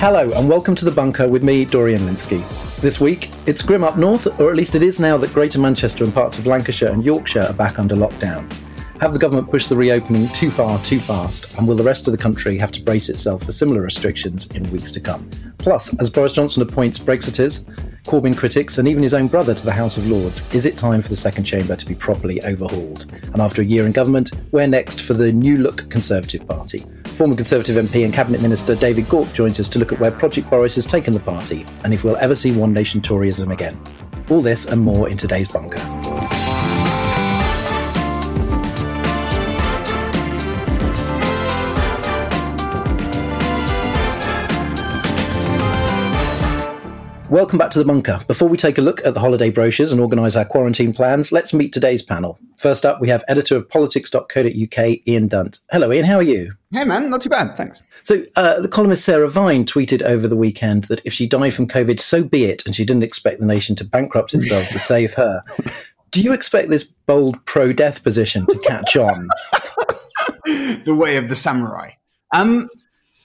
Hello, 0.00 0.30
and 0.34 0.48
welcome 0.48 0.74
to 0.76 0.86
The 0.86 0.90
Bunker 0.90 1.28
with 1.28 1.42
me, 1.42 1.66
Dorian 1.66 2.00
Lynskey. 2.00 2.42
This 2.80 3.02
week, 3.02 3.28
it's 3.44 3.62
grim 3.62 3.84
up 3.84 3.98
north, 3.98 4.26
or 4.40 4.48
at 4.48 4.56
least 4.56 4.74
it 4.74 4.82
is 4.82 4.98
now 4.98 5.18
that 5.18 5.34
Greater 5.34 5.58
Manchester 5.58 6.04
and 6.04 6.14
parts 6.14 6.38
of 6.38 6.46
Lancashire 6.46 6.88
and 6.88 7.04
Yorkshire 7.04 7.42
are 7.42 7.52
back 7.52 7.78
under 7.78 7.94
lockdown. 7.94 8.50
Have 9.02 9.12
the 9.12 9.18
government 9.18 9.50
pushed 9.50 9.68
the 9.68 9.76
reopening 9.76 10.26
too 10.28 10.50
far, 10.50 10.82
too 10.82 11.00
fast? 11.00 11.54
And 11.58 11.68
will 11.68 11.76
the 11.76 11.84
rest 11.84 12.08
of 12.08 12.12
the 12.12 12.18
country 12.18 12.56
have 12.56 12.72
to 12.72 12.82
brace 12.82 13.10
itself 13.10 13.42
for 13.42 13.52
similar 13.52 13.82
restrictions 13.82 14.46
in 14.54 14.70
weeks 14.70 14.90
to 14.92 15.00
come? 15.00 15.28
Plus, 15.58 15.92
as 15.98 16.08
Boris 16.08 16.32
Johnson 16.32 16.62
appoints 16.62 16.98
Brexiters, 16.98 17.68
Corbyn 18.04 18.36
critics, 18.36 18.78
and 18.78 18.88
even 18.88 19.02
his 19.02 19.14
own 19.14 19.26
brother 19.26 19.54
to 19.54 19.64
the 19.64 19.72
House 19.72 19.96
of 19.96 20.08
Lords, 20.08 20.42
is 20.54 20.66
it 20.66 20.76
time 20.76 21.02
for 21.02 21.08
the 21.08 21.16
second 21.16 21.44
chamber 21.44 21.76
to 21.76 21.86
be 21.86 21.94
properly 21.94 22.42
overhauled? 22.42 23.12
And 23.32 23.40
after 23.40 23.62
a 23.62 23.64
year 23.64 23.86
in 23.86 23.92
government, 23.92 24.30
where 24.50 24.66
next 24.66 25.00
for 25.02 25.14
the 25.14 25.32
new 25.32 25.58
look 25.58 25.88
Conservative 25.90 26.46
Party? 26.46 26.84
Former 27.04 27.36
Conservative 27.36 27.76
MP 27.76 28.04
and 28.04 28.14
Cabinet 28.14 28.42
Minister 28.42 28.74
David 28.74 29.04
Gauke 29.06 29.32
joins 29.34 29.60
us 29.60 29.68
to 29.68 29.78
look 29.78 29.92
at 29.92 30.00
where 30.00 30.10
Project 30.10 30.48
Boris 30.48 30.76
has 30.76 30.86
taken 30.86 31.12
the 31.12 31.20
party 31.20 31.66
and 31.84 31.92
if 31.92 32.04
we'll 32.04 32.16
ever 32.16 32.34
see 32.34 32.52
One 32.52 32.72
Nation 32.72 33.00
Toryism 33.00 33.52
again. 33.52 33.78
All 34.30 34.40
this 34.40 34.66
and 34.66 34.80
more 34.80 35.08
in 35.08 35.16
today's 35.16 35.48
bunker. 35.48 36.39
Welcome 47.30 47.58
back 47.60 47.70
to 47.70 47.78
the 47.78 47.84
bunker. 47.84 48.18
Before 48.26 48.48
we 48.48 48.56
take 48.56 48.76
a 48.76 48.80
look 48.80 49.06
at 49.06 49.14
the 49.14 49.20
holiday 49.20 49.50
brochures 49.50 49.92
and 49.92 50.00
organise 50.00 50.34
our 50.34 50.44
quarantine 50.44 50.92
plans, 50.92 51.30
let's 51.30 51.54
meet 51.54 51.72
today's 51.72 52.02
panel. 52.02 52.40
First 52.58 52.84
up, 52.84 53.00
we 53.00 53.08
have 53.08 53.22
editor 53.28 53.54
of 53.54 53.68
politics.co.uk, 53.68 55.06
Ian 55.06 55.28
Dunt. 55.28 55.60
Hello, 55.70 55.92
Ian. 55.92 56.06
How 56.06 56.16
are 56.16 56.24
you? 56.24 56.52
Hey, 56.72 56.82
man. 56.82 57.08
Not 57.08 57.22
too 57.22 57.28
bad. 57.28 57.56
Thanks. 57.56 57.82
So, 58.02 58.24
uh, 58.34 58.60
the 58.60 58.66
columnist 58.66 59.04
Sarah 59.04 59.30
Vine 59.30 59.64
tweeted 59.64 60.02
over 60.02 60.26
the 60.26 60.36
weekend 60.36 60.84
that 60.84 61.02
if 61.04 61.12
she 61.12 61.28
died 61.28 61.54
from 61.54 61.68
COVID, 61.68 62.00
so 62.00 62.24
be 62.24 62.46
it, 62.46 62.66
and 62.66 62.74
she 62.74 62.84
didn't 62.84 63.04
expect 63.04 63.38
the 63.38 63.46
nation 63.46 63.76
to 63.76 63.84
bankrupt 63.84 64.34
itself 64.34 64.68
to 64.70 64.80
save 64.80 65.14
her. 65.14 65.44
Do 66.10 66.22
you 66.22 66.32
expect 66.32 66.68
this 66.68 66.82
bold 66.82 67.46
pro 67.46 67.72
death 67.72 68.02
position 68.02 68.44
to 68.46 68.58
catch 68.58 68.96
on? 68.96 69.28
the 70.44 70.96
way 70.98 71.16
of 71.16 71.28
the 71.28 71.36
samurai. 71.36 71.92
Um, 72.34 72.68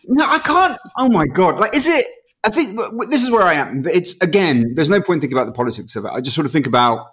no, 0.07 0.29
I 0.29 0.37
can't. 0.37 0.77
Oh 0.99 1.09
my 1.09 1.25
god! 1.25 1.59
Like, 1.59 1.75
is 1.75 1.87
it? 1.87 2.05
I 2.45 2.49
think 2.49 2.79
this 3.09 3.23
is 3.23 3.31
where 3.31 3.43
I 3.43 3.55
am. 3.55 3.85
It's 3.87 4.21
again, 4.21 4.73
there's 4.75 4.89
no 4.89 5.01
point 5.01 5.21
thinking 5.21 5.37
about 5.37 5.47
the 5.47 5.51
politics 5.51 5.95
of 5.95 6.05
it. 6.05 6.11
I 6.13 6.21
just 6.21 6.35
sort 6.35 6.45
of 6.45 6.51
think 6.51 6.67
about 6.67 7.07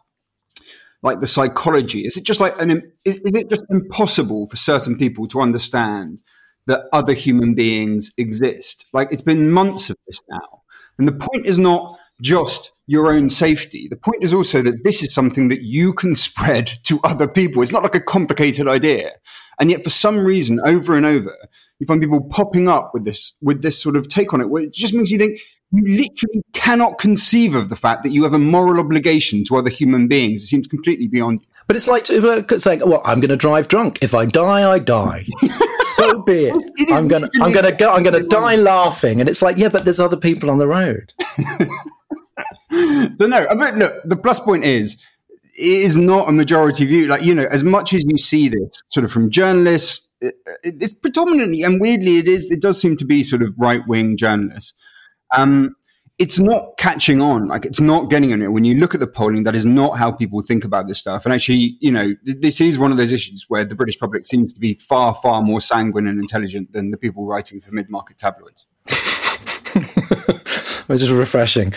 like 1.03 1.21
the 1.21 1.27
psychology. 1.27 2.05
Is 2.05 2.17
it 2.17 2.25
just 2.25 2.39
like 2.39 2.61
an? 2.61 2.93
Is, 3.05 3.17
is 3.19 3.35
it 3.35 3.49
just 3.49 3.65
impossible 3.71 4.47
for 4.47 4.57
certain 4.57 4.97
people 4.97 5.27
to 5.29 5.41
understand 5.41 6.21
that 6.67 6.83
other 6.93 7.15
human 7.15 7.55
beings 7.55 8.13
exist? 8.19 8.87
Like 8.93 9.09
it's 9.11 9.23
been 9.23 9.51
months 9.51 9.89
of 9.89 9.97
this 10.07 10.21
now, 10.29 10.63
and 10.99 11.09
the 11.09 11.13
point 11.13 11.47
is 11.47 11.59
not 11.59 11.99
just 12.21 12.73
your 12.87 13.11
own 13.11 13.31
safety. 13.31 13.89
The 13.89 13.97
point 13.97 14.23
is 14.23 14.35
also 14.35 14.61
that 14.63 14.85
this 14.85 15.03
is 15.03 15.15
something 15.15 15.49
that 15.49 15.63
you 15.63 15.95
can 15.95 16.15
spread 16.29 16.67
to 16.85 17.01
other 17.05 17.27
people. 17.27 17.63
It's 17.63 17.73
not 17.73 17.83
like 17.83 17.95
a 17.95 18.01
complicated 18.01 18.69
idea, 18.69 19.13
and 19.59 19.71
yet 19.71 19.83
for 19.83 19.91
some 19.91 20.19
reason, 20.19 20.61
over 20.65 20.95
and 20.95 21.07
over, 21.07 21.37
you 21.83 21.87
find 21.87 22.01
people 22.01 22.23
popping 22.23 22.69
up 22.69 22.95
with 22.95 23.05
this 23.05 23.37
with 23.43 23.63
this 23.63 23.83
sort 23.83 23.97
of 23.97 24.09
take 24.09 24.33
on 24.33 24.41
it, 24.41 24.49
where 24.49 24.63
it 24.63 24.73
just 24.73 24.95
makes 24.95 25.11
you 25.11 25.19
think 25.19 25.41
you 25.73 25.97
literally 25.97 26.45
cannot 26.53 26.99
conceive 26.99 27.57
of 27.57 27.71
the 27.71 27.77
fact 27.77 28.05
that 28.05 28.11
you 28.11 28.23
have 28.23 28.35
a 28.35 28.39
moral 28.39 28.79
obligation 28.79 29.43
to 29.47 29.57
other 29.57 29.69
human 29.69 30.07
beings. 30.07 30.45
It 30.45 30.47
seems 30.47 30.69
completely 30.69 31.09
beyond 31.09 31.41
you. 31.41 31.47
But 31.67 31.75
it's 31.75 31.89
like 31.89 32.07
saying, 32.07 32.83
"Well, 32.87 33.03
I'm 33.05 33.19
going 33.19 33.31
to 33.31 33.37
drive 33.37 33.67
drunk. 33.67 33.99
If 34.01 34.15
I 34.15 34.27
die, 34.27 34.71
I 34.71 34.79
die. 34.79 35.25
so 35.97 36.23
be 36.23 36.45
it. 36.45 36.73
it 36.77 36.93
I'm 36.93 37.09
going 37.09 37.23
to, 37.23 37.31
I'm 37.41 37.53
going 37.53 37.65
to 37.65 37.73
go. 37.73 37.93
I'm 37.93 38.05
going 38.05 38.23
to 38.23 38.29
die 38.29 38.55
laughing." 38.55 39.19
And 39.19 39.29
it's 39.29 39.43
like, 39.43 39.57
yeah, 39.57 39.71
but 39.71 39.85
there's 39.85 39.99
other 39.99 40.17
people 40.17 40.51
on 40.51 40.59
the 40.59 40.69
road. 40.69 41.13
so 43.19 43.27
no, 43.27 43.45
I 43.51 43.55
mean, 43.55 43.81
look. 43.81 44.01
The 44.05 44.17
plus 44.17 44.39
point 44.39 44.65
is 44.65 45.05
it 45.55 45.65
is 45.65 45.99
not 45.99 46.29
a 46.29 46.33
majority 46.33 46.87
view. 46.87 47.09
Like 47.09 47.25
you 47.25 47.35
know, 47.35 47.49
as 47.51 47.65
much 47.65 47.93
as 47.93 48.05
you 48.07 48.19
see 48.19 48.49
this 48.49 48.71
sort 48.91 49.03
of 49.03 49.11
from 49.11 49.31
journalists 49.31 50.09
it's 50.63 50.95
predominantly 50.95 51.63
and 51.63 51.81
weirdly 51.81 52.19
it 52.19 52.29
is 52.29 52.51
it 52.51 52.61
does 52.61 52.81
seem 52.81 52.97
to 52.97 53.05
be 53.05 53.23
sort 53.23 53.43
of 53.43 53.55
right 53.59 53.87
wing 53.87 54.17
journalists. 54.17 54.75
Um, 55.35 55.77
it's 56.19 56.39
not 56.39 56.77
catching 56.77 57.21
on. 57.21 57.49
Like 57.49 57.65
it's 57.65 57.81
not 57.81 58.11
getting 58.11 58.33
on 58.33 58.43
it. 58.43 58.53
When 58.53 58.65
you 58.65 58.77
look 58.77 58.95
at 58.95 59.01
the 59.01 59.07
polling, 59.07 59.45
that 59.45 59.55
is 59.55 59.67
not 59.67 59.99
how 59.99 60.13
people 60.13 60.41
think 60.43 60.65
about 60.65 60.87
this 60.87 60.99
stuff. 60.99 61.25
And 61.25 61.35
actually, 61.35 61.77
you 61.81 61.91
know, 61.91 62.15
this 62.23 62.61
is 62.61 62.79
one 62.79 62.93
of 62.93 62.97
those 62.97 63.13
issues 63.13 63.47
where 63.49 63.65
the 63.65 63.75
British 63.75 63.99
public 63.99 64.27
seems 64.27 64.53
to 64.53 64.61
be 64.61 64.75
far, 64.75 65.15
far 65.15 65.43
more 65.43 65.61
sanguine 65.61 66.07
and 66.07 66.21
intelligent 66.21 66.73
than 66.73 66.91
the 66.91 66.97
people 66.97 67.27
writing 67.27 67.61
for 67.61 67.73
mid-market 67.73 68.19
tabloids. 68.19 68.67
Which 70.87 71.01
is 71.01 71.11
refreshing. 71.11 71.73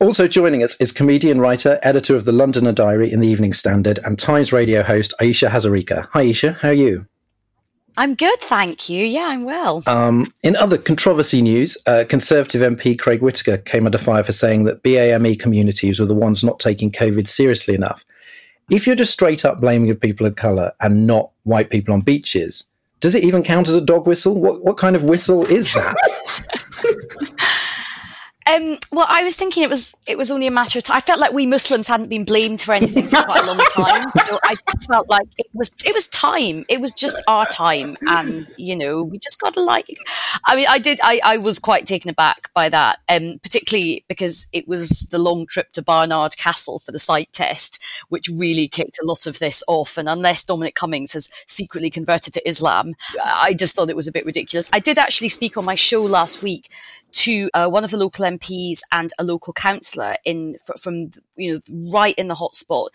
Also 0.00 0.26
joining 0.26 0.62
us 0.62 0.78
is 0.80 0.92
comedian, 0.92 1.40
writer, 1.40 1.78
editor 1.82 2.16
of 2.16 2.24
the 2.24 2.32
Londoner 2.32 2.72
Diary 2.72 3.12
in 3.12 3.20
the 3.20 3.28
Evening 3.28 3.52
Standard, 3.52 3.98
and 4.04 4.18
Times 4.18 4.52
radio 4.52 4.82
host 4.82 5.14
Ayesha 5.20 5.46
Hazarika. 5.46 6.08
Hi, 6.12 6.22
Ayesha. 6.22 6.52
How 6.52 6.68
are 6.68 6.74
you? 6.74 7.06
I'm 7.96 8.14
good, 8.14 8.40
thank 8.40 8.88
you. 8.88 9.04
Yeah, 9.04 9.26
I'm 9.28 9.44
well. 9.44 9.82
Um, 9.86 10.32
in 10.42 10.56
other 10.56 10.76
controversy 10.76 11.40
news, 11.40 11.78
uh, 11.86 12.04
Conservative 12.08 12.60
MP 12.60 12.98
Craig 12.98 13.22
Whittaker 13.22 13.58
came 13.58 13.86
under 13.86 13.98
fire 13.98 14.22
for 14.22 14.32
saying 14.32 14.64
that 14.64 14.82
BAME 14.82 15.38
communities 15.38 15.98
were 15.98 16.06
the 16.06 16.14
ones 16.14 16.44
not 16.44 16.58
taking 16.58 16.90
COVID 16.90 17.26
seriously 17.26 17.74
enough. 17.74 18.04
If 18.70 18.86
you're 18.86 18.96
just 18.96 19.12
straight 19.12 19.44
up 19.44 19.60
blaming 19.60 19.90
of 19.90 20.00
people 20.00 20.26
of 20.26 20.36
colour 20.36 20.72
and 20.80 21.06
not 21.06 21.30
white 21.44 21.70
people 21.70 21.94
on 21.94 22.00
beaches, 22.00 22.64
does 23.00 23.14
it 23.14 23.24
even 23.24 23.42
count 23.42 23.68
as 23.68 23.74
a 23.74 23.80
dog 23.80 24.06
whistle? 24.06 24.40
What 24.40 24.64
what 24.64 24.76
kind 24.76 24.96
of 24.96 25.04
whistle 25.04 25.44
is 25.46 25.72
that? 25.74 25.96
Um, 28.48 28.78
well, 28.92 29.06
I 29.08 29.24
was 29.24 29.34
thinking 29.34 29.64
it 29.64 29.70
was 29.70 29.94
it 30.06 30.16
was 30.16 30.30
only 30.30 30.46
a 30.46 30.50
matter 30.50 30.78
of 30.78 30.84
time. 30.84 30.96
I 30.96 31.00
felt 31.00 31.18
like 31.18 31.32
we 31.32 31.46
Muslims 31.46 31.88
hadn't 31.88 32.08
been 32.08 32.24
blamed 32.24 32.60
for 32.60 32.72
anything 32.72 33.08
for 33.08 33.22
quite 33.24 33.42
a 33.42 33.46
long 33.46 33.58
time. 33.58 34.08
So 34.26 34.38
I 34.44 34.54
just 34.68 34.86
felt 34.86 35.08
like 35.08 35.26
it 35.36 35.46
was 35.52 35.72
it 35.84 35.92
was 35.94 36.06
time. 36.08 36.64
It 36.68 36.80
was 36.80 36.92
just 36.92 37.20
our 37.26 37.46
time, 37.46 37.96
and 38.02 38.50
you 38.56 38.76
know 38.76 39.02
we 39.02 39.18
just 39.18 39.40
got 39.40 39.54
to 39.54 39.60
like. 39.60 39.88
I 40.44 40.54
mean, 40.54 40.66
I 40.68 40.78
did. 40.78 41.00
I, 41.02 41.20
I 41.24 41.36
was 41.38 41.58
quite 41.58 41.86
taken 41.86 42.08
aback 42.08 42.52
by 42.54 42.68
that, 42.68 43.00
um, 43.08 43.40
particularly 43.42 44.04
because 44.08 44.46
it 44.52 44.68
was 44.68 45.08
the 45.10 45.18
long 45.18 45.46
trip 45.46 45.72
to 45.72 45.82
Barnard 45.82 46.36
Castle 46.36 46.78
for 46.78 46.92
the 46.92 46.98
sight 46.98 47.30
test, 47.32 47.82
which 48.08 48.28
really 48.28 48.68
kicked 48.68 48.98
a 49.02 49.06
lot 49.06 49.26
of 49.26 49.40
this 49.40 49.62
off. 49.66 49.98
And 49.98 50.08
unless 50.08 50.44
Dominic 50.44 50.76
Cummings 50.76 51.14
has 51.14 51.28
secretly 51.46 51.90
converted 51.90 52.32
to 52.34 52.48
Islam, 52.48 52.94
I 53.24 53.54
just 53.54 53.74
thought 53.74 53.90
it 53.90 53.96
was 53.96 54.08
a 54.08 54.12
bit 54.12 54.24
ridiculous. 54.24 54.70
I 54.72 54.78
did 54.78 54.98
actually 54.98 55.30
speak 55.30 55.56
on 55.56 55.64
my 55.64 55.74
show 55.74 56.02
last 56.02 56.42
week 56.42 56.70
to 57.16 57.50
uh, 57.54 57.68
one 57.68 57.82
of 57.82 57.90
the 57.90 57.96
local 57.96 58.24
MPs 58.38 58.80
and 58.92 59.10
a 59.18 59.24
local 59.24 59.52
councillor 59.52 60.16
in 60.24 60.56
from 60.80 61.10
you 61.36 61.54
know 61.54 61.90
right 61.92 62.14
in 62.16 62.28
the 62.28 62.34
hotspot. 62.34 62.88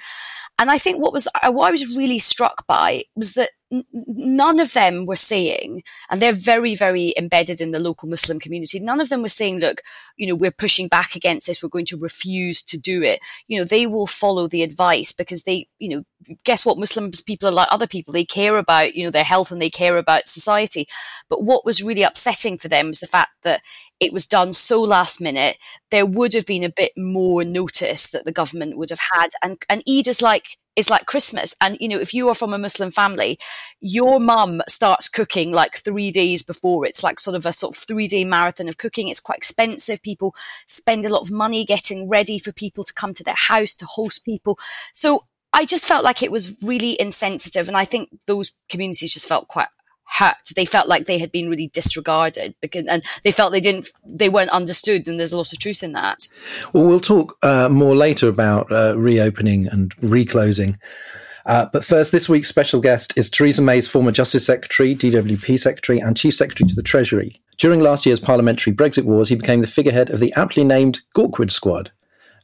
And 0.60 0.70
I 0.70 0.78
think 0.78 1.02
what 1.02 1.14
was 1.14 1.28
uh, 1.42 1.52
what 1.52 1.68
I 1.68 1.72
was 1.72 1.96
really 1.96 2.20
struck 2.20 2.66
by 2.68 3.06
was 3.16 3.34
that 3.34 3.52
none 3.94 4.60
of 4.60 4.74
them 4.74 5.06
were 5.06 5.16
saying, 5.16 5.84
and 6.10 6.22
they're 6.22 6.34
very, 6.34 6.76
very 6.76 7.14
embedded 7.18 7.62
in 7.62 7.72
the 7.72 7.80
local 7.80 8.10
Muslim 8.10 8.40
community, 8.40 8.80
none 8.80 9.00
of 9.00 9.10
them 9.10 9.22
were 9.22 9.30
saying, 9.30 9.60
look, 9.60 9.82
you 10.18 10.28
know, 10.28 10.36
we're 10.36 10.52
pushing 10.52 10.88
back 10.88 11.16
against 11.16 11.48
this, 11.48 11.64
we're 11.64 11.70
going 11.70 11.86
to 11.86 11.98
refuse 11.98 12.62
to 12.64 12.78
do 12.78 13.02
it. 13.02 13.20
You 13.48 13.60
know, 13.60 13.64
they 13.64 13.88
will 13.88 14.08
follow 14.08 14.48
the 14.48 14.64
advice 14.64 15.14
because 15.14 15.44
they, 15.44 15.68
you 15.80 15.90
know, 15.90 16.04
guess 16.44 16.66
what? 16.66 16.78
Muslims 16.78 17.22
people 17.22 17.48
are 17.48 17.54
like 17.54 17.68
other 17.72 17.88
people. 17.88 18.14
They 18.14 18.26
care 18.26 18.58
about, 18.58 18.94
you 18.94 19.04
know, 19.04 19.10
their 19.10 19.24
health 19.24 19.52
and 19.52 19.62
they 19.62 19.70
care 19.70 19.98
about 19.98 20.28
society. 20.28 20.88
But 21.30 21.44
what 21.44 21.66
was 21.66 21.84
really 21.84 22.04
upsetting 22.04 22.58
for 22.58 22.68
them 22.68 22.88
was 22.88 23.00
the 23.00 23.08
fact 23.08 23.32
that 23.44 23.62
it 24.00 24.14
was 24.14 24.28
done 24.28 24.54
so 24.54 24.82
last 24.82 25.22
minute. 25.22 25.58
There 25.90 26.06
would 26.06 26.34
have 26.34 26.46
been 26.46 26.64
a 26.64 26.70
bit 26.70 26.92
more 26.98 27.44
notice 27.44 28.10
that 28.10 28.26
the 28.26 28.32
government 28.32 28.78
would 28.78 28.90
have 28.90 29.00
had. 29.12 29.30
And, 29.42 29.58
and 29.70 29.84
Eid 29.90 30.08
is 30.08 30.22
like, 30.22 30.58
is 30.76 30.90
like 30.90 31.06
Christmas. 31.06 31.54
And, 31.60 31.78
you 31.80 31.88
know, 31.88 32.00
if 32.00 32.14
you 32.14 32.30
are 32.30 32.34
from 32.36 32.54
a 32.54 32.58
Muslim 32.58 32.92
family, 32.92 33.38
your 33.80 34.20
mum 34.20 34.62
starts 34.68 35.10
cooking 35.10 35.52
like 35.52 35.78
three 35.78 36.12
days 36.12 36.44
before. 36.44 36.86
It's 36.86 37.04
like 37.04 37.20
sort 37.20 37.36
of 37.36 37.46
a 37.46 37.54
sort 37.54 37.76
of 37.76 37.84
three 37.84 38.08
day 38.08 38.24
marathon 38.24 38.70
of 38.70 38.78
cooking. 38.78 39.10
It's 39.10 39.20
quite 39.20 39.38
expensive. 39.38 40.02
People 40.02 40.36
spend 40.68 41.06
a 41.06 41.10
lot 41.10 41.22
of 41.22 41.32
money 41.32 41.66
getting 41.66 42.08
ready 42.08 42.40
for 42.40 42.52
people 42.52 42.84
to 42.84 42.94
come 42.94 43.14
to 43.14 43.24
their 43.24 43.36
house 43.38 43.74
to 43.76 43.86
host 43.86 44.24
people. 44.24 44.58
So 44.94 45.26
I 45.54 45.66
just 45.66 45.86
felt 45.86 46.06
like 46.06 46.24
it 46.24 46.32
was 46.32 46.62
really 46.64 47.00
insensitive. 47.00 47.68
And 47.68 47.76
I 47.76 47.86
think 47.86 48.10
those 48.26 48.54
communities 48.70 49.14
just 49.14 49.28
felt 49.28 49.48
quite 49.50 49.68
hurt. 50.12 50.52
They 50.56 50.66
felt 50.66 50.88
like 50.88 51.06
they 51.06 51.18
had 51.18 51.32
been 51.32 51.50
really 51.50 51.68
disregarded 51.68 52.56
because, 52.62 52.86
and 52.86 53.04
they 53.24 53.32
felt 53.32 53.52
they 53.52 53.62
didn't, 53.62 53.90
they 54.06 54.30
weren't 54.30 54.50
understood. 54.52 55.08
And 55.08 55.20
there's 55.20 55.32
a 55.32 55.38
lot 55.38 55.54
of 55.54 55.60
truth 55.60 55.84
in 55.84 55.94
that. 55.94 56.28
Well, 56.74 56.84
we'll 56.84 57.00
talk 57.00 57.38
uh, 57.44 57.70
more 57.70 57.96
later 57.96 58.28
about 58.28 58.72
uh, 58.72 58.98
reopening 58.98 59.68
and 59.68 59.94
reclosing. 60.04 60.78
Uh, 61.46 61.68
but 61.74 61.84
first, 61.84 62.12
this 62.12 62.30
week's 62.30 62.50
special 62.50 62.82
guest 62.82 63.18
is 63.18 63.30
Theresa 63.30 63.62
May's 63.62 63.88
former 63.88 64.12
Justice 64.12 64.46
Secretary, 64.46 64.94
DWP 64.94 65.58
Secretary, 65.58 66.00
and 66.00 66.16
Chief 66.16 66.36
Secretary 66.36 66.68
to 66.68 66.76
the 66.76 66.84
Treasury. 66.84 67.32
During 67.58 67.80
last 67.80 68.06
year's 68.06 68.20
parliamentary 68.20 68.74
Brexit 68.74 69.06
wars, 69.06 69.30
he 69.30 69.36
became 69.36 69.62
the 69.62 69.68
figurehead 69.68 70.12
of 70.12 70.20
the 70.20 70.34
aptly 70.36 70.64
named 70.64 71.02
Gaukward 71.16 71.50
Squad. 71.50 71.92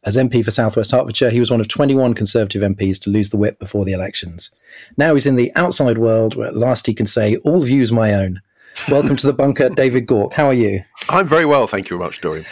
As 0.08 0.16
MP 0.16 0.42
for 0.42 0.52
Southwest 0.52 0.92
Hertfordshire, 0.92 1.32
he 1.32 1.42
was 1.42 1.52
one 1.52 1.60
of 1.60 1.68
21 1.68 2.14
Conservative 2.14 2.62
MPs 2.62 2.98
to 3.02 3.10
lose 3.10 3.30
the 3.30 3.36
whip 3.36 3.60
before 3.60 3.84
the 3.84 3.92
elections. 3.92 4.52
Now 4.96 5.16
he's 5.16 5.26
in 5.26 5.36
the 5.36 5.52
outside 5.58 5.98
world 5.98 6.34
where 6.34 6.48
at 6.48 6.56
last 6.56 6.88
he 6.88 6.94
can 6.94 7.06
say, 7.06 7.36
all 7.44 7.60
views 7.60 7.92
my 7.92 8.14
own. 8.14 8.42
Welcome 8.88 9.18
to 9.18 9.28
the 9.28 9.34
bunker, 9.34 9.68
David 9.76 10.08
Gauke. 10.08 10.32
How 10.32 10.46
are 10.46 10.54
you? 10.54 10.80
I'm 11.10 11.28
very 11.28 11.44
well, 11.44 11.68
thank 11.68 11.90
you 11.90 11.98
very 11.98 12.08
much, 12.08 12.22
Dorian. 12.22 12.46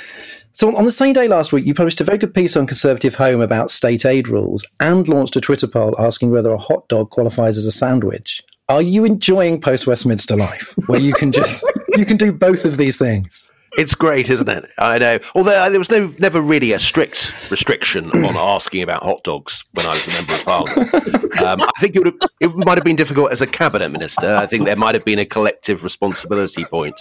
So, 0.51 0.75
on 0.75 0.83
the 0.83 0.91
same 0.91 1.13
day 1.13 1.29
last 1.29 1.53
week, 1.53 1.65
you 1.65 1.73
published 1.73 2.01
a 2.01 2.03
very 2.03 2.17
good 2.17 2.33
piece 2.33 2.57
on 2.57 2.67
Conservative 2.67 3.15
Home 3.15 3.39
about 3.39 3.71
state 3.71 4.05
aid 4.05 4.27
rules 4.27 4.67
and 4.81 5.07
launched 5.07 5.37
a 5.37 5.41
Twitter 5.41 5.67
poll 5.67 5.95
asking 5.97 6.31
whether 6.31 6.51
a 6.51 6.57
hot 6.57 6.85
dog 6.89 7.09
qualifies 7.11 7.57
as 7.57 7.65
a 7.65 7.71
sandwich. 7.71 8.43
Are 8.67 8.81
you 8.81 9.05
enjoying 9.05 9.61
post 9.61 9.87
Westminster 9.87 10.35
life, 10.35 10.75
where 10.87 10.99
you 10.99 11.13
can 11.13 11.31
just 11.31 11.63
you 11.95 12.05
can 12.05 12.17
do 12.17 12.33
both 12.33 12.65
of 12.65 12.75
these 12.75 12.97
things? 12.97 13.49
It's 13.77 13.95
great, 13.95 14.29
isn't 14.29 14.47
it? 14.47 14.69
I 14.77 14.97
know. 14.97 15.19
Although 15.33 15.57
uh, 15.57 15.69
there 15.69 15.79
was 15.79 15.89
no 15.89 16.13
never 16.19 16.41
really 16.41 16.71
a 16.71 16.79
strict 16.79 17.51
restriction 17.51 18.11
on 18.25 18.35
asking 18.37 18.81
about 18.81 19.03
hot 19.03 19.23
dogs 19.23 19.63
when 19.73 19.85
I 19.85 19.89
was 19.89 20.07
a 20.07 20.21
member 20.21 20.33
of 20.33 20.45
parliament. 20.45 21.41
Um, 21.41 21.61
I 21.61 21.79
think 21.79 21.95
it 21.95 21.99
would 21.99 22.13
have, 22.13 22.29
it 22.39 22.55
might 22.55 22.77
have 22.77 22.85
been 22.85 22.95
difficult 22.95 23.31
as 23.31 23.41
a 23.41 23.47
cabinet 23.47 23.89
minister. 23.89 24.35
I 24.35 24.45
think 24.45 24.63
there 24.65 24.75
might 24.75 24.95
have 24.95 25.03
been 25.03 25.19
a 25.19 25.25
collective 25.25 25.83
responsibility 25.83 26.63
point 26.65 26.95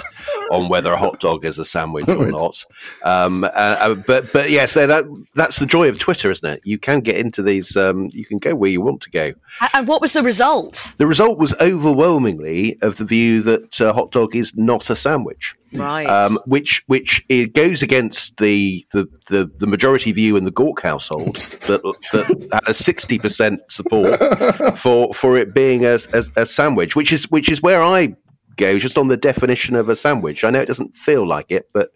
on 0.50 0.68
whether 0.68 0.92
a 0.92 0.96
hot 0.96 1.20
dog 1.20 1.44
is 1.44 1.58
a 1.58 1.64
sandwich 1.64 2.08
or 2.08 2.26
not. 2.26 2.64
Um, 3.04 3.44
uh, 3.44 3.48
uh, 3.54 3.94
but 3.94 4.32
but 4.32 4.50
yes, 4.50 4.74
that 4.74 5.04
that's 5.34 5.58
the 5.58 5.66
joy 5.66 5.88
of 5.88 5.98
Twitter, 5.98 6.30
isn't 6.30 6.48
it? 6.48 6.60
You 6.64 6.78
can 6.78 7.00
get 7.00 7.16
into 7.16 7.42
these. 7.42 7.76
Um, 7.76 8.10
you 8.12 8.24
can 8.24 8.38
go 8.38 8.54
where 8.54 8.70
you 8.70 8.80
want 8.80 9.00
to 9.02 9.10
go. 9.10 9.32
And 9.72 9.86
what 9.86 10.00
was 10.00 10.12
the 10.12 10.22
result? 10.22 10.92
The 10.96 11.06
result 11.06 11.38
was 11.38 11.54
overwhelmingly 11.60 12.78
of 12.82 12.96
the 12.96 13.04
view 13.04 13.42
that 13.42 13.80
a 13.80 13.92
hot 13.92 14.10
dog 14.10 14.34
is 14.34 14.56
not 14.56 14.90
a 14.90 14.96
sandwich 14.96 15.54
right? 15.74 16.06
Um, 16.06 16.38
which 16.46 16.82
which 16.86 17.24
it 17.28 17.54
goes 17.54 17.82
against 17.82 18.38
the, 18.38 18.84
the, 18.92 19.08
the, 19.28 19.50
the, 19.58 19.66
majority 19.66 20.12
view 20.12 20.36
in 20.36 20.44
the 20.44 20.52
Gauke 20.52 20.80
household 20.80 21.36
that, 21.66 21.82
that 22.12 22.48
had 22.52 22.68
a 22.68 22.74
sixty 22.74 23.18
percent 23.18 23.60
support 23.70 24.18
for 24.78 25.12
for 25.14 25.36
it 25.36 25.54
being 25.54 25.84
a, 25.84 25.98
a, 26.12 26.24
a, 26.36 26.46
sandwich, 26.46 26.96
which 26.96 27.12
is 27.12 27.30
which 27.30 27.48
is 27.48 27.62
where 27.62 27.82
I 27.82 28.14
go 28.56 28.78
just 28.78 28.98
on 28.98 29.08
the 29.08 29.16
definition 29.16 29.74
of 29.76 29.88
a 29.88 29.96
sandwich. 29.96 30.44
I 30.44 30.50
know 30.50 30.60
it 30.60 30.66
doesn't 30.66 30.96
feel 30.96 31.26
like 31.26 31.50
it, 31.50 31.70
but 31.72 31.90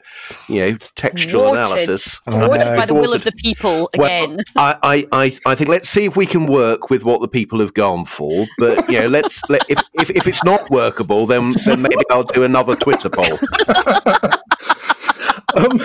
you 0.49 0.61
know, 0.61 0.77
textual 0.95 1.55
analysis. 1.55 2.17
Thwarted 2.31 2.77
by 2.77 2.87
the 2.87 2.95
will 2.95 3.13
of 3.13 3.25
the 3.25 3.33
people 3.33 3.91
again. 3.95 4.39
Well, 4.57 4.79
I, 4.83 5.07
I, 5.13 5.33
I 5.47 5.55
think 5.55 5.71
let's 5.71 5.89
see 5.89 6.05
if 6.05 6.17
we 6.17 6.27
can 6.27 6.47
work 6.47 6.91
with 6.91 7.05
what 7.05 7.21
the 7.21 7.29
people 7.29 7.61
have 7.61 7.75
gone 7.75 8.05
for. 8.05 8.47
But 8.59 8.89
you 8.89 9.01
know, 9.01 9.09
let's 9.09 9.43
let, 9.49 9.65
if, 9.69 9.83
if 9.95 10.11
if 10.11 10.27
it's 10.27 10.45
not 10.45 10.69
workable, 10.71 11.27
then 11.27 11.53
then 11.65 11.83
maybe 11.83 11.97
I'll 12.11 12.25
do 12.25 12.45
another 12.45 12.75
Twitter 12.75 13.09
poll. 13.11 13.39
Um, 15.57 15.81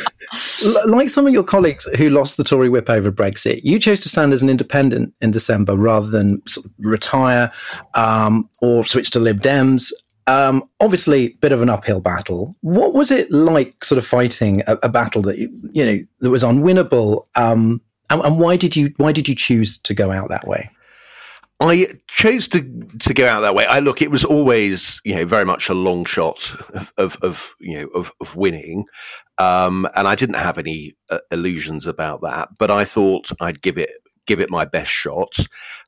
like 0.88 1.10
some 1.10 1.26
of 1.26 1.32
your 1.32 1.44
colleagues 1.44 1.88
who 1.98 2.10
lost 2.10 2.36
the 2.36 2.44
Tory 2.44 2.68
whip 2.68 2.90
over 2.90 3.12
Brexit, 3.12 3.62
you 3.64 3.80
chose 3.80 4.02
to 4.02 4.10
stand 4.10 4.34
as 4.34 4.44
an 4.44 4.50
independent 4.50 5.14
in 5.22 5.32
December 5.32 5.76
rather 5.78 6.08
than 6.08 6.46
sort 6.48 6.66
of 6.66 6.72
retire 6.80 7.52
um, 7.96 8.50
or 8.62 8.84
switch 8.84 9.10
to 9.12 9.20
Lib 9.20 9.42
Dems. 9.42 9.92
Um, 10.28 10.64
obviously, 10.80 11.30
bit 11.42 11.52
of 11.52 11.62
an 11.62 11.70
uphill 11.70 12.00
battle. 12.00 12.56
What 12.62 12.94
was 12.94 13.12
it 13.12 13.32
like, 13.32 13.84
sort 13.84 13.98
of 13.98 14.06
fighting 14.06 14.62
a, 14.68 14.78
a 14.84 14.90
battle 14.90 15.22
that 15.24 15.38
you, 15.38 15.50
you, 15.74 15.86
know 15.86 16.00
that 16.20 16.30
was 16.30 16.44
unwinnable? 16.44 17.24
Um, 17.36 17.82
and, 18.10 18.22
and, 18.22 18.40
why 18.40 18.58
did 18.58 18.76
you 18.76 18.94
why 18.98 19.12
did 19.12 19.28
you 19.28 19.36
choose 19.36 19.78
to 19.80 19.94
go 19.94 20.12
out 20.12 20.30
that 20.30 20.48
way? 20.48 20.70
I 21.60 21.88
chose 22.08 22.48
to 22.50 22.62
to 23.00 23.14
go 23.14 23.28
out 23.28 23.42
that 23.42 23.56
way. 23.56 23.66
I 23.66 23.80
look, 23.80 24.02
it 24.02 24.12
was 24.12 24.26
always 24.26 25.02
you 25.04 25.16
know 25.16 25.26
very 25.26 25.46
much 25.46 25.70
a 25.70 25.74
long 25.74 26.06
shot 26.06 26.52
of 26.74 26.94
of, 26.98 27.18
of 27.22 27.56
you 27.60 27.80
know 27.80 27.88
of, 27.96 28.12
of 28.22 28.36
winning, 28.36 28.86
um, 29.38 29.88
and 29.96 30.08
I 30.08 30.16
didn't 30.16 30.36
have 30.36 30.58
any 30.58 30.96
uh, 31.10 31.20
illusions 31.32 31.86
about 31.88 32.22
that. 32.22 32.50
But 32.58 32.72
I 32.72 32.86
thought 32.86 33.32
I'd 33.40 33.62
give 33.62 33.78
it 33.78 33.92
give 34.26 34.40
it 34.40 34.50
my 34.50 34.66
best 34.66 34.92
shot. 34.92 35.36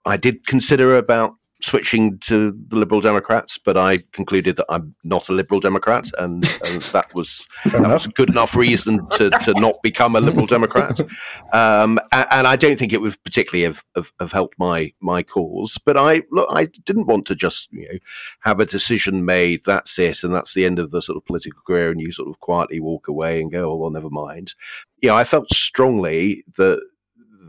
I 0.05 0.17
did 0.17 0.45
consider 0.45 0.97
about 0.97 1.35
switching 1.65 2.19
to 2.19 2.55
the 2.67 2.77
Liberal 2.77 3.01
Democrats, 3.01 3.57
but 3.57 3.75
I 3.75 3.99
concluded 4.11 4.55
that 4.57 4.67
I'm 4.69 4.95
not 5.03 5.29
a 5.29 5.33
Liberal 5.33 5.59
Democrat, 5.59 6.05
and, 6.19 6.45
and 6.65 6.81
that 6.93 7.07
was 7.15 7.47
that 7.65 7.81
was 7.81 8.05
a 8.05 8.09
good 8.09 8.29
enough 8.29 8.55
reason 8.55 9.07
to, 9.11 9.31
to 9.31 9.53
not 9.55 9.81
become 9.81 10.15
a 10.15 10.21
Liberal 10.21 10.45
Democrat. 10.45 10.99
Um, 11.53 11.99
and, 12.11 12.27
and, 12.31 12.47
I 12.47 12.55
don't 12.55 12.77
think 12.77 12.91
it 12.91 13.01
would 13.01 13.21
particularly 13.23 13.63
have, 13.63 13.83
have, 13.95 14.11
have, 14.19 14.31
helped 14.31 14.59
my 14.59 14.91
my 14.99 15.23
cause. 15.23 15.77
But 15.83 15.95
I 15.95 16.23
look, 16.31 16.49
I 16.51 16.65
didn't 16.85 17.07
want 17.07 17.25
to 17.27 17.35
just 17.35 17.71
you 17.71 17.87
know 17.87 17.97
have 18.41 18.59
a 18.59 18.65
decision 18.65 19.25
made. 19.25 19.61
That's 19.65 19.97
it, 19.97 20.23
and 20.23 20.33
that's 20.33 20.53
the 20.53 20.65
end 20.65 20.79
of 20.79 20.91
the 20.91 21.01
sort 21.01 21.17
of 21.17 21.25
political 21.25 21.61
career, 21.65 21.91
and 21.91 22.01
you 22.01 22.11
sort 22.11 22.29
of 22.29 22.39
quietly 22.39 22.79
walk 22.79 23.07
away 23.07 23.41
and 23.41 23.51
go, 23.51 23.71
oh 23.71 23.75
well, 23.75 23.89
never 23.89 24.09
mind. 24.09 24.53
Yeah, 25.01 25.13
I 25.13 25.23
felt 25.23 25.53
strongly 25.53 26.43
that 26.57 26.81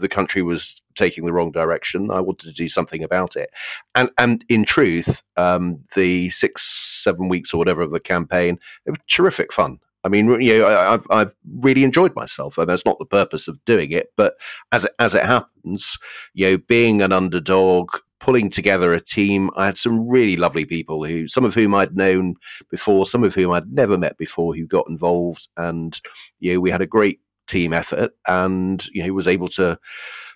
the 0.00 0.08
country 0.08 0.42
was 0.42 0.80
taking 0.94 1.26
the 1.26 1.32
wrong 1.32 1.50
direction. 1.50 2.10
I 2.10 2.20
wanted 2.20 2.46
to 2.46 2.52
do 2.52 2.68
something 2.68 3.02
about 3.02 3.36
it. 3.36 3.50
And 3.94 4.10
and 4.18 4.44
in 4.48 4.64
truth, 4.64 5.22
um, 5.36 5.78
the 5.94 6.30
six, 6.30 6.62
seven 7.02 7.28
weeks 7.28 7.52
or 7.52 7.58
whatever 7.58 7.82
of 7.82 7.90
the 7.90 8.00
campaign, 8.00 8.58
it 8.86 8.90
was 8.90 9.00
terrific 9.08 9.52
fun. 9.52 9.78
I 10.06 10.08
mean, 10.08 10.40
you 10.40 10.60
know, 10.60 10.68
I, 10.68 10.90
have 10.92 11.06
I've 11.10 11.32
really 11.58 11.82
enjoyed 11.82 12.14
myself, 12.14 12.58
and 12.58 12.68
that's 12.68 12.86
not 12.86 13.00
the 13.00 13.04
purpose 13.04 13.48
of 13.48 13.62
doing 13.64 13.90
it. 13.90 14.12
But 14.16 14.34
as 14.70 14.84
it, 14.84 14.92
as 15.00 15.16
it 15.16 15.24
happens, 15.24 15.98
you 16.32 16.48
know, 16.48 16.58
being 16.58 17.02
an 17.02 17.10
underdog, 17.10 17.90
pulling 18.20 18.48
together 18.48 18.92
a 18.92 19.00
team, 19.00 19.50
I 19.56 19.66
had 19.66 19.76
some 19.76 20.08
really 20.08 20.36
lovely 20.36 20.64
people 20.64 21.04
who, 21.04 21.26
some 21.26 21.44
of 21.44 21.54
whom 21.54 21.74
I'd 21.74 21.96
known 21.96 22.36
before, 22.70 23.04
some 23.04 23.24
of 23.24 23.34
whom 23.34 23.52
I'd 23.52 23.72
never 23.72 23.98
met 23.98 24.16
before, 24.16 24.54
who 24.54 24.64
got 24.64 24.88
involved, 24.88 25.48
and 25.56 26.00
you 26.38 26.54
know, 26.54 26.60
we 26.60 26.70
had 26.70 26.82
a 26.82 26.86
great 26.86 27.20
team 27.46 27.72
effort, 27.72 28.12
and 28.26 28.86
you 28.88 29.06
know, 29.06 29.12
was 29.12 29.28
able 29.28 29.48
to 29.48 29.78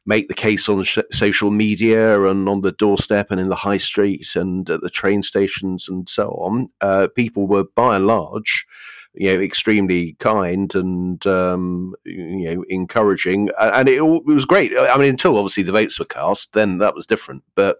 make 0.07 0.29
the 0.29 0.35
case 0.35 0.69
on 0.69 0.83
sh- 0.83 0.99
social 1.13 1.51
media 1.51 2.23
and 2.25 2.49
on 2.49 2.63
the 2.63 2.73
doorstep 2.73 3.31
and 3.31 3.41
in 3.41 3.49
the 3.49 3.55
high 3.55 3.77
street 3.77 4.35
and 4.35 4.69
at 4.71 4.81
the 4.81 4.91
train 4.91 5.23
stations 5.23 5.89
and 5.89 6.09
so 6.09 6.31
on. 6.31 6.69
Uh, 6.81 7.09
people 7.15 7.47
were 7.47 7.65
by 7.75 7.97
and 7.97 8.07
large 8.07 8.67
you 9.15 9.35
know, 9.35 9.41
extremely 9.41 10.13
kind 10.15 10.75
and 10.75 11.27
um, 11.27 11.95
you 12.05 12.55
know 12.55 12.65
encouraging, 12.69 13.51
and 13.59 13.89
it, 13.89 14.01
it, 14.01 14.25
was 14.25 14.45
great. 14.45 14.73
I 14.79 14.97
mean, 14.97 15.09
until 15.09 15.37
obviously 15.37 15.65
the 15.65 15.73
votes 15.73 15.99
were 15.99 16.05
cast, 16.05 16.53
then 16.53 16.79
that 16.79 16.95
was 16.95 17.07
different. 17.07 17.43
But 17.55 17.79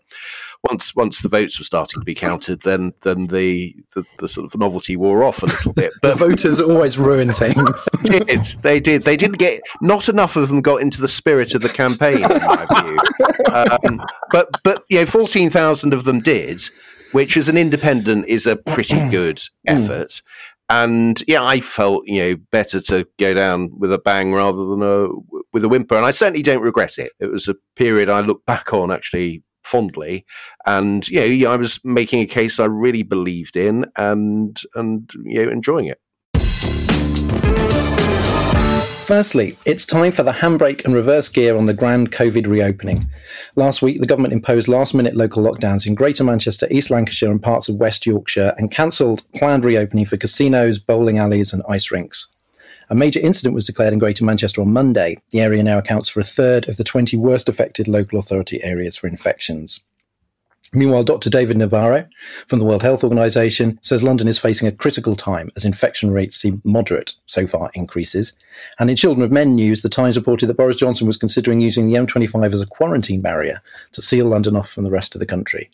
once 0.69 0.95
once 0.95 1.23
the 1.23 1.29
votes 1.29 1.59
were 1.59 1.65
starting 1.65 2.01
to 2.01 2.05
be 2.05 2.15
counted, 2.15 2.63
then 2.63 2.93
then 3.03 3.29
the 3.29 3.75
the, 3.95 4.05
the 4.19 4.29
sort 4.29 4.47
of 4.47 4.59
novelty 4.59 4.97
wore 4.97 5.25
off 5.25 5.43
a 5.43 5.47
little 5.47 5.73
bit. 5.73 5.93
But 6.03 6.19
voters 6.19 6.61
always 6.61 6.99
ruin 6.99 7.33
things. 7.33 7.89
they 8.03 8.21
did 8.21 8.47
they 8.63 8.81
did 8.81 9.03
they 9.03 9.17
didn't 9.17 9.39
get 9.39 9.63
not 9.81 10.09
enough 10.09 10.37
of 10.37 10.49
them 10.49 10.61
got 10.61 10.83
into 10.83 11.01
the 11.01 11.09
spirit 11.09 11.55
of 11.55 11.63
the 11.63 11.69
campaign, 11.69 12.17
in 12.17 12.23
my 12.23 12.67
view. 12.83 13.53
Um, 13.53 14.01
but 14.31 14.49
but 14.63 14.85
you 14.89 15.01
know, 15.01 15.07
fourteen 15.07 15.51
thousand 15.51 15.93
of 15.95 16.05
them 16.05 16.21
did 16.21 16.63
which 17.13 17.37
as 17.37 17.49
an 17.49 17.57
independent 17.57 18.25
is 18.29 18.47
a 18.47 18.55
pretty 18.55 19.09
good 19.09 19.43
effort 19.67 20.23
and 20.71 21.23
yeah, 21.27 21.43
I 21.43 21.61
felt 21.61 22.07
you 22.07 22.23
know 22.23 22.37
better 22.53 22.81
to 22.83 23.07
go 23.19 23.35
down 23.35 23.71
with 23.77 23.93
a 23.93 23.99
bang 23.99 24.33
rather 24.33 24.65
than 24.67 24.83
a 24.83 25.09
with 25.53 25.65
a 25.65 25.69
whimper, 25.69 25.97
and 25.97 26.07
I 26.07 26.13
certainly 26.13 26.43
don't 26.43 26.63
regret 26.63 26.97
it. 26.97 27.13
It 27.19 27.31
was 27.31 27.49
a 27.49 27.57
period 27.75 28.09
I 28.09 28.21
look 28.21 28.47
back 28.47 28.73
on 28.73 28.93
actually 28.93 29.43
fondly, 29.71 30.27
and 30.67 31.07
you 31.09 31.45
know, 31.45 31.53
I 31.53 31.57
was 31.57 31.81
making 31.85 32.21
a 32.21 32.27
case 32.27 32.59
I 32.59 32.65
really 32.67 33.03
believed 33.03 33.57
in, 33.57 33.87
and 33.97 34.61
and 34.75 35.11
you 35.25 35.45
know, 35.45 35.53
enjoying 35.53 35.87
it. 35.87 36.01
Firstly, 39.11 39.57
it's 39.67 39.87
time 39.87 40.13
for 40.13 40.23
the 40.23 40.31
handbrake 40.31 40.85
and 40.85 40.95
reverse 40.95 41.29
gear 41.29 41.57
on 41.57 41.65
the 41.65 41.75
grand 41.75 42.13
COVID 42.13 42.47
reopening. 42.47 43.11
Last 43.57 43.83
week, 43.83 43.99
the 43.99 44.07
government 44.07 44.33
imposed 44.33 44.69
last 44.69 44.95
minute 44.95 45.17
local 45.17 45.43
lockdowns 45.43 45.85
in 45.85 45.97
Greater 45.97 46.23
Manchester, 46.23 46.69
East 46.71 46.91
Lancashire, 46.91 47.33
and 47.33 47.43
parts 47.43 47.69
of 47.69 47.75
West 47.75 48.07
Yorkshire 48.07 48.55
and 48.57 48.71
cancelled 48.71 49.25
planned 49.35 49.65
reopening 49.65 50.05
for 50.05 50.17
casinos, 50.17 50.79
bowling 50.79 51.19
alleys, 51.19 51.53
and 51.53 51.65
ice 51.69 51.91
rinks. 51.91 52.29
A 52.91 52.97
major 52.97 53.21
incident 53.21 53.55
was 53.55 53.65
declared 53.65 53.93
in 53.93 54.01
Greater 54.01 54.25
Manchester 54.25 54.61
on 54.61 54.73
Monday. 54.73 55.17
The 55.31 55.41
area 55.41 55.63
now 55.63 55.79
accounts 55.79 56.09
for 56.09 56.19
a 56.19 56.25
third 56.25 56.69
of 56.69 56.77
the 56.77 56.83
20 56.83 57.17
worst 57.17 57.49
affected 57.49 57.87
local 57.87 58.19
authority 58.19 58.63
areas 58.65 58.97
for 58.97 59.07
infections. 59.07 59.81
Meanwhile, 60.73 61.05
Dr. 61.05 61.31
David 61.31 61.57
Nabarro 61.57 62.09
from 62.47 62.59
the 62.59 62.65
World 62.65 62.83
Health 62.83 63.03
Organization 63.03 63.79
says 63.83 64.03
London 64.03 64.29
is 64.29 64.39
facing 64.39 64.69
a 64.69 64.73
critical 64.73 65.17
time 65.17 65.51
as 65.57 65.65
infection 65.65 66.13
rates 66.13 66.37
seem 66.37 66.63
moderate 66.65 67.15
so 67.27 67.47
far 67.47 67.71
increases. 67.75 68.33
And 68.79 68.89
in 68.89 68.97
Children 68.97 69.25
of 69.25 69.33
Men 69.33 69.57
news, 69.57 69.83
the 69.83 69.89
Times 69.89 70.17
reported 70.17 70.47
that 70.47 70.57
Boris 70.57 70.77
Johnson 70.77 71.09
was 71.09 71.17
considering 71.17 71.61
using 71.61 71.89
the 71.89 71.95
M25 71.95 72.55
as 72.55 72.63
a 72.63 72.67
quarantine 72.67 73.21
barrier 73.21 73.61
to 73.93 74.03
seal 74.03 74.27
London 74.27 74.57
off 74.57 74.71
from 74.71 74.85
the 74.85 74.93
rest 74.93 75.15
of 75.15 75.19
the 75.19 75.27
country. 75.27 75.71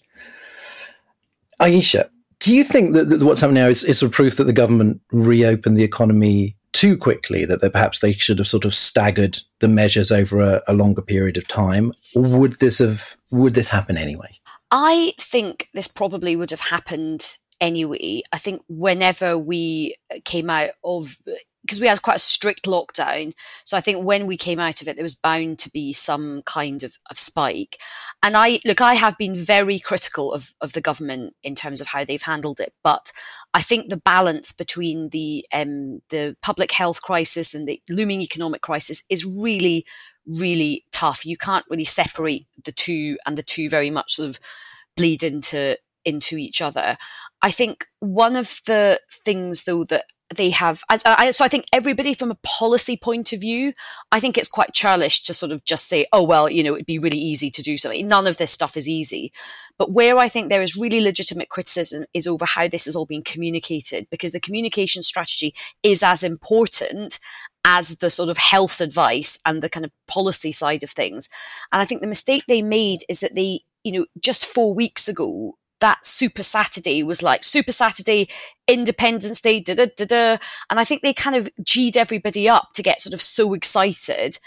Ayesha, 1.60 2.10
do 2.40 2.54
you 2.54 2.64
think 2.64 2.94
that, 2.94 3.08
that 3.08 3.22
what's 3.22 3.40
happening 3.40 3.62
now 3.62 3.68
is, 3.68 3.84
is 3.84 4.02
a 4.02 4.08
proof 4.08 4.36
that 4.36 4.44
the 4.44 4.52
government 4.52 5.00
reopened 5.12 5.76
the 5.76 5.84
economy 5.84 6.55
too 6.76 6.96
quickly, 6.98 7.46
that 7.46 7.62
they, 7.62 7.70
perhaps 7.70 8.00
they 8.00 8.12
should 8.12 8.38
have 8.38 8.46
sort 8.46 8.66
of 8.66 8.74
staggered 8.74 9.38
the 9.60 9.68
measures 9.68 10.12
over 10.12 10.40
a, 10.40 10.62
a 10.68 10.74
longer 10.74 11.00
period 11.00 11.38
of 11.38 11.48
time? 11.48 11.92
Or 12.14 12.22
would 12.22 12.58
this 12.58 12.78
have 12.78 13.16
would 13.30 13.54
this 13.54 13.70
happen 13.70 13.96
anyway? 13.96 14.38
I 14.70 15.14
think 15.18 15.70
this 15.72 15.88
probably 15.88 16.36
would 16.36 16.50
have 16.50 16.60
happened 16.60 17.38
anyway. 17.60 18.20
I 18.30 18.38
think 18.38 18.62
whenever 18.68 19.38
we 19.38 19.96
came 20.24 20.50
out 20.50 20.70
of 20.84 21.18
because 21.66 21.80
we 21.80 21.88
had 21.88 22.02
quite 22.02 22.16
a 22.16 22.20
strict 22.20 22.64
lockdown. 22.64 23.34
So 23.64 23.76
I 23.76 23.80
think 23.80 24.04
when 24.04 24.26
we 24.26 24.36
came 24.36 24.60
out 24.60 24.80
of 24.80 24.88
it, 24.88 24.94
there 24.96 25.02
was 25.02 25.16
bound 25.16 25.58
to 25.60 25.70
be 25.70 25.92
some 25.92 26.42
kind 26.46 26.84
of, 26.84 26.96
of 27.10 27.18
spike. 27.18 27.78
And 28.22 28.36
I 28.36 28.60
look, 28.64 28.80
I 28.80 28.94
have 28.94 29.18
been 29.18 29.34
very 29.34 29.78
critical 29.78 30.32
of, 30.32 30.54
of 30.60 30.72
the 30.72 30.80
government 30.80 31.34
in 31.42 31.54
terms 31.54 31.80
of 31.80 31.88
how 31.88 32.04
they've 32.04 32.22
handled 32.22 32.60
it. 32.60 32.72
But 32.84 33.10
I 33.52 33.62
think 33.62 33.88
the 33.88 33.96
balance 33.96 34.52
between 34.52 35.08
the 35.10 35.44
um, 35.52 36.00
the 36.10 36.36
public 36.40 36.72
health 36.72 37.02
crisis 37.02 37.54
and 37.54 37.66
the 37.66 37.80
looming 37.90 38.20
economic 38.20 38.62
crisis 38.62 39.02
is 39.08 39.24
really, 39.24 39.84
really 40.26 40.84
tough. 40.92 41.26
You 41.26 41.36
can't 41.36 41.66
really 41.68 41.84
separate 41.84 42.46
the 42.64 42.72
two, 42.72 43.18
and 43.26 43.36
the 43.36 43.42
two 43.42 43.68
very 43.68 43.90
much 43.90 44.14
sort 44.14 44.28
of 44.28 44.40
bleed 44.96 45.22
into 45.22 45.76
into 46.04 46.36
each 46.36 46.62
other. 46.62 46.96
I 47.42 47.50
think 47.50 47.86
one 47.98 48.36
of 48.36 48.60
the 48.66 49.00
things 49.24 49.64
though 49.64 49.84
that 49.84 50.04
they 50.34 50.50
have 50.50 50.82
I, 50.88 50.98
I, 51.04 51.30
so 51.30 51.44
i 51.44 51.48
think 51.48 51.66
everybody 51.72 52.12
from 52.12 52.30
a 52.30 52.38
policy 52.42 52.96
point 52.96 53.32
of 53.32 53.40
view 53.40 53.72
i 54.10 54.18
think 54.18 54.36
it's 54.36 54.48
quite 54.48 54.72
churlish 54.72 55.22
to 55.24 55.34
sort 55.34 55.52
of 55.52 55.64
just 55.64 55.86
say 55.86 56.06
oh 56.12 56.22
well 56.22 56.50
you 56.50 56.64
know 56.64 56.74
it'd 56.74 56.86
be 56.86 56.98
really 56.98 57.18
easy 57.18 57.50
to 57.50 57.62
do 57.62 57.76
something. 57.76 58.06
None 58.06 58.26
of 58.26 58.36
this 58.36 58.52
stuff 58.52 58.76
is 58.76 58.88
easy. 58.88 59.32
But 59.78 59.92
where 59.92 60.18
i 60.18 60.28
think 60.28 60.48
there 60.48 60.62
is 60.62 60.76
really 60.76 61.00
legitimate 61.00 61.48
criticism 61.48 62.04
is 62.14 62.26
over 62.26 62.44
how 62.44 62.68
this 62.68 62.86
has 62.86 62.96
all 62.96 63.06
been 63.06 63.22
communicated 63.22 64.08
because 64.10 64.32
the 64.32 64.40
communication 64.40 65.02
strategy 65.02 65.54
is 65.82 66.02
as 66.02 66.22
important 66.22 67.18
as 67.64 67.98
the 67.98 68.10
sort 68.10 68.30
of 68.30 68.38
health 68.38 68.80
advice 68.80 69.38
and 69.44 69.62
the 69.62 69.68
kind 69.68 69.84
of 69.84 69.92
policy 70.06 70.52
side 70.52 70.82
of 70.82 70.90
things. 70.90 71.28
And 71.72 71.82
i 71.82 71.84
think 71.84 72.00
the 72.00 72.06
mistake 72.06 72.44
they 72.48 72.62
made 72.62 73.00
is 73.08 73.20
that 73.20 73.34
they 73.34 73.60
you 73.84 73.92
know 73.92 74.06
just 74.20 74.46
4 74.46 74.74
weeks 74.74 75.08
ago 75.08 75.54
that 75.80 76.04
Super 76.06 76.42
Saturday 76.42 77.02
was 77.02 77.22
like 77.22 77.44
Super 77.44 77.72
Saturday, 77.72 78.28
Independence 78.66 79.40
Day, 79.40 79.60
da 79.60 79.74
da 79.74 79.86
da 79.96 80.04
da. 80.04 80.36
And 80.70 80.80
I 80.80 80.84
think 80.84 81.02
they 81.02 81.12
kind 81.12 81.36
of 81.36 81.48
G'd 81.62 81.96
everybody 81.96 82.48
up 82.48 82.70
to 82.74 82.82
get 82.82 83.00
sort 83.00 83.14
of 83.14 83.22
so 83.22 83.54
excited. 83.54 84.38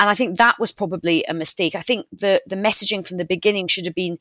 And 0.00 0.10
I 0.10 0.14
think 0.14 0.38
that 0.38 0.58
was 0.58 0.72
probably 0.72 1.24
a 1.24 1.34
mistake. 1.34 1.74
I 1.74 1.80
think 1.80 2.06
the 2.12 2.42
the 2.46 2.56
messaging 2.56 3.06
from 3.06 3.16
the 3.16 3.24
beginning 3.24 3.68
should 3.68 3.86
have 3.86 3.94
been 3.94 4.18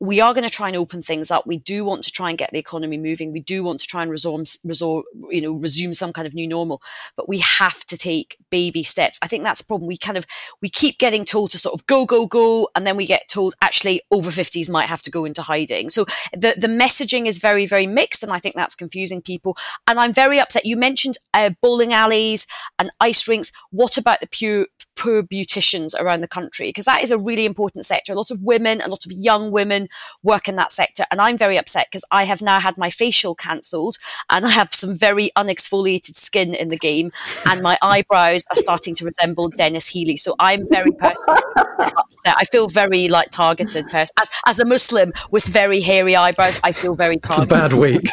we 0.00 0.20
are 0.20 0.34
going 0.34 0.44
to 0.44 0.50
try 0.50 0.68
and 0.68 0.76
open 0.76 1.02
things 1.02 1.30
up. 1.30 1.46
We 1.46 1.58
do 1.58 1.84
want 1.84 2.02
to 2.04 2.10
try 2.10 2.28
and 2.28 2.36
get 2.36 2.50
the 2.52 2.58
economy 2.58 2.98
moving. 2.98 3.32
We 3.32 3.40
do 3.40 3.62
want 3.62 3.80
to 3.80 3.86
try 3.86 4.02
and 4.02 4.10
resume, 4.10 4.44
resume, 4.64 5.02
you 5.30 5.40
know, 5.40 5.52
resume 5.52 5.94
some 5.94 6.12
kind 6.12 6.26
of 6.26 6.34
new 6.34 6.48
normal. 6.48 6.82
But 7.16 7.28
we 7.28 7.38
have 7.38 7.84
to 7.86 7.96
take 7.96 8.36
baby 8.50 8.82
steps. 8.82 9.18
I 9.22 9.28
think 9.28 9.44
that's 9.44 9.60
the 9.60 9.66
problem. 9.66 9.86
We 9.86 9.96
kind 9.96 10.18
of 10.18 10.26
we 10.60 10.68
keep 10.68 10.98
getting 10.98 11.24
told 11.24 11.52
to 11.52 11.58
sort 11.58 11.74
of 11.74 11.86
go, 11.86 12.06
go, 12.06 12.26
go, 12.26 12.68
and 12.74 12.86
then 12.86 12.96
we 12.96 13.06
get 13.06 13.28
told 13.28 13.54
actually 13.62 14.02
over 14.10 14.30
fifties 14.30 14.68
might 14.68 14.88
have 14.88 15.02
to 15.02 15.10
go 15.10 15.24
into 15.24 15.42
hiding. 15.42 15.90
So 15.90 16.06
the 16.32 16.54
the 16.56 16.66
messaging 16.66 17.26
is 17.26 17.38
very, 17.38 17.66
very 17.66 17.86
mixed, 17.86 18.22
and 18.22 18.32
I 18.32 18.40
think 18.40 18.56
that's 18.56 18.74
confusing 18.74 19.22
people. 19.22 19.56
And 19.86 20.00
I'm 20.00 20.12
very 20.12 20.40
upset. 20.40 20.66
You 20.66 20.76
mentioned 20.76 21.18
uh, 21.32 21.50
bowling 21.62 21.92
alleys 21.92 22.46
and 22.78 22.90
ice 23.00 23.28
rinks. 23.28 23.52
What 23.70 23.96
about 23.96 24.20
the 24.20 24.26
pure 24.26 24.66
poor 24.96 25.22
beauticians 25.22 25.94
around 25.98 26.20
the 26.20 26.28
country 26.28 26.68
because 26.68 26.84
that 26.84 27.02
is 27.02 27.10
a 27.10 27.18
really 27.18 27.44
important 27.44 27.84
sector. 27.84 28.12
A 28.12 28.16
lot 28.16 28.30
of 28.30 28.40
women, 28.42 28.80
a 28.80 28.88
lot 28.88 29.04
of 29.04 29.12
young 29.12 29.50
women 29.50 29.88
work 30.22 30.48
in 30.48 30.56
that 30.56 30.72
sector. 30.72 31.04
And 31.10 31.20
I'm 31.20 31.36
very 31.36 31.58
upset 31.58 31.88
because 31.90 32.04
I 32.10 32.24
have 32.24 32.42
now 32.42 32.60
had 32.60 32.78
my 32.78 32.90
facial 32.90 33.34
cancelled 33.34 33.96
and 34.30 34.46
I 34.46 34.50
have 34.50 34.72
some 34.72 34.94
very 34.94 35.30
unexfoliated 35.36 36.14
skin 36.14 36.54
in 36.54 36.68
the 36.68 36.76
game 36.76 37.12
and 37.46 37.62
my 37.62 37.78
eyebrows 37.82 38.44
are 38.50 38.56
starting 38.56 38.94
to 38.96 39.04
resemble 39.04 39.50
Denis 39.50 39.88
Healey. 39.88 40.16
So 40.16 40.34
I'm 40.38 40.68
very 40.68 40.92
personally 40.92 41.42
upset. 41.78 42.34
I 42.36 42.44
feel 42.44 42.68
very 42.68 43.08
like 43.08 43.30
targeted 43.30 43.88
person. 43.88 44.14
As, 44.20 44.30
as 44.46 44.60
a 44.60 44.64
Muslim 44.64 45.12
with 45.30 45.44
very 45.44 45.80
hairy 45.80 46.16
eyebrows, 46.16 46.60
I 46.62 46.72
feel 46.72 46.94
very 46.94 47.18
targeted. 47.18 47.52
It's 47.52 47.52
a 47.52 47.68
bad 47.68 47.72
week. 47.74 48.08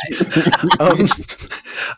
um, 0.79 1.07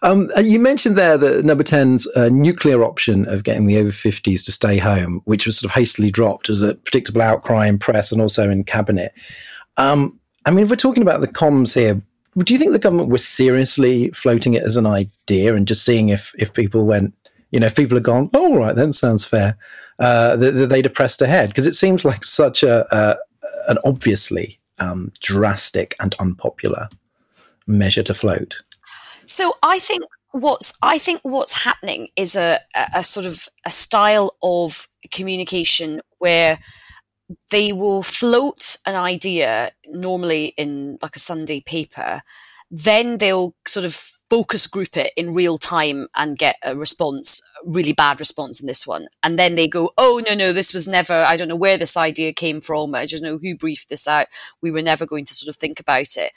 um, 0.01 0.29
you 0.43 0.59
mentioned 0.59 0.95
there 0.95 1.17
that 1.17 1.45
number 1.45 1.63
10's 1.63 2.07
uh, 2.15 2.29
nuclear 2.29 2.83
option 2.83 3.27
of 3.27 3.43
getting 3.43 3.65
the 3.65 3.77
over 3.77 3.89
50s 3.89 4.43
to 4.45 4.51
stay 4.51 4.72
stay 4.73 4.79
home, 4.79 5.21
which 5.25 5.45
was 5.45 5.57
sort 5.57 5.71
of 5.71 5.75
hastily 5.75 6.11
dropped 6.11 6.49
as 6.49 6.61
a 6.61 6.75
predictable 6.75 7.21
outcry 7.21 7.67
in 7.67 7.77
press 7.77 8.11
and 8.11 8.21
also 8.21 8.49
in 8.49 8.63
cabinet. 8.63 9.13
Um, 9.77 10.19
I 10.45 10.51
mean, 10.51 10.63
if 10.63 10.69
we're 10.69 10.75
talking 10.75 11.03
about 11.03 11.21
the 11.21 11.27
comms 11.27 11.73
here, 11.73 12.01
do 12.37 12.53
you 12.53 12.59
think 12.59 12.71
the 12.71 12.79
government 12.79 13.09
was 13.09 13.25
seriously 13.25 14.09
floating 14.11 14.55
it 14.55 14.63
as 14.63 14.77
an 14.77 14.87
idea 14.87 15.55
and 15.55 15.67
just 15.67 15.85
seeing 15.85 16.09
if 16.09 16.33
if 16.39 16.53
people 16.53 16.85
went, 16.85 17.13
you 17.51 17.59
know, 17.59 17.67
if 17.67 17.75
people 17.75 17.95
had 17.95 18.03
gone, 18.03 18.29
oh, 18.33 18.53
all 18.53 18.57
right, 18.57 18.75
then 18.75 18.91
sounds 18.91 19.25
fair, 19.25 19.55
uh, 19.99 20.35
that, 20.35 20.51
that 20.51 20.67
they'd 20.67 20.85
have 20.85 20.93
pressed 20.93 21.21
ahead? 21.21 21.49
Because 21.49 21.67
it 21.67 21.75
seems 21.75 22.03
like 22.03 22.25
such 22.25 22.63
a, 22.63 22.85
a 22.95 23.17
an 23.67 23.77
obviously 23.85 24.59
um, 24.79 25.11
drastic 25.21 25.95
and 25.99 26.15
unpopular 26.19 26.89
measure 27.67 28.03
to 28.03 28.13
float. 28.13 28.63
So 29.27 29.53
I 29.61 29.79
think 29.79 30.03
what's 30.33 30.73
I 30.81 30.97
think 30.97 31.21
what's 31.23 31.63
happening 31.63 32.09
is 32.15 32.35
a, 32.35 32.59
a, 32.75 32.87
a 32.95 33.03
sort 33.03 33.25
of 33.25 33.47
a 33.65 33.71
style 33.71 34.35
of 34.43 34.87
communication 35.11 36.01
where 36.17 36.59
they 37.51 37.71
will 37.71 38.03
float 38.03 38.77
an 38.85 38.95
idea 38.95 39.71
normally 39.87 40.47
in 40.57 40.97
like 41.01 41.15
a 41.15 41.19
Sunday 41.19 41.61
paper, 41.61 42.21
then 42.69 43.19
they'll 43.19 43.55
sort 43.65 43.85
of 43.85 43.93
focus 44.29 44.65
group 44.65 44.97
it 44.97 45.13
in 45.15 45.33
real 45.33 45.59
time 45.59 46.07
and 46.15 46.39
get 46.39 46.55
a 46.63 46.75
response, 46.75 47.39
really 47.63 47.93
bad 47.93 48.19
response 48.19 48.59
in 48.59 48.65
this 48.65 48.87
one. 48.87 49.07
And 49.21 49.37
then 49.37 49.53
they 49.53 49.67
go, 49.67 49.91
oh, 49.97 50.23
no, 50.27 50.33
no, 50.33 50.51
this 50.51 50.73
was 50.73 50.87
never, 50.87 51.13
I 51.13 51.37
don't 51.37 51.47
know 51.47 51.55
where 51.55 51.77
this 51.77 51.95
idea 51.95 52.33
came 52.33 52.59
from. 52.59 52.95
I 52.95 53.05
just 53.05 53.21
know 53.21 53.37
who 53.37 53.55
briefed 53.55 53.89
this 53.89 54.07
out. 54.07 54.27
We 54.61 54.71
were 54.71 54.81
never 54.81 55.05
going 55.05 55.25
to 55.25 55.35
sort 55.35 55.49
of 55.49 55.55
think 55.55 55.79
about 55.79 56.17
it. 56.17 56.31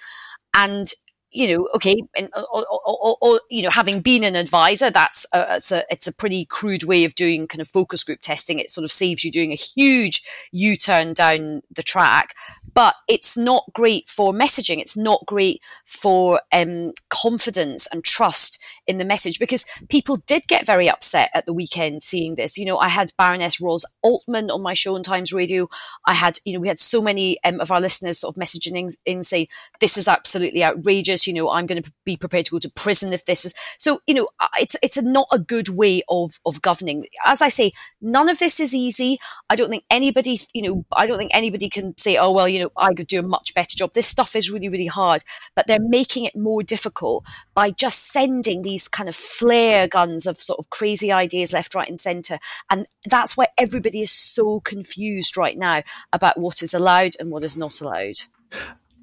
And 0.52 0.92
you 1.36 1.54
know, 1.54 1.68
okay, 1.74 2.00
and, 2.16 2.30
or, 2.50 2.64
or, 2.86 3.18
or, 3.20 3.40
you 3.50 3.62
know, 3.62 3.68
having 3.68 4.00
been 4.00 4.24
an 4.24 4.36
advisor, 4.36 4.90
that's 4.90 5.26
a, 5.34 5.56
it's 5.56 5.70
a 5.70 5.84
it's 5.90 6.06
a 6.06 6.12
pretty 6.12 6.46
crude 6.46 6.84
way 6.84 7.04
of 7.04 7.14
doing 7.14 7.46
kind 7.46 7.60
of 7.60 7.68
focus 7.68 8.02
group 8.02 8.20
testing. 8.22 8.58
It 8.58 8.70
sort 8.70 8.86
of 8.86 8.90
saves 8.90 9.22
you 9.22 9.30
doing 9.30 9.52
a 9.52 9.56
huge 9.56 10.22
U 10.52 10.78
turn 10.78 11.12
down 11.12 11.60
the 11.70 11.82
track, 11.82 12.34
but 12.72 12.94
it's 13.06 13.36
not 13.36 13.64
great 13.74 14.08
for 14.08 14.32
messaging. 14.32 14.78
It's 14.78 14.96
not 14.96 15.26
great 15.26 15.60
for 15.84 16.40
um, 16.52 16.92
confidence 17.10 17.86
and 17.92 18.02
trust 18.02 18.58
in 18.86 18.96
the 18.96 19.04
message 19.04 19.38
because 19.38 19.66
people 19.90 20.16
did 20.26 20.48
get 20.48 20.64
very 20.64 20.88
upset 20.88 21.30
at 21.34 21.44
the 21.44 21.52
weekend 21.52 22.02
seeing 22.02 22.36
this. 22.36 22.56
You 22.56 22.64
know, 22.64 22.78
I 22.78 22.88
had 22.88 23.12
Baroness 23.18 23.60
Ros 23.60 23.84
Altmann 24.02 24.50
on 24.50 24.62
my 24.62 24.72
show 24.72 24.94
on 24.94 25.02
Times 25.02 25.34
Radio. 25.34 25.68
I 26.06 26.14
had, 26.14 26.38
you 26.46 26.54
know, 26.54 26.60
we 26.60 26.68
had 26.68 26.80
so 26.80 27.02
many 27.02 27.38
um, 27.44 27.60
of 27.60 27.70
our 27.70 27.80
listeners 27.80 28.20
sort 28.20 28.34
of 28.34 28.42
messaging 28.42 28.76
in, 28.78 28.88
in 29.04 29.22
say 29.22 29.48
this 29.80 29.98
is 29.98 30.08
absolutely 30.08 30.64
outrageous 30.64 31.25
you 31.26 31.32
know, 31.32 31.50
I'm 31.50 31.66
going 31.66 31.82
to 31.82 31.92
be 32.04 32.16
prepared 32.16 32.46
to 32.46 32.52
go 32.52 32.58
to 32.58 32.70
prison 32.70 33.12
if 33.12 33.24
this 33.24 33.44
is. 33.44 33.54
So, 33.78 34.00
you 34.06 34.14
know, 34.14 34.28
it's 34.58 34.76
it's 34.82 34.96
a, 34.96 35.02
not 35.02 35.28
a 35.32 35.38
good 35.38 35.68
way 35.68 36.02
of 36.08 36.38
of 36.44 36.62
governing. 36.62 37.06
As 37.24 37.42
I 37.42 37.48
say, 37.48 37.72
none 38.00 38.28
of 38.28 38.38
this 38.38 38.60
is 38.60 38.74
easy. 38.74 39.18
I 39.50 39.56
don't 39.56 39.70
think 39.70 39.84
anybody, 39.90 40.40
you 40.52 40.62
know, 40.62 40.84
I 40.92 41.06
don't 41.06 41.18
think 41.18 41.30
anybody 41.34 41.68
can 41.68 41.96
say, 41.98 42.16
oh 42.16 42.30
well, 42.30 42.48
you 42.48 42.60
know, 42.60 42.70
I 42.76 42.94
could 42.94 43.06
do 43.06 43.20
a 43.20 43.22
much 43.22 43.54
better 43.54 43.76
job. 43.76 43.92
This 43.94 44.06
stuff 44.06 44.36
is 44.36 44.50
really 44.50 44.68
really 44.68 44.86
hard, 44.86 45.22
but 45.54 45.66
they're 45.66 45.78
making 45.80 46.24
it 46.24 46.36
more 46.36 46.62
difficult 46.62 47.26
by 47.54 47.70
just 47.70 48.10
sending 48.12 48.62
these 48.62 48.88
kind 48.88 49.08
of 49.08 49.16
flare 49.16 49.88
guns 49.88 50.26
of 50.26 50.38
sort 50.38 50.58
of 50.58 50.70
crazy 50.70 51.12
ideas 51.12 51.52
left, 51.52 51.74
right, 51.74 51.88
and 51.88 52.00
centre, 52.00 52.38
and 52.70 52.86
that's 53.06 53.36
why 53.36 53.46
everybody 53.58 54.02
is 54.02 54.12
so 54.12 54.60
confused 54.60 55.36
right 55.36 55.56
now 55.56 55.82
about 56.12 56.38
what 56.38 56.62
is 56.62 56.74
allowed 56.74 57.12
and 57.18 57.30
what 57.30 57.44
is 57.44 57.56
not 57.56 57.80
allowed. 57.80 58.16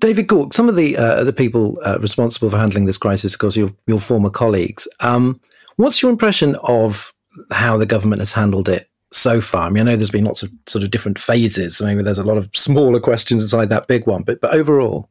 David 0.04 0.28
Gauke, 0.28 0.54
some 0.54 0.68
of 0.68 0.76
the 0.76 0.98
uh, 0.98 1.24
the 1.24 1.32
people 1.32 1.80
uh, 1.86 1.98
responsible 2.02 2.50
for 2.50 2.58
handling 2.58 2.84
this 2.84 2.98
crisis, 2.98 3.36
of 3.36 3.40
course, 3.40 3.56
your 3.56 3.70
your 3.88 4.00
former 4.00 4.30
colleagues. 4.30 4.86
Um, 5.00 5.40
what's 5.78 6.02
your 6.02 6.12
impression 6.12 6.58
of 6.62 7.14
how 7.54 7.78
the 7.78 7.86
government 7.86 8.22
has 8.22 8.34
handled 8.34 8.68
it 8.68 8.90
so 9.14 9.40
far? 9.40 9.66
I 9.66 9.70
mean, 9.70 9.88
I 9.88 9.92
know 9.92 9.96
there's 9.96 10.12
been 10.12 10.26
lots 10.26 10.44
of 10.44 10.52
sort 10.68 10.84
of 10.84 10.92
different 10.92 11.20
phases. 11.20 11.82
Maybe 11.82 12.04
there's 12.04 12.20
a 12.20 12.26
lot 12.26 12.38
of 12.38 12.50
smaller 12.54 13.00
questions 13.00 13.44
inside 13.44 13.70
that 13.70 13.88
big 13.88 14.06
one, 14.06 14.24
but 14.24 14.42
but 14.42 14.54
overall. 14.54 15.10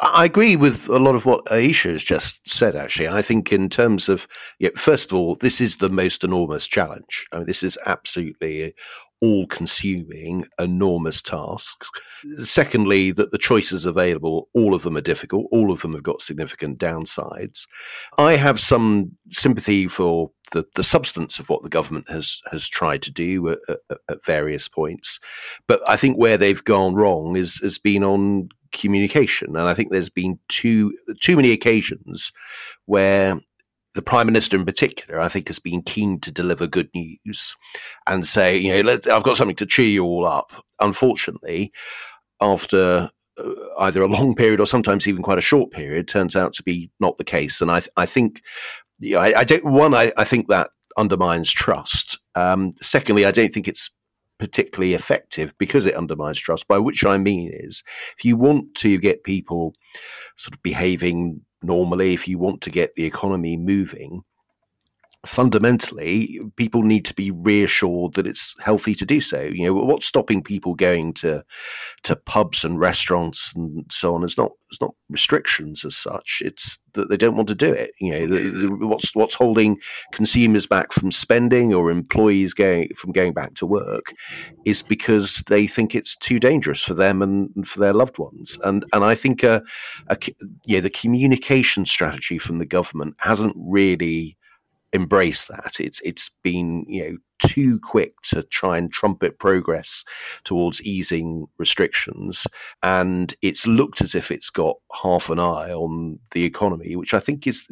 I 0.00 0.26
agree 0.26 0.54
with 0.54 0.88
a 0.88 0.98
lot 0.98 1.16
of 1.16 1.26
what 1.26 1.50
Ayesha 1.50 1.88
has 1.88 2.04
just 2.04 2.48
said, 2.48 2.76
actually. 2.76 3.08
I 3.08 3.22
think, 3.22 3.52
in 3.52 3.68
terms 3.68 4.08
of, 4.08 4.28
yeah, 4.60 4.70
first 4.76 5.10
of 5.10 5.18
all, 5.18 5.36
this 5.36 5.60
is 5.60 5.78
the 5.78 5.88
most 5.88 6.22
enormous 6.22 6.68
challenge. 6.68 7.26
I 7.32 7.38
mean, 7.38 7.46
this 7.46 7.62
is 7.62 7.78
absolutely 7.86 8.74
all 9.24 9.46
consuming, 9.46 10.44
enormous 10.58 11.22
tasks. 11.22 11.88
Secondly, 12.42 13.10
that 13.10 13.30
the 13.30 13.38
choices 13.38 13.86
available, 13.86 14.50
all 14.52 14.74
of 14.74 14.82
them 14.82 14.98
are 14.98 15.00
difficult, 15.00 15.46
all 15.50 15.72
of 15.72 15.80
them 15.80 15.94
have 15.94 16.02
got 16.02 16.20
significant 16.20 16.78
downsides. 16.78 17.66
I 18.18 18.36
have 18.36 18.60
some 18.60 19.12
sympathy 19.30 19.88
for 19.88 20.30
the, 20.52 20.66
the 20.74 20.82
substance 20.82 21.38
of 21.38 21.48
what 21.48 21.62
the 21.62 21.70
government 21.70 22.10
has 22.10 22.42
has 22.50 22.68
tried 22.68 23.00
to 23.02 23.10
do 23.10 23.48
at, 23.48 23.58
at, 23.68 23.98
at 24.10 24.24
various 24.26 24.68
points, 24.68 25.18
but 25.66 25.80
I 25.88 25.96
think 25.96 26.18
where 26.18 26.36
they've 26.36 26.62
gone 26.62 26.94
wrong 26.94 27.36
is 27.36 27.56
has 27.62 27.78
been 27.78 28.04
on 28.04 28.50
communication, 28.72 29.56
and 29.56 29.66
I 29.66 29.72
think 29.72 29.90
there's 29.90 30.10
been 30.10 30.38
too 30.48 30.92
too 31.22 31.36
many 31.36 31.50
occasions 31.50 32.30
where 32.84 33.40
the 33.94 34.02
prime 34.02 34.26
minister 34.26 34.56
in 34.56 34.64
particular, 34.64 35.20
I 35.20 35.28
think, 35.28 35.48
has 35.48 35.58
been 35.58 35.82
keen 35.82 36.20
to 36.20 36.32
deliver 36.32 36.66
good 36.66 36.90
news 36.94 37.56
and 38.06 38.26
say, 38.26 38.56
you 38.56 38.82
know, 38.82 38.92
I've 38.92 39.22
got 39.22 39.36
something 39.36 39.56
to 39.56 39.66
cheer 39.66 39.88
you 39.88 40.04
all 40.04 40.26
up. 40.26 40.52
Unfortunately, 40.80 41.72
after 42.40 43.10
uh, 43.38 43.50
either 43.80 44.02
a 44.02 44.08
long 44.08 44.34
period 44.34 44.60
or 44.60 44.66
sometimes 44.66 45.06
even 45.06 45.22
quite 45.22 45.38
a 45.38 45.42
short 45.42 45.70
period, 45.70 46.08
turns 46.08 46.34
out 46.34 46.54
to 46.54 46.62
be 46.62 46.90
not 47.00 47.16
the 47.16 47.24
case. 47.24 47.60
And 47.60 47.70
I, 47.70 47.80
th- 47.80 47.92
I 47.96 48.06
think 48.06 48.42
yeah, 48.98 49.18
I, 49.18 49.40
I, 49.40 49.44
don't. 49.44 49.64
One, 49.64 49.94
I, 49.94 50.12
I 50.16 50.24
think 50.24 50.48
that 50.48 50.70
undermines 50.96 51.50
trust. 51.50 52.18
Um, 52.34 52.72
secondly, 52.80 53.24
I 53.24 53.30
don't 53.30 53.52
think 53.52 53.68
it's 53.68 53.90
particularly 54.44 54.92
effective 54.92 55.54
because 55.56 55.86
it 55.86 55.94
undermines 55.94 56.38
trust. 56.38 56.68
By 56.68 56.76
which 56.76 57.02
I 57.02 57.16
mean 57.16 57.50
is, 57.50 57.82
if 58.18 58.26
you 58.26 58.36
want 58.36 58.74
to 58.76 58.98
get 58.98 59.24
people 59.24 59.72
sort 60.36 60.54
of 60.54 60.62
behaving 60.62 61.40
normally, 61.62 62.12
if 62.12 62.28
you 62.28 62.38
want 62.38 62.60
to 62.60 62.70
get 62.70 62.94
the 62.94 63.06
economy 63.06 63.56
moving, 63.56 64.22
fundamentally, 65.26 66.40
people 66.56 66.82
need 66.82 67.04
to 67.06 67.14
be 67.14 67.30
reassured 67.30 68.14
that 68.14 68.26
it's 68.26 68.54
healthy 68.60 68.94
to 68.94 69.06
do 69.06 69.20
so. 69.20 69.40
You 69.40 69.66
know, 69.66 69.74
what's 69.74 70.06
stopping 70.06 70.42
people 70.42 70.74
going 70.74 71.14
to 71.14 71.44
to 72.04 72.16
pubs 72.16 72.64
and 72.64 72.78
restaurants 72.78 73.52
and 73.54 73.84
so 73.90 74.14
on? 74.14 74.24
It's 74.24 74.38
not 74.38 74.52
it's 74.70 74.80
not 74.80 74.94
restrictions 75.08 75.84
as 75.84 75.96
such. 75.96 76.42
It's 76.44 76.78
that 76.94 77.08
they 77.08 77.16
don't 77.16 77.36
want 77.36 77.48
to 77.48 77.54
do 77.54 77.72
it. 77.72 77.92
You 78.00 78.12
know, 78.12 78.26
the, 78.26 78.50
the, 78.50 78.86
what's 78.86 79.14
what's 79.14 79.34
holding 79.34 79.78
consumers 80.12 80.66
back 80.66 80.92
from 80.92 81.12
spending 81.12 81.72
or 81.74 81.90
employees 81.90 82.54
going 82.54 82.90
from 82.96 83.12
going 83.12 83.32
back 83.32 83.54
to 83.54 83.66
work 83.66 84.12
is 84.64 84.82
because 84.82 85.42
they 85.48 85.66
think 85.66 85.94
it's 85.94 86.16
too 86.16 86.38
dangerous 86.38 86.82
for 86.82 86.94
them 86.94 87.22
and, 87.22 87.66
for 87.66 87.80
their 87.80 87.94
loved 87.94 88.18
ones. 88.18 88.58
And 88.64 88.84
and 88.92 89.04
I 89.04 89.14
think 89.14 89.42
a, 89.42 89.62
a 90.08 90.18
you 90.66 90.76
know, 90.76 90.80
the 90.80 90.90
communication 90.90 91.86
strategy 91.86 92.38
from 92.38 92.58
the 92.58 92.66
government 92.66 93.14
hasn't 93.18 93.54
really 93.56 94.36
embrace 94.94 95.44
that. 95.46 95.74
It's 95.78 96.00
it's 96.00 96.30
been 96.42 96.86
you 96.88 97.02
know 97.02 97.16
too 97.46 97.78
quick 97.80 98.14
to 98.22 98.44
try 98.44 98.78
and 98.78 98.90
trumpet 98.90 99.38
progress 99.38 100.04
towards 100.44 100.80
easing 100.82 101.46
restrictions, 101.58 102.46
and 102.82 103.34
it's 103.42 103.66
looked 103.66 104.00
as 104.00 104.14
if 104.14 104.30
it's 104.30 104.48
got 104.48 104.76
half 105.02 105.28
an 105.28 105.38
eye 105.38 105.72
on 105.72 106.20
the 106.30 106.44
economy, 106.44 106.96
which 106.96 107.12
I 107.12 107.20
think 107.20 107.46
is 107.46 107.66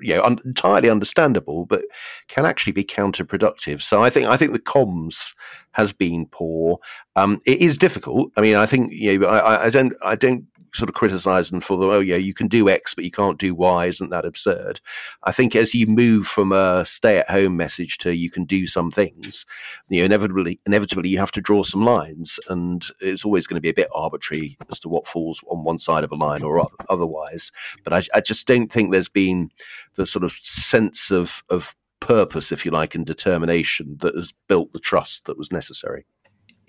you 0.00 0.14
know 0.14 0.22
un- 0.22 0.40
entirely 0.44 0.88
understandable, 0.88 1.66
but 1.66 1.82
can 2.28 2.46
actually 2.46 2.72
be 2.72 2.84
counterproductive. 2.84 3.82
So 3.82 4.02
I 4.02 4.10
think 4.10 4.28
I 4.28 4.36
think 4.36 4.52
the 4.52 4.58
comms 4.58 5.34
has 5.72 5.92
been 5.92 6.26
poor. 6.26 6.78
Um, 7.16 7.40
it 7.46 7.60
is 7.60 7.76
difficult. 7.76 8.30
I 8.36 8.40
mean, 8.40 8.54
I 8.54 8.66
think 8.66 8.92
you 8.92 9.18
know 9.18 9.26
I, 9.26 9.66
I 9.66 9.70
don't 9.70 9.92
I 10.02 10.14
don't 10.14 10.44
sort 10.74 10.88
of 10.88 10.94
criticize 10.94 11.50
them 11.50 11.60
for 11.60 11.76
the 11.78 11.86
oh 11.86 12.00
yeah 12.00 12.16
you 12.16 12.34
can 12.34 12.48
do 12.48 12.68
X 12.68 12.94
but 12.94 13.04
you 13.04 13.10
can't 13.10 13.38
do 13.38 13.54
Y 13.54 13.86
isn't 13.86 14.10
that 14.10 14.24
absurd? 14.24 14.80
I 15.24 15.32
think 15.32 15.54
as 15.56 15.74
you 15.74 15.86
move 15.86 16.26
from 16.26 16.52
a 16.52 16.84
stay 16.84 17.18
at 17.18 17.30
home 17.30 17.56
message 17.56 17.98
to 17.98 18.14
you 18.14 18.30
can 18.30 18.44
do 18.44 18.66
some 18.66 18.90
things, 18.90 19.46
you 19.88 20.00
know 20.00 20.06
inevitably 20.06 20.60
inevitably 20.66 21.08
you 21.08 21.18
have 21.18 21.32
to 21.32 21.40
draw 21.40 21.62
some 21.62 21.84
lines 21.84 22.38
and 22.48 22.86
it's 23.00 23.24
always 23.24 23.46
going 23.46 23.56
to 23.56 23.60
be 23.60 23.70
a 23.70 23.74
bit 23.74 23.88
arbitrary 23.94 24.56
as 24.70 24.80
to 24.80 24.88
what 24.88 25.06
falls 25.06 25.42
on 25.50 25.64
one 25.64 25.78
side 25.78 26.04
of 26.04 26.12
a 26.12 26.16
line 26.16 26.42
or 26.42 26.66
otherwise. 26.88 27.52
But 27.84 27.92
I, 27.92 28.02
I 28.14 28.20
just 28.20 28.46
don't 28.46 28.68
think 28.68 28.90
there's 28.90 29.08
been 29.08 29.50
the 29.94 30.06
sort 30.06 30.24
of 30.24 30.32
sense 30.32 31.10
of 31.10 31.42
of 31.48 31.74
purpose, 32.00 32.52
if 32.52 32.64
you 32.64 32.70
like, 32.70 32.94
and 32.94 33.04
determination 33.04 33.96
that 34.00 34.14
has 34.14 34.32
built 34.48 34.72
the 34.72 34.78
trust 34.78 35.26
that 35.26 35.38
was 35.38 35.52
necessary. 35.52 36.06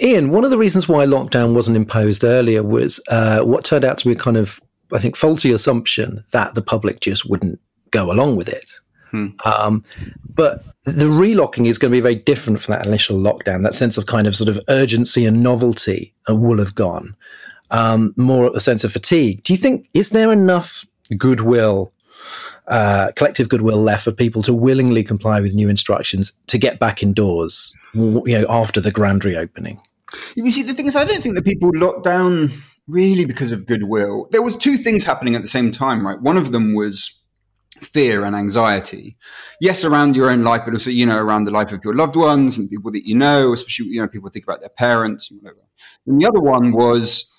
Ian, 0.02 0.30
one 0.30 0.46
of 0.46 0.52
the 0.52 0.58
reasons 0.58 0.88
why 0.88 1.06
lockdown 1.06 1.54
wasn't 1.54 1.78
imposed 1.78 2.24
earlier 2.24 2.64
was 2.64 3.02
uh, 3.10 3.42
what 3.42 3.66
turned 3.66 3.84
out 3.84 3.98
to 4.00 4.06
be 4.06 4.14
a 4.14 4.16
kind 4.16 4.38
of, 4.38 4.62
I 4.94 4.98
think, 5.00 5.18
faulty 5.18 5.52
assumption 5.52 6.24
that 6.32 6.56
the 6.56 6.62
public 6.62 7.02
just 7.02 7.30
wouldn't 7.30 7.60
go 7.92 8.12
along 8.12 8.38
with 8.38 8.48
it. 8.48 8.80
Hmm. 9.12 9.28
Um, 9.46 9.84
but 10.34 10.64
the 10.84 11.06
relocking 11.06 11.68
is 11.68 11.78
going 11.78 11.92
to 11.92 11.98
be 11.98 12.02
very 12.02 12.16
different 12.16 12.62
from 12.62 12.74
that 12.74 12.86
initial 12.86 13.18
lockdown. 13.18 13.64
That 13.64 13.74
sense 13.74 13.98
of 13.98 14.06
kind 14.06 14.28
of 14.28 14.36
sort 14.36 14.50
of 14.50 14.60
urgency 14.70 15.26
and 15.26 15.44
novelty 15.44 16.14
will 16.28 16.60
have 16.60 16.76
gone. 16.76 17.16
Um, 17.72 18.14
more 18.16 18.52
a 18.56 18.60
sense 18.60 18.84
of 18.84 18.92
fatigue. 18.92 19.44
Do 19.44 19.54
you 19.54 19.58
think 19.58 19.90
is 19.94 20.10
there 20.10 20.32
enough 20.32 20.86
goodwill, 21.18 21.94
uh, 22.68 23.12
collective 23.16 23.50
goodwill 23.50 23.82
left 23.82 24.04
for 24.04 24.12
people 24.12 24.42
to 24.44 24.54
willingly 24.54 25.04
comply 25.04 25.40
with 25.42 25.54
new 25.54 25.70
instructions 25.70 26.32
to 26.48 26.58
get 26.58 26.80
back 26.80 27.04
indoors? 27.04 27.76
You 27.94 28.24
know, 28.26 28.46
after 28.50 28.80
the 28.80 28.92
grand 28.92 29.26
reopening. 29.26 29.82
You 30.36 30.50
see, 30.52 30.64
the 30.64 30.74
thing 30.74 30.88
is, 30.88 30.96
I 30.96 31.06
don't 31.06 31.22
think 31.22 31.36
that 31.36 31.46
people 31.46 31.72
locked 31.74 32.04
down 32.04 32.52
really 32.88 33.26
because 33.26 33.52
of 33.52 33.66
goodwill. 33.66 34.28
There 34.32 34.42
was 34.42 34.58
two 34.58 34.78
things 34.78 35.04
happening 35.04 35.36
at 35.36 35.42
the 35.42 35.48
same 35.48 35.72
time, 35.72 36.06
right? 36.06 36.20
One 36.20 36.38
of 36.38 36.52
them 36.52 36.74
was 36.74 37.22
fear 37.82 38.26
and 38.26 38.36
anxiety. 38.36 39.18
Yes, 39.62 39.84
around 39.84 40.16
your 40.16 40.30
own 40.30 40.44
life, 40.44 40.64
but 40.66 40.74
also, 40.74 40.90
you 40.90 41.06
know, 41.06 41.18
around 41.18 41.46
the 41.46 41.52
life 41.52 41.72
of 41.72 41.84
your 41.84 41.96
loved 41.96 42.16
ones 42.16 42.58
and 42.58 42.70
people 42.70 42.92
that 42.92 43.08
you 43.08 43.16
know, 43.16 43.54
especially, 43.54 43.88
you 43.88 44.02
know, 44.02 44.08
people 44.08 44.30
think 44.30 44.46
about 44.46 44.60
their 44.60 44.70
parents 44.70 45.30
and 45.30 45.42
whatever. 45.42 45.62
And 46.06 46.20
the 46.20 46.28
other 46.28 46.42
one 46.42 46.72
was 46.72 47.32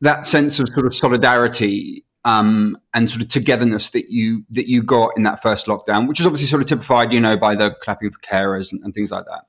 that 0.00 0.26
sense 0.26 0.58
of 0.58 0.68
sort 0.68 0.86
of 0.86 0.94
solidarity 0.94 2.04
um, 2.24 2.78
and 2.94 3.08
sort 3.08 3.22
of 3.22 3.28
togetherness 3.28 3.90
that 3.90 4.08
you 4.08 4.44
that 4.50 4.66
you 4.66 4.82
got 4.82 5.10
in 5.16 5.24
that 5.24 5.42
first 5.42 5.66
lockdown, 5.66 6.08
which 6.08 6.20
is 6.20 6.26
obviously 6.26 6.46
sort 6.46 6.62
of 6.62 6.68
typified, 6.68 7.12
you 7.12 7.20
know, 7.20 7.36
by 7.36 7.54
the 7.54 7.74
clapping 7.82 8.10
for 8.10 8.18
carers 8.20 8.72
and, 8.72 8.82
and 8.82 8.94
things 8.94 9.10
like 9.10 9.26
that. 9.26 9.44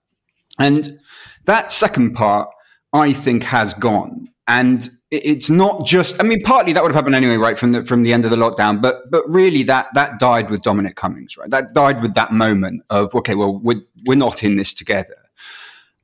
And 0.60 1.00
that 1.46 1.72
second 1.72 2.14
part 2.14 2.50
I 2.96 3.14
think 3.14 3.44
has 3.44 3.74
gone. 3.74 4.30
And 4.48 4.90
it's 5.12 5.50
not 5.50 5.86
just, 5.86 6.22
I 6.22 6.24
mean, 6.26 6.42
partly 6.44 6.74
that 6.74 6.84
would 6.84 6.92
have 6.92 6.96
happened 6.96 7.16
anyway, 7.16 7.38
right, 7.38 7.58
from 7.58 7.72
the, 7.72 7.84
from 7.84 8.04
the 8.04 8.14
end 8.14 8.26
of 8.26 8.32
the 8.32 8.38
lockdown, 8.38 8.82
but, 8.82 9.10
but 9.12 9.28
really 9.30 9.64
that, 9.64 9.88
that 9.94 10.20
died 10.20 10.50
with 10.50 10.62
Dominic 10.62 10.96
Cummings, 10.96 11.38
right? 11.38 11.50
That 11.50 11.74
died 11.74 12.02
with 12.02 12.14
that 12.14 12.32
moment 12.32 12.84
of, 12.90 13.14
okay, 13.16 13.36
well, 13.36 13.60
we're, 13.60 13.82
we're 14.06 14.16
not 14.16 14.44
in 14.44 14.56
this 14.56 14.74
together. 14.74 15.18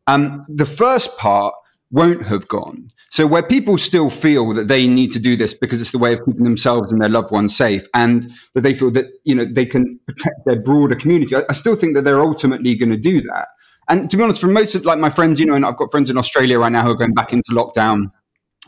Um, 0.07 0.45
the 0.49 0.65
first 0.65 1.17
part 1.17 1.53
won't 1.91 2.23
have 2.23 2.47
gone. 2.47 2.89
So 3.09 3.27
where 3.27 3.43
people 3.43 3.77
still 3.77 4.09
feel 4.09 4.53
that 4.53 4.67
they 4.67 4.87
need 4.87 5.11
to 5.11 5.19
do 5.19 5.35
this 5.35 5.53
because 5.53 5.81
it's 5.81 5.91
the 5.91 5.97
way 5.97 6.13
of 6.13 6.25
keeping 6.25 6.45
themselves 6.45 6.91
and 6.91 7.01
their 7.01 7.09
loved 7.09 7.31
ones 7.31 7.55
safe, 7.55 7.85
and 7.93 8.31
that 8.53 8.61
they 8.61 8.73
feel 8.73 8.89
that 8.91 9.07
you 9.25 9.35
know 9.35 9.43
they 9.43 9.65
can 9.65 9.99
protect 10.07 10.45
their 10.45 10.61
broader 10.61 10.95
community, 10.95 11.35
I, 11.35 11.43
I 11.49 11.53
still 11.53 11.75
think 11.75 11.95
that 11.95 12.03
they're 12.03 12.21
ultimately 12.21 12.75
going 12.75 12.91
to 12.91 12.97
do 12.97 13.19
that. 13.21 13.49
And 13.91 14.09
to 14.09 14.17
be 14.17 14.23
honest, 14.23 14.41
for 14.41 14.47
most 14.47 14.73
of 14.73 14.85
like 14.85 14.97
my 14.97 15.11
friends, 15.11 15.39
you 15.39 15.45
know, 15.45 15.53
and 15.53 15.65
I've 15.65 15.77
got 15.77 15.91
friends 15.91 16.09
in 16.09 16.17
Australia 16.17 16.57
right 16.57 16.71
now 16.71 16.83
who 16.83 16.89
are 16.89 16.95
going 16.95 17.13
back 17.13 17.31
into 17.31 17.51
lockdown. 17.51 18.11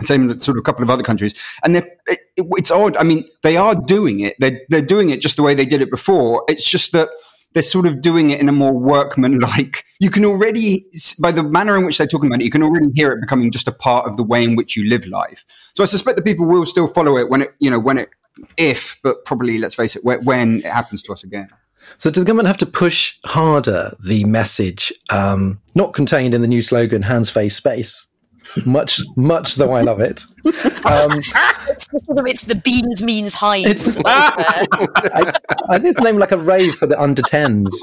Same 0.02 0.32
sort 0.40 0.58
of 0.58 0.62
a 0.62 0.64
couple 0.64 0.84
of 0.84 0.90
other 0.90 1.04
countries, 1.04 1.36
and 1.64 1.78
it, 1.78 1.86
it, 2.08 2.20
it's 2.36 2.72
odd. 2.72 2.98
I 2.98 3.04
mean, 3.04 3.26
they 3.44 3.58
are 3.58 3.76
doing 3.76 4.22
it. 4.22 4.36
They're 4.40 4.60
they're 4.70 4.82
doing 4.82 5.12
it 5.12 5.22
just 5.22 5.36
the 5.36 5.44
way 5.44 5.54
they 5.54 5.68
did 5.68 5.84
it 5.84 5.92
before. 5.92 6.44
It's 6.48 6.68
just 6.68 6.94
that 6.94 7.10
they're 7.54 7.62
sort 7.62 7.86
of 7.86 8.02
doing 8.02 8.32
it 8.32 8.40
in 8.40 8.50
a 8.50 8.52
more 8.52 8.74
workman-like. 8.74 9.86
You 10.00 10.10
can 10.10 10.26
already, 10.26 10.88
by 11.22 11.32
the 11.32 11.44
manner 11.44 11.78
in 11.78 11.86
which 11.86 12.00
they're 12.00 12.08
talking 12.08 12.28
about 12.28 12.42
it, 12.42 12.46
you 12.46 12.50
can 12.50 12.64
already 12.64 12.90
hear 12.96 13.12
it 13.12 13.22
becoming 13.22 13.52
just 13.52 13.68
a 13.68 13.72
part 13.72 14.08
of 14.08 14.18
the 14.18 14.24
way 14.24 14.44
in 14.44 14.56
which 14.56 14.76
you 14.76 14.90
live 14.90 15.06
life. 15.06 15.46
So 15.76 15.84
I 15.84 15.86
suspect 15.86 16.18
that 16.18 16.26
people 16.26 16.48
will 16.48 16.66
still 16.66 16.88
follow 16.88 17.18
it 17.18 17.30
when 17.30 17.44
it, 17.44 17.54
you 17.60 17.70
know, 17.70 17.80
when 17.80 18.00
it, 18.00 18.10
if, 18.58 18.98
but 19.04 19.24
probably, 19.26 19.60
let's 19.60 19.76
face 19.76 19.96
it, 19.96 20.04
when 20.04 20.58
it 20.58 20.66
happens 20.66 21.04
to 21.04 21.14
us 21.14 21.24
again. 21.24 21.50
So, 21.98 22.10
does 22.10 22.24
the 22.24 22.28
government 22.28 22.48
have 22.48 22.58
to 22.58 22.66
push 22.66 23.18
harder 23.26 23.96
the 24.04 24.24
message, 24.26 24.92
um, 25.10 25.60
not 25.76 25.94
contained 25.94 26.34
in 26.34 26.42
the 26.42 26.48
new 26.48 26.62
slogan 26.62 27.02
"Hands, 27.02 27.30
face, 27.30 27.56
space"? 27.56 28.10
Much, 28.66 29.02
much 29.16 29.56
though 29.56 29.72
I 29.72 29.82
love 29.82 30.00
it. 30.00 30.24
Um, 30.86 31.20
it's, 31.68 31.88
the, 31.88 32.24
it's 32.28 32.44
the 32.44 32.56
beans 32.56 33.02
means 33.02 33.34
Heinz. 33.34 33.68
It's, 33.68 33.98
I, 34.06 34.66
I 35.70 35.80
think 35.80 35.96
it's 35.96 36.00
named 36.00 36.20
like 36.20 36.32
a 36.32 36.38
rave 36.38 36.76
for 36.76 36.86
the 36.86 37.02
under 37.02 37.24
tens. 37.24 37.80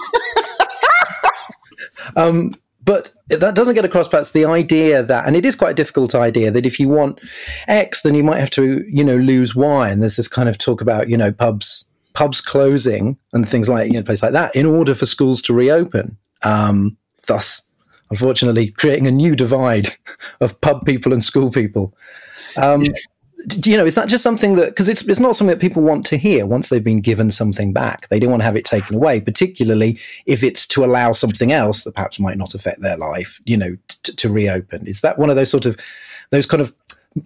Um, 2.16 2.54
but 2.84 3.12
that 3.28 3.54
doesn't 3.54 3.74
get 3.74 3.84
across 3.84 4.08
perhaps 4.08 4.32
the 4.32 4.44
idea 4.44 5.02
that 5.02 5.26
and 5.26 5.36
it 5.36 5.44
is 5.44 5.54
quite 5.54 5.70
a 5.70 5.74
difficult 5.74 6.14
idea 6.14 6.50
that 6.50 6.66
if 6.66 6.80
you 6.80 6.88
want 6.88 7.20
x 7.68 8.02
then 8.02 8.14
you 8.14 8.24
might 8.24 8.40
have 8.40 8.50
to 8.50 8.84
you 8.88 9.04
know 9.04 9.16
lose 9.16 9.54
y 9.54 9.88
and 9.88 10.02
there's 10.02 10.16
this 10.16 10.26
kind 10.26 10.48
of 10.48 10.58
talk 10.58 10.80
about 10.80 11.08
you 11.08 11.16
know 11.16 11.30
pubs 11.30 11.84
pubs 12.14 12.40
closing 12.40 13.16
and 13.32 13.48
things 13.48 13.68
like 13.68 13.88
you 13.90 13.98
know 13.98 14.02
places 14.02 14.22
like 14.22 14.32
that 14.32 14.54
in 14.54 14.66
order 14.66 14.94
for 14.94 15.06
schools 15.06 15.42
to 15.42 15.54
reopen. 15.54 16.16
Um, 16.42 16.96
thus, 17.26 17.62
unfortunately, 18.10 18.68
creating 18.68 19.06
a 19.06 19.10
new 19.10 19.36
divide 19.36 19.88
of 20.40 20.60
pub 20.60 20.84
people 20.84 21.12
and 21.12 21.22
school 21.22 21.50
people. 21.50 21.94
Um, 22.56 22.84
do 23.46 23.70
you 23.70 23.76
know, 23.76 23.86
is 23.86 23.94
that 23.94 24.08
just 24.08 24.22
something 24.22 24.56
that 24.56 24.68
because 24.68 24.88
it's 24.88 25.06
it's 25.08 25.20
not 25.20 25.36
something 25.36 25.56
that 25.56 25.62
people 25.62 25.82
want 25.82 26.04
to 26.06 26.16
hear 26.16 26.46
once 26.46 26.68
they've 26.68 26.84
been 26.84 27.00
given 27.00 27.30
something 27.30 27.72
back. 27.72 28.08
They 28.08 28.18
don't 28.18 28.30
want 28.30 28.42
to 28.42 28.46
have 28.46 28.56
it 28.56 28.64
taken 28.64 28.96
away, 28.96 29.20
particularly 29.20 29.98
if 30.26 30.42
it's 30.42 30.66
to 30.68 30.84
allow 30.84 31.12
something 31.12 31.52
else 31.52 31.84
that 31.84 31.94
perhaps 31.94 32.20
might 32.20 32.38
not 32.38 32.54
affect 32.54 32.82
their 32.82 32.96
life. 32.96 33.40
You 33.46 33.56
know, 33.56 33.76
t- 33.88 34.12
to 34.12 34.28
reopen. 34.28 34.86
Is 34.86 35.00
that 35.00 35.18
one 35.18 35.30
of 35.30 35.36
those 35.36 35.50
sort 35.50 35.66
of 35.66 35.76
those 36.30 36.46
kind 36.46 36.60
of 36.60 36.74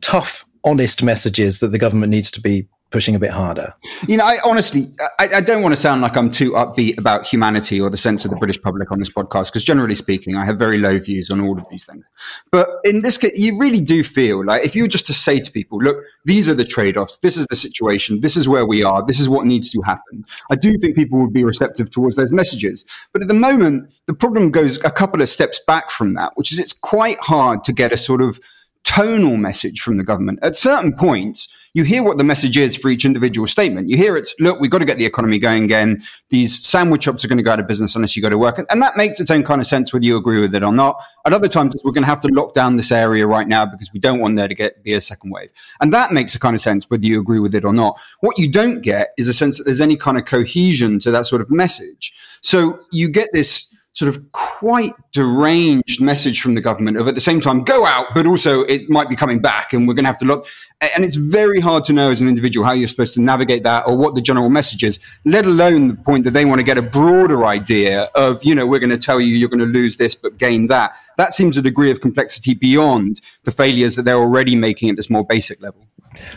tough, 0.00 0.44
honest 0.64 1.02
messages 1.02 1.60
that 1.60 1.68
the 1.68 1.78
government 1.78 2.10
needs 2.10 2.30
to 2.32 2.40
be 2.40 2.66
pushing 2.90 3.14
a 3.14 3.18
bit 3.18 3.30
harder? 3.30 3.74
You 4.06 4.16
know, 4.16 4.24
I 4.24 4.38
honestly, 4.44 4.92
I, 5.18 5.28
I, 5.36 5.40
don't 5.40 5.62
want 5.62 5.74
to 5.74 5.80
sound 5.80 6.02
like 6.02 6.16
I'm 6.16 6.30
too 6.30 6.52
upbeat 6.52 6.98
about 6.98 7.26
humanity 7.26 7.80
or 7.80 7.90
the 7.90 7.96
sense 7.96 8.24
of 8.24 8.30
the 8.30 8.36
British 8.36 8.60
public 8.60 8.92
on 8.92 8.98
this 8.98 9.10
podcast, 9.10 9.50
because 9.50 9.64
generally 9.64 9.94
speaking, 9.94 10.36
I 10.36 10.44
have 10.44 10.58
very 10.58 10.78
low 10.78 10.98
views 10.98 11.30
on 11.30 11.40
all 11.40 11.58
of 11.58 11.68
these 11.70 11.84
things. 11.84 12.04
But 12.52 12.68
in 12.84 13.02
this 13.02 13.18
case, 13.18 13.32
you 13.36 13.58
really 13.58 13.80
do 13.80 14.04
feel 14.04 14.44
like 14.44 14.64
if 14.64 14.76
you 14.76 14.82
were 14.82 14.88
just 14.88 15.06
to 15.08 15.12
say 15.12 15.40
to 15.40 15.50
people, 15.50 15.78
look, 15.78 15.96
these 16.24 16.48
are 16.48 16.54
the 16.54 16.64
trade 16.64 16.96
offs, 16.96 17.18
this 17.18 17.36
is 17.36 17.46
the 17.48 17.56
situation, 17.56 18.20
this 18.20 18.36
is 18.36 18.48
where 18.48 18.64
we 18.64 18.84
are, 18.84 19.04
this 19.04 19.20
is 19.20 19.28
what 19.28 19.46
needs 19.46 19.70
to 19.70 19.82
happen, 19.82 20.24
I 20.50 20.56
do 20.56 20.78
think 20.78 20.94
people 20.94 21.20
would 21.20 21.32
be 21.32 21.44
receptive 21.44 21.90
towards 21.90 22.16
those 22.16 22.32
messages. 22.32 22.84
But 23.12 23.22
at 23.22 23.28
the 23.28 23.34
moment, 23.34 23.90
the 24.06 24.14
problem 24.14 24.50
goes 24.50 24.82
a 24.84 24.90
couple 24.90 25.22
of 25.22 25.28
steps 25.28 25.60
back 25.66 25.90
from 25.90 26.14
that, 26.14 26.32
which 26.36 26.52
is 26.52 26.58
it's 26.58 26.72
quite 26.72 27.18
hard 27.20 27.64
to 27.64 27.72
get 27.72 27.92
a 27.92 27.96
sort 27.96 28.22
of 28.22 28.40
tonal 28.84 29.36
message 29.36 29.80
from 29.80 29.96
the 29.96 30.04
government. 30.04 30.38
At 30.42 30.56
certain 30.56 30.92
points, 30.94 31.48
you 31.72 31.82
hear 31.82 32.04
what 32.04 32.18
the 32.18 32.24
message 32.24 32.56
is 32.56 32.76
for 32.76 32.88
each 32.88 33.04
individual 33.04 33.48
statement. 33.48 33.88
You 33.88 33.96
hear 33.96 34.16
it's, 34.16 34.32
look, 34.38 34.60
we've 34.60 34.70
got 34.70 34.78
to 34.78 34.84
get 34.84 34.96
the 34.96 35.04
economy 35.04 35.40
going 35.40 35.64
again. 35.64 35.98
These 36.28 36.64
sandwich 36.64 37.02
shops 37.02 37.24
are 37.24 37.28
going 37.28 37.38
to 37.38 37.42
go 37.42 37.50
out 37.50 37.58
of 37.58 37.66
business 37.66 37.96
unless 37.96 38.14
you 38.14 38.22
go 38.22 38.30
to 38.30 38.38
work. 38.38 38.64
And 38.70 38.80
that 38.80 38.96
makes 38.96 39.18
its 39.18 39.30
own 39.30 39.42
kind 39.42 39.60
of 39.60 39.66
sense 39.66 39.92
whether 39.92 40.04
you 40.04 40.16
agree 40.16 40.40
with 40.40 40.54
it 40.54 40.62
or 40.62 40.72
not. 40.72 41.02
At 41.26 41.32
other 41.32 41.48
times, 41.48 41.74
we're 41.82 41.90
going 41.90 42.04
to 42.04 42.08
have 42.08 42.20
to 42.20 42.28
lock 42.28 42.54
down 42.54 42.76
this 42.76 42.92
area 42.92 43.26
right 43.26 43.48
now 43.48 43.66
because 43.66 43.92
we 43.92 43.98
don't 43.98 44.20
want 44.20 44.36
there 44.36 44.46
to 44.46 44.54
get 44.54 44.84
be 44.84 44.92
a 44.92 45.00
second 45.00 45.30
wave. 45.30 45.50
And 45.80 45.92
that 45.92 46.12
makes 46.12 46.36
a 46.36 46.38
kind 46.38 46.54
of 46.54 46.60
sense 46.60 46.88
whether 46.88 47.04
you 47.04 47.18
agree 47.18 47.40
with 47.40 47.56
it 47.56 47.64
or 47.64 47.72
not. 47.72 47.98
What 48.20 48.38
you 48.38 48.48
don't 48.48 48.80
get 48.80 49.12
is 49.18 49.26
a 49.26 49.32
sense 49.32 49.58
that 49.58 49.64
there's 49.64 49.80
any 49.80 49.96
kind 49.96 50.16
of 50.16 50.26
cohesion 50.26 51.00
to 51.00 51.10
that 51.10 51.26
sort 51.26 51.42
of 51.42 51.50
message. 51.50 52.14
So 52.40 52.78
you 52.92 53.08
get 53.08 53.30
this 53.32 53.74
sort 53.94 54.08
of 54.08 54.32
quite 54.32 54.92
deranged 55.12 56.00
message 56.00 56.40
from 56.40 56.54
the 56.54 56.60
government 56.60 56.96
of 56.96 57.06
at 57.06 57.14
the 57.14 57.20
same 57.20 57.40
time 57.40 57.62
go 57.62 57.86
out 57.86 58.06
but 58.12 58.26
also 58.26 58.62
it 58.62 58.90
might 58.90 59.08
be 59.08 59.14
coming 59.14 59.40
back 59.40 59.72
and 59.72 59.86
we're 59.86 59.94
going 59.94 60.04
to 60.04 60.08
have 60.08 60.18
to 60.18 60.24
look. 60.24 60.46
And 60.94 61.04
it's 61.04 61.14
very 61.14 61.60
hard 61.60 61.84
to 61.84 61.92
know 61.92 62.10
as 62.10 62.20
an 62.20 62.28
individual 62.28 62.66
how 62.66 62.72
you're 62.72 62.88
supposed 62.88 63.14
to 63.14 63.20
navigate 63.20 63.62
that 63.62 63.86
or 63.86 63.96
what 63.96 64.14
the 64.14 64.20
general 64.20 64.50
message 64.50 64.82
is 64.82 64.98
let 65.24 65.46
alone 65.46 65.86
the 65.88 65.94
point 65.94 66.24
that 66.24 66.32
they 66.32 66.44
want 66.44 66.58
to 66.58 66.64
get 66.64 66.76
a 66.76 66.82
broader 66.82 67.46
idea 67.46 68.10
of 68.14 68.44
you 68.44 68.54
know 68.54 68.66
we're 68.66 68.80
going 68.80 68.90
to 68.90 68.98
tell 68.98 69.20
you 69.20 69.36
you're 69.36 69.48
going 69.48 69.60
to 69.60 69.66
lose 69.66 69.96
this 69.96 70.14
but 70.14 70.38
gain 70.38 70.66
that. 70.66 70.96
That 71.16 71.32
seems 71.32 71.56
a 71.56 71.62
degree 71.62 71.92
of 71.92 72.00
complexity 72.00 72.54
beyond 72.54 73.20
the 73.44 73.52
failures 73.52 73.94
that 73.94 74.02
they're 74.02 74.16
already 74.16 74.56
making 74.56 74.90
at 74.90 74.96
this 74.96 75.08
more 75.08 75.24
basic 75.24 75.62
level 75.62 75.86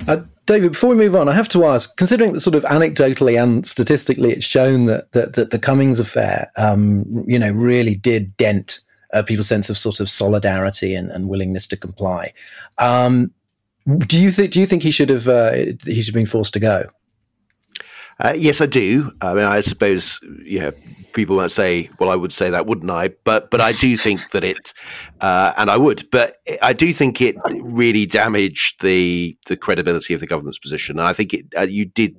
uh, 0.07 0.17
David, 0.45 0.71
before 0.71 0.91
we 0.91 0.95
move 0.95 1.15
on, 1.15 1.27
I 1.27 1.33
have 1.33 1.49
to 1.49 1.65
ask, 1.65 1.95
considering 1.97 2.33
that 2.33 2.39
sort 2.39 2.55
of 2.55 2.63
anecdotally 2.63 3.41
and 3.41 3.65
statistically 3.65 4.31
it's 4.31 4.45
shown 4.45 4.85
that, 4.85 5.11
that, 5.11 5.33
that 5.33 5.51
the 5.51 5.59
Cummings 5.59 5.99
affair, 5.99 6.49
um, 6.55 7.03
you 7.27 7.37
know, 7.37 7.51
really 7.51 7.95
did 7.95 8.35
dent 8.37 8.79
uh, 9.13 9.23
people's 9.23 9.47
sense 9.47 9.69
of 9.69 9.77
sort 9.77 9.99
of 9.99 10.09
solidarity 10.09 10.95
and, 10.95 11.11
and 11.11 11.27
willingness 11.27 11.67
to 11.67 11.77
comply. 11.77 12.31
Um, 12.77 13.31
do 13.99 14.21
you 14.21 14.31
think, 14.31 14.51
do 14.51 14.59
you 14.59 14.65
think 14.65 14.83
he 14.83 14.91
should 14.91 15.09
have, 15.09 15.27
uh, 15.27 15.51
he 15.51 16.01
should 16.01 16.13
have 16.13 16.19
been 16.19 16.25
forced 16.25 16.53
to 16.53 16.59
go? 16.59 16.89
Uh, 18.19 18.33
yes, 18.35 18.61
I 18.61 18.65
do. 18.65 19.11
I 19.21 19.33
mean, 19.33 19.43
I 19.43 19.59
suppose 19.59 20.19
yeah, 20.43 20.71
people 21.13 21.35
might 21.35 21.51
say, 21.51 21.89
"Well, 21.99 22.09
I 22.09 22.15
would 22.15 22.33
say 22.33 22.49
that, 22.49 22.65
wouldn't 22.65 22.89
I?" 22.89 23.09
But 23.23 23.51
but 23.51 23.61
I 23.61 23.73
do 23.73 23.95
think 23.95 24.31
that 24.31 24.43
it, 24.43 24.73
uh, 25.21 25.53
and 25.57 25.69
I 25.69 25.77
would, 25.77 26.09
but 26.11 26.37
I 26.61 26.73
do 26.73 26.93
think 26.93 27.21
it 27.21 27.35
really 27.51 28.05
damaged 28.05 28.81
the 28.81 29.37
the 29.47 29.57
credibility 29.57 30.13
of 30.13 30.19
the 30.19 30.27
government's 30.27 30.59
position. 30.59 30.97
And 30.97 31.07
I 31.07 31.13
think 31.13 31.33
it 31.33 31.45
uh, 31.57 31.61
you 31.61 31.85
did, 31.85 32.15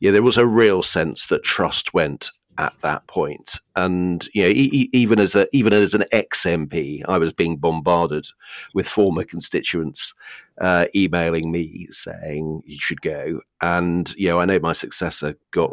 yeah, 0.00 0.10
there 0.10 0.22
was 0.22 0.36
a 0.36 0.46
real 0.46 0.82
sense 0.82 1.26
that 1.26 1.44
trust 1.44 1.94
went 1.94 2.30
at 2.58 2.74
that 2.82 3.06
point. 3.06 3.60
And 3.76 4.28
you 4.34 4.42
know, 4.42 4.48
e- 4.48 4.90
even 4.92 5.18
as 5.18 5.34
a 5.34 5.46
even 5.56 5.72
as 5.72 5.94
an 5.94 6.04
ex 6.12 6.44
MP, 6.44 7.02
I 7.08 7.18
was 7.18 7.32
being 7.32 7.56
bombarded 7.56 8.26
with 8.74 8.88
former 8.88 9.24
constituents 9.24 10.14
uh, 10.60 10.86
emailing 10.94 11.50
me 11.50 11.86
saying 11.90 12.62
you 12.66 12.78
should 12.78 13.00
go. 13.00 13.40
And 13.60 14.12
you 14.16 14.28
know, 14.28 14.40
I 14.40 14.44
know 14.44 14.58
my 14.58 14.72
successor 14.72 15.36
got 15.50 15.72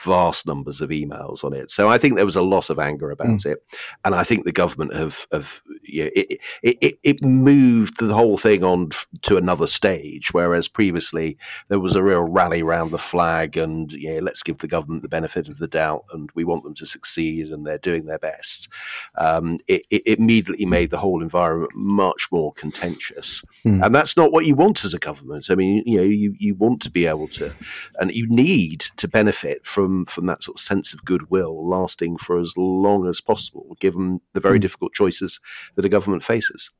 vast 0.00 0.46
numbers 0.46 0.80
of 0.80 0.90
emails 0.90 1.42
on 1.44 1.52
it. 1.52 1.70
So 1.70 1.88
I 1.88 1.98
think 1.98 2.16
there 2.16 2.26
was 2.26 2.36
a 2.36 2.42
lot 2.42 2.70
of 2.70 2.78
anger 2.78 3.10
about 3.10 3.26
mm. 3.26 3.46
it, 3.46 3.62
and 4.04 4.14
I 4.14 4.24
think 4.24 4.44
the 4.44 4.52
government 4.52 4.94
have 4.94 5.26
have 5.32 5.60
you 5.82 6.04
know, 6.04 6.10
it, 6.14 6.40
it 6.62 6.98
it 7.02 7.22
moved 7.22 7.98
the 7.98 8.14
whole 8.14 8.36
thing 8.36 8.62
on 8.62 8.90
to 9.22 9.36
another 9.36 9.66
stage, 9.66 10.32
whereas 10.32 10.68
previously 10.68 11.36
there 11.68 11.80
was 11.80 11.96
a 11.96 12.02
real 12.02 12.22
rally 12.22 12.62
around 12.62 12.90
the 12.90 12.98
flag 12.98 13.56
and 13.56 13.92
yeah, 13.92 14.20
let's 14.22 14.42
give 14.42 14.58
the 14.58 14.68
government 14.68 15.02
the 15.02 15.08
benefit 15.08 15.48
of 15.48 15.58
the 15.58 15.68
doubt, 15.68 16.04
and 16.12 16.30
we 16.34 16.44
want 16.44 16.62
them 16.62 16.74
to 16.74 16.86
succeed, 16.86 17.48
and 17.48 17.66
they're 17.66 17.78
doing 17.78 18.06
their 18.06 18.18
best. 18.18 18.68
Um, 19.16 19.58
it, 19.66 19.82
it, 19.90 20.18
immediately 20.18 20.66
made 20.66 20.90
the 20.90 20.98
whole 20.98 21.22
environment 21.22 21.72
much 21.74 22.28
more 22.30 22.52
contentious, 22.52 23.44
mm. 23.64 23.84
and 23.84 23.94
that's 23.94 24.16
not 24.16 24.32
what 24.32 24.46
you 24.46 24.54
want 24.54 24.84
as 24.84 24.94
a 24.94 24.98
government. 24.98 25.50
I 25.50 25.54
mean, 25.54 25.82
you 25.86 25.96
know, 25.98 26.02
you 26.02 26.34
you 26.38 26.54
want 26.54 26.82
to 26.82 26.90
be 26.90 27.06
able 27.06 27.28
to, 27.28 27.52
and 27.98 28.12
you 28.12 28.28
need 28.28 28.80
to 28.96 29.08
benefit 29.08 29.66
from 29.66 29.87
from 29.88 30.04
from 30.04 30.26
that 30.26 30.42
sort 30.42 30.58
of 30.58 30.60
sense 30.60 30.92
of 30.92 31.04
goodwill 31.04 31.66
lasting 31.66 32.18
for 32.18 32.38
as 32.38 32.52
long 32.56 33.06
as 33.06 33.20
possible, 33.20 33.76
given 33.80 34.20
the 34.34 34.40
very 34.40 34.58
mm. 34.58 34.62
difficult 34.62 34.92
choices 34.92 35.40
that 35.76 35.84
a 35.84 35.88
government 35.88 36.22
faces. 36.22 36.70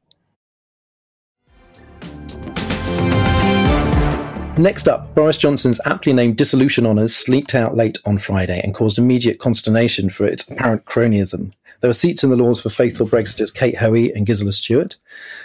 Next 4.59 4.89
up, 4.89 5.15
Boris 5.15 5.39
Johnson's 5.39 5.81
aptly 5.87 6.13
named 6.13 6.37
dissolution 6.37 6.85
honours 6.85 7.15
sleeked 7.15 7.55
out 7.55 7.77
late 7.77 7.97
on 8.05 8.19
Friday 8.19 8.61
and 8.63 8.75
caused 8.75 8.99
immediate 8.99 9.39
consternation 9.39 10.11
for 10.11 10.27
its 10.27 10.51
apparent 10.51 10.85
cronyism. 10.85 11.55
There 11.81 11.89
were 11.89 11.95
seats 11.95 12.25
in 12.25 12.31
the 12.31 12.37
Lords 12.37 12.61
for 12.61 12.69
faithful 12.69 13.07
Brexiters 13.07 13.55
Kate 13.55 13.77
Hoey 13.77 14.13
and 14.13 14.27
Gisela 14.27 14.53
Stuart, 14.53 14.97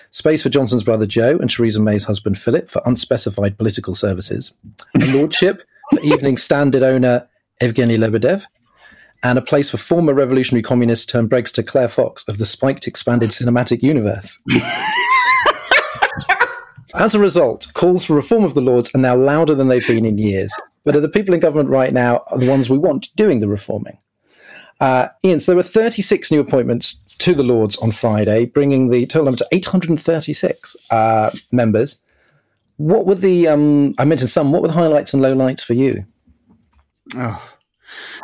space 0.10 0.42
for 0.42 0.50
Johnson's 0.50 0.84
brother 0.84 1.06
Joe 1.06 1.38
and 1.38 1.50
Theresa 1.50 1.80
May's 1.80 2.06
husband 2.06 2.40
Philip 2.40 2.72
for 2.72 2.82
unspecified 2.86 3.56
political 3.56 3.94
services, 3.94 4.52
a 5.00 5.06
lordship 5.16 5.62
for 5.92 6.00
Evening 6.02 6.38
Standard 6.38 6.82
owner 6.82 7.28
Evgeny 7.62 7.98
Lebedev, 7.98 8.44
and 9.24 9.38
a 9.38 9.42
place 9.42 9.70
for 9.70 9.78
former 9.78 10.14
revolutionary 10.14 10.62
communist 10.62 11.10
turned 11.10 11.30
Brexiter 11.30 11.66
Claire 11.66 11.88
Fox 11.88 12.26
of 12.28 12.38
the 12.38 12.46
spiked 12.46 12.88
expanded 12.88 13.30
cinematic 13.30 13.82
universe. 13.82 14.42
As 16.96 17.16
a 17.16 17.20
result, 17.20 17.72
calls 17.74 18.06
for 18.06 18.16
reform 18.16 18.44
of 18.44 18.54
the 18.54 18.62
Lords 18.62 18.94
are 18.94 19.00
now 19.00 19.16
louder 19.16 19.56
than 19.56 19.68
they've 19.68 19.88
been 19.88 20.06
in 20.06 20.20
years. 20.20 20.54
But 20.84 20.96
are 20.96 21.02
the 21.02 21.10
people 21.10 21.34
in 21.34 21.40
government 21.40 21.70
right 21.70 21.92
now 21.92 22.24
are 22.28 22.38
the 22.38 22.50
ones 22.50 22.70
we 22.70 22.78
want 22.78 23.10
doing 23.16 23.40
the 23.40 23.48
reforming? 23.48 23.98
Uh, 24.80 25.08
Ian, 25.24 25.40
so 25.40 25.52
there 25.52 25.58
were 25.58 25.64
36 25.64 26.32
new 26.32 26.40
appointments 26.40 26.96
to 27.20 27.34
the 27.34 27.44
Lords 27.44 27.78
on 27.78 27.92
Friday, 27.92 28.46
bringing 28.46 28.90
the 28.90 29.06
total 29.06 29.26
number 29.26 29.38
to 29.38 29.48
836 29.52 30.76
uh, 30.92 31.32
members. 31.52 32.02
What 32.78 33.06
were 33.06 33.16
the, 33.16 33.48
um, 33.48 33.96
I 33.98 34.06
mentioned 34.06 34.30
some, 34.30 34.52
what 34.52 34.62
were 34.62 34.68
the 34.68 34.74
highlights 34.74 35.14
and 35.14 35.24
lowlights 35.24 35.64
for 35.64 35.74
you? 35.74 36.06
Oh. 37.16 37.54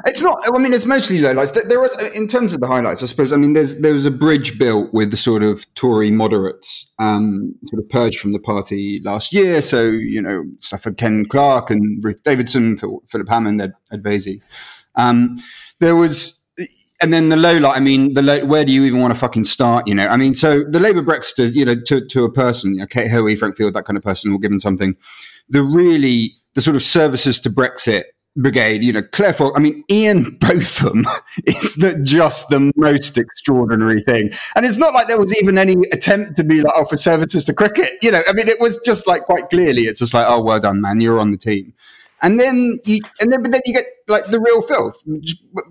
It's 0.05 0.21
not. 0.21 0.37
I 0.45 0.57
mean, 0.57 0.73
it's 0.73 0.85
mostly 0.85 1.19
lowlights. 1.19 1.67
There 1.67 1.79
was, 1.79 1.93
in 2.13 2.27
terms 2.27 2.53
of 2.53 2.61
the 2.61 2.67
highlights, 2.67 3.03
I 3.03 3.05
suppose. 3.05 3.33
I 3.33 3.37
mean, 3.37 3.53
there's 3.53 3.79
there 3.79 3.93
was 3.93 4.05
a 4.05 4.11
bridge 4.11 4.57
built 4.57 4.93
with 4.93 5.11
the 5.11 5.17
sort 5.17 5.43
of 5.43 5.71
Tory 5.75 6.11
moderates, 6.11 6.91
um, 6.99 7.53
sort 7.65 7.83
of 7.83 7.89
purged 7.89 8.19
from 8.19 8.33
the 8.33 8.39
party 8.39 9.01
last 9.03 9.33
year. 9.33 9.61
So 9.61 9.83
you 9.83 10.21
know, 10.21 10.43
stuff 10.59 10.83
for 10.83 10.93
Ken 10.93 11.25
Clarke 11.25 11.69
and 11.69 12.03
Ruth 12.03 12.23
Davidson, 12.23 12.77
Philip 12.77 13.29
Hammond, 13.29 13.61
Ed, 13.61 13.73
Ed 13.91 14.03
Vaizey. 14.03 14.41
Um, 14.95 15.37
there 15.79 15.95
was, 15.95 16.43
and 17.01 17.13
then 17.13 17.29
the 17.29 17.37
low 17.37 17.57
light. 17.57 17.75
I 17.75 17.79
mean, 17.79 18.13
the 18.13 18.21
low, 18.21 18.45
where 18.45 18.65
do 18.65 18.71
you 18.71 18.85
even 18.85 19.01
want 19.01 19.13
to 19.13 19.19
fucking 19.19 19.43
start? 19.43 19.87
You 19.87 19.95
know, 19.95 20.07
I 20.07 20.17
mean, 20.17 20.33
so 20.33 20.63
the 20.63 20.79
Labour 20.79 21.03
Brexiters, 21.03 21.53
you 21.53 21.65
know, 21.65 21.75
to 21.87 22.05
to 22.07 22.23
a 22.23 22.31
person, 22.31 22.75
you 22.75 22.79
know, 22.79 22.87
Kate 22.87 23.11
Hoey, 23.11 23.35
Frank 23.35 23.57
Field, 23.57 23.73
that 23.73 23.85
kind 23.85 23.97
of 23.97 24.03
person, 24.03 24.31
will 24.31 24.39
give 24.39 24.51
them 24.51 24.59
something. 24.59 24.95
The 25.49 25.61
really 25.61 26.37
the 26.55 26.61
sort 26.61 26.75
of 26.75 26.81
services 26.81 27.39
to 27.41 27.49
Brexit 27.49 28.05
brigade, 28.41 28.83
you 28.83 28.93
know, 28.93 29.01
Claire 29.01 29.33
Fox, 29.33 29.57
I 29.57 29.61
mean, 29.61 29.83
Ian 29.91 30.37
Botham 30.39 31.05
is 31.45 31.75
the, 31.75 31.99
just 32.03 32.49
the 32.49 32.71
most 32.75 33.17
extraordinary 33.17 34.01
thing. 34.01 34.31
And 34.55 34.65
it's 34.65 34.77
not 34.77 34.93
like 34.93 35.07
there 35.07 35.19
was 35.19 35.35
even 35.39 35.57
any 35.57 35.75
attempt 35.91 36.35
to 36.37 36.43
be 36.43 36.61
like, 36.61 36.73
oh, 36.75 36.85
for 36.85 36.97
services 36.97 37.45
to 37.45 37.53
cricket. 37.53 37.97
You 38.01 38.11
know, 38.11 38.23
I 38.27 38.33
mean, 38.33 38.47
it 38.47 38.59
was 38.59 38.79
just 38.85 39.07
like 39.07 39.23
quite 39.23 39.49
clearly, 39.49 39.87
it's 39.87 39.99
just 39.99 40.13
like, 40.13 40.25
oh, 40.27 40.41
well 40.41 40.59
done, 40.59 40.81
man, 40.81 41.01
you're 41.01 41.19
on 41.19 41.31
the 41.31 41.37
team. 41.37 41.73
And 42.21 42.39
then 42.39 42.79
you, 42.83 42.99
and 43.21 43.31
then, 43.31 43.41
but 43.41 43.51
then 43.51 43.61
you 43.65 43.73
get 43.73 43.85
like 44.07 44.25
the 44.25 44.41
real 44.41 44.61
filth, 44.61 45.01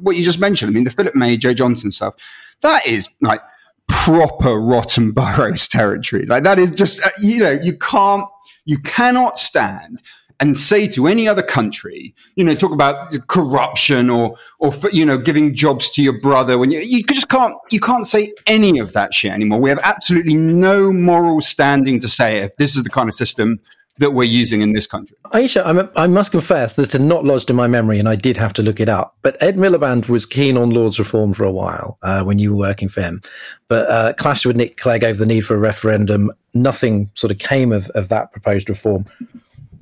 what 0.00 0.16
you 0.16 0.24
just 0.24 0.40
mentioned. 0.40 0.70
I 0.70 0.72
mean, 0.72 0.84
the 0.84 0.90
Philip 0.90 1.14
May, 1.14 1.36
Jo 1.36 1.52
Johnson 1.52 1.90
stuff, 1.90 2.14
that 2.62 2.86
is 2.86 3.08
like 3.20 3.42
proper 3.88 4.58
rotten 4.58 5.12
boroughs 5.12 5.68
territory. 5.68 6.24
Like 6.24 6.44
that 6.44 6.58
is 6.58 6.70
just, 6.70 7.04
uh, 7.04 7.10
you 7.22 7.40
know, 7.40 7.58
you 7.62 7.76
can't, 7.76 8.24
you 8.64 8.78
cannot 8.78 9.38
stand 9.38 10.00
and 10.40 10.56
say 10.56 10.86
to 10.88 11.06
any 11.06 11.26
other 11.26 11.42
country, 11.42 12.14
you 12.36 12.44
know, 12.44 12.54
talk 12.54 12.72
about 12.72 13.12
corruption 13.26 14.08
or, 14.08 14.36
or, 14.60 14.72
you 14.92 15.04
know, 15.04 15.18
giving 15.18 15.54
jobs 15.54 15.90
to 15.90 16.02
your 16.02 16.18
brother 16.20 16.58
when 16.58 16.70
you, 16.70 16.78
you 16.80 17.02
just 17.02 17.28
can't, 17.28 17.54
you 17.70 17.80
can't 17.80 18.06
say 18.06 18.32
any 18.46 18.78
of 18.78 18.92
that 18.92 19.12
shit 19.12 19.32
anymore. 19.32 19.60
We 19.60 19.70
have 19.70 19.80
absolutely 19.82 20.34
no 20.34 20.92
moral 20.92 21.40
standing 21.40 21.98
to 22.00 22.08
say 22.08 22.38
if 22.38 22.56
this 22.56 22.76
is 22.76 22.84
the 22.84 22.90
kind 22.90 23.08
of 23.08 23.14
system 23.14 23.60
that 23.98 24.12
we're 24.12 24.22
using 24.22 24.62
in 24.62 24.74
this 24.74 24.86
country. 24.86 25.16
Ayesha, 25.32 25.66
I'm, 25.66 25.90
i 25.96 26.06
must 26.06 26.30
confess 26.30 26.76
this 26.76 26.94
is 26.94 27.00
not 27.00 27.24
lodged 27.24 27.50
in 27.50 27.56
my 27.56 27.66
memory, 27.66 27.98
and 27.98 28.08
I 28.08 28.14
did 28.14 28.36
have 28.36 28.52
to 28.54 28.62
look 28.62 28.78
it 28.78 28.88
up. 28.88 29.16
But 29.22 29.36
Ed 29.42 29.56
Miliband 29.56 30.08
was 30.08 30.24
keen 30.24 30.56
on 30.56 30.70
Lords 30.70 31.00
reform 31.00 31.32
for 31.32 31.42
a 31.42 31.50
while 31.50 31.98
uh, 32.02 32.22
when 32.22 32.38
you 32.38 32.52
were 32.52 32.58
working 32.58 32.86
for 32.88 33.00
him, 33.00 33.20
but 33.66 33.90
uh, 33.90 34.12
clashed 34.12 34.46
with 34.46 34.54
Nick 34.56 34.76
Clegg 34.76 35.02
over 35.02 35.18
the 35.18 35.26
need 35.26 35.40
for 35.40 35.56
a 35.56 35.58
referendum. 35.58 36.30
Nothing 36.54 37.10
sort 37.14 37.32
of 37.32 37.38
came 37.38 37.72
of, 37.72 37.90
of 37.96 38.08
that 38.08 38.30
proposed 38.30 38.68
reform 38.68 39.04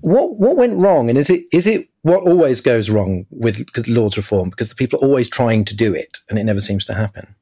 what 0.00 0.38
what 0.38 0.56
went 0.56 0.78
wrong, 0.78 1.08
and 1.08 1.18
is 1.18 1.30
it 1.30 1.44
is 1.52 1.66
it 1.66 1.88
what 2.02 2.22
always 2.22 2.60
goes 2.60 2.90
wrong 2.90 3.26
with 3.30 3.64
Lords 3.88 4.16
reform 4.16 4.50
because 4.50 4.68
the 4.68 4.76
people 4.76 5.00
are 5.00 5.06
always 5.06 5.28
trying 5.28 5.64
to 5.64 5.74
do 5.74 5.94
it 5.94 6.18
and 6.28 6.38
it 6.38 6.44
never 6.44 6.60
seems 6.60 6.84
to 6.86 6.94
happen? 6.94 7.34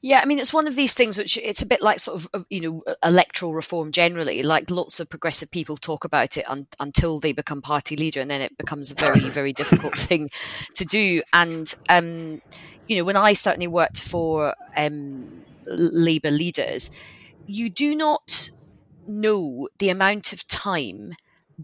Yeah, 0.00 0.20
I 0.22 0.26
mean, 0.26 0.38
it's 0.38 0.52
one 0.52 0.66
of 0.66 0.76
these 0.76 0.92
things 0.92 1.16
which 1.16 1.38
it's 1.38 1.62
a 1.62 1.66
bit 1.66 1.80
like 1.80 1.98
sort 1.98 2.16
of, 2.16 2.28
uh, 2.34 2.44
you 2.50 2.60
know, 2.60 2.82
electoral 3.02 3.54
reform 3.54 3.90
generally. 3.90 4.42
Like 4.42 4.70
lots 4.70 5.00
of 5.00 5.08
progressive 5.08 5.50
people 5.50 5.78
talk 5.78 6.04
about 6.04 6.36
it 6.36 6.46
un- 6.46 6.66
until 6.78 7.20
they 7.20 7.32
become 7.32 7.62
party 7.62 7.96
leader, 7.96 8.20
and 8.20 8.30
then 8.30 8.42
it 8.42 8.58
becomes 8.58 8.92
a 8.92 8.94
very, 8.94 9.20
very 9.20 9.54
difficult 9.54 9.94
thing 9.98 10.28
to 10.74 10.84
do. 10.84 11.22
And, 11.32 11.74
um, 11.88 12.42
you 12.86 12.98
know, 12.98 13.04
when 13.04 13.16
I 13.16 13.32
certainly 13.32 13.66
worked 13.66 13.98
for 13.98 14.54
um, 14.76 15.42
Labour 15.66 16.30
leaders, 16.30 16.90
you 17.46 17.70
do 17.70 17.94
not 17.94 18.50
know 19.06 19.70
the 19.78 19.88
amount 19.88 20.34
of 20.34 20.46
time 20.46 21.14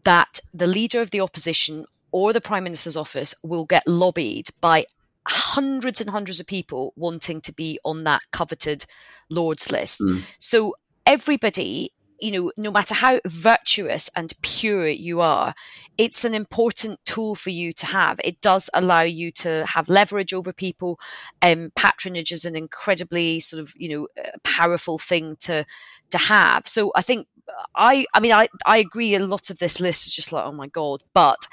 that 0.04 0.40
the 0.52 0.66
leader 0.66 1.00
of 1.00 1.10
the 1.10 1.20
opposition 1.20 1.86
or 2.12 2.32
the 2.32 2.40
prime 2.40 2.64
minister's 2.64 2.96
office 2.96 3.34
will 3.42 3.64
get 3.64 3.86
lobbied 3.86 4.48
by 4.60 4.84
hundreds 5.28 6.00
and 6.00 6.10
hundreds 6.10 6.40
of 6.40 6.46
people 6.46 6.92
wanting 6.96 7.40
to 7.40 7.52
be 7.52 7.78
on 7.84 8.04
that 8.04 8.22
coveted 8.32 8.86
lords 9.28 9.70
list. 9.70 10.00
Mm. 10.00 10.22
So 10.38 10.74
everybody 11.06 11.92
you 12.20 12.30
know, 12.32 12.52
no 12.56 12.70
matter 12.70 12.94
how 12.94 13.20
virtuous 13.26 14.10
and 14.14 14.34
pure 14.42 14.88
you 14.88 15.20
are, 15.20 15.54
it's 15.98 16.24
an 16.24 16.34
important 16.34 17.00
tool 17.04 17.34
for 17.34 17.50
you 17.50 17.72
to 17.74 17.86
have. 17.86 18.20
It 18.22 18.40
does 18.40 18.70
allow 18.74 19.02
you 19.02 19.30
to 19.32 19.64
have 19.66 19.88
leverage 19.88 20.32
over 20.32 20.52
people. 20.52 20.98
Um, 21.42 21.72
patronage 21.76 22.32
is 22.32 22.44
an 22.44 22.56
incredibly 22.56 23.40
sort 23.40 23.62
of, 23.62 23.72
you 23.76 23.88
know, 23.88 24.08
uh, 24.22 24.30
powerful 24.44 24.98
thing 24.98 25.36
to 25.40 25.64
to 26.10 26.18
have. 26.18 26.66
So 26.66 26.92
I 26.94 27.02
think 27.02 27.26
I, 27.74 28.06
I 28.14 28.20
mean, 28.20 28.32
I, 28.32 28.48
I 28.66 28.78
agree. 28.78 29.14
A 29.14 29.20
lot 29.20 29.50
of 29.50 29.58
this 29.58 29.80
list 29.80 30.06
is 30.06 30.12
just 30.12 30.32
like, 30.32 30.44
oh 30.44 30.52
my 30.52 30.68
god. 30.68 31.02
But 31.14 31.46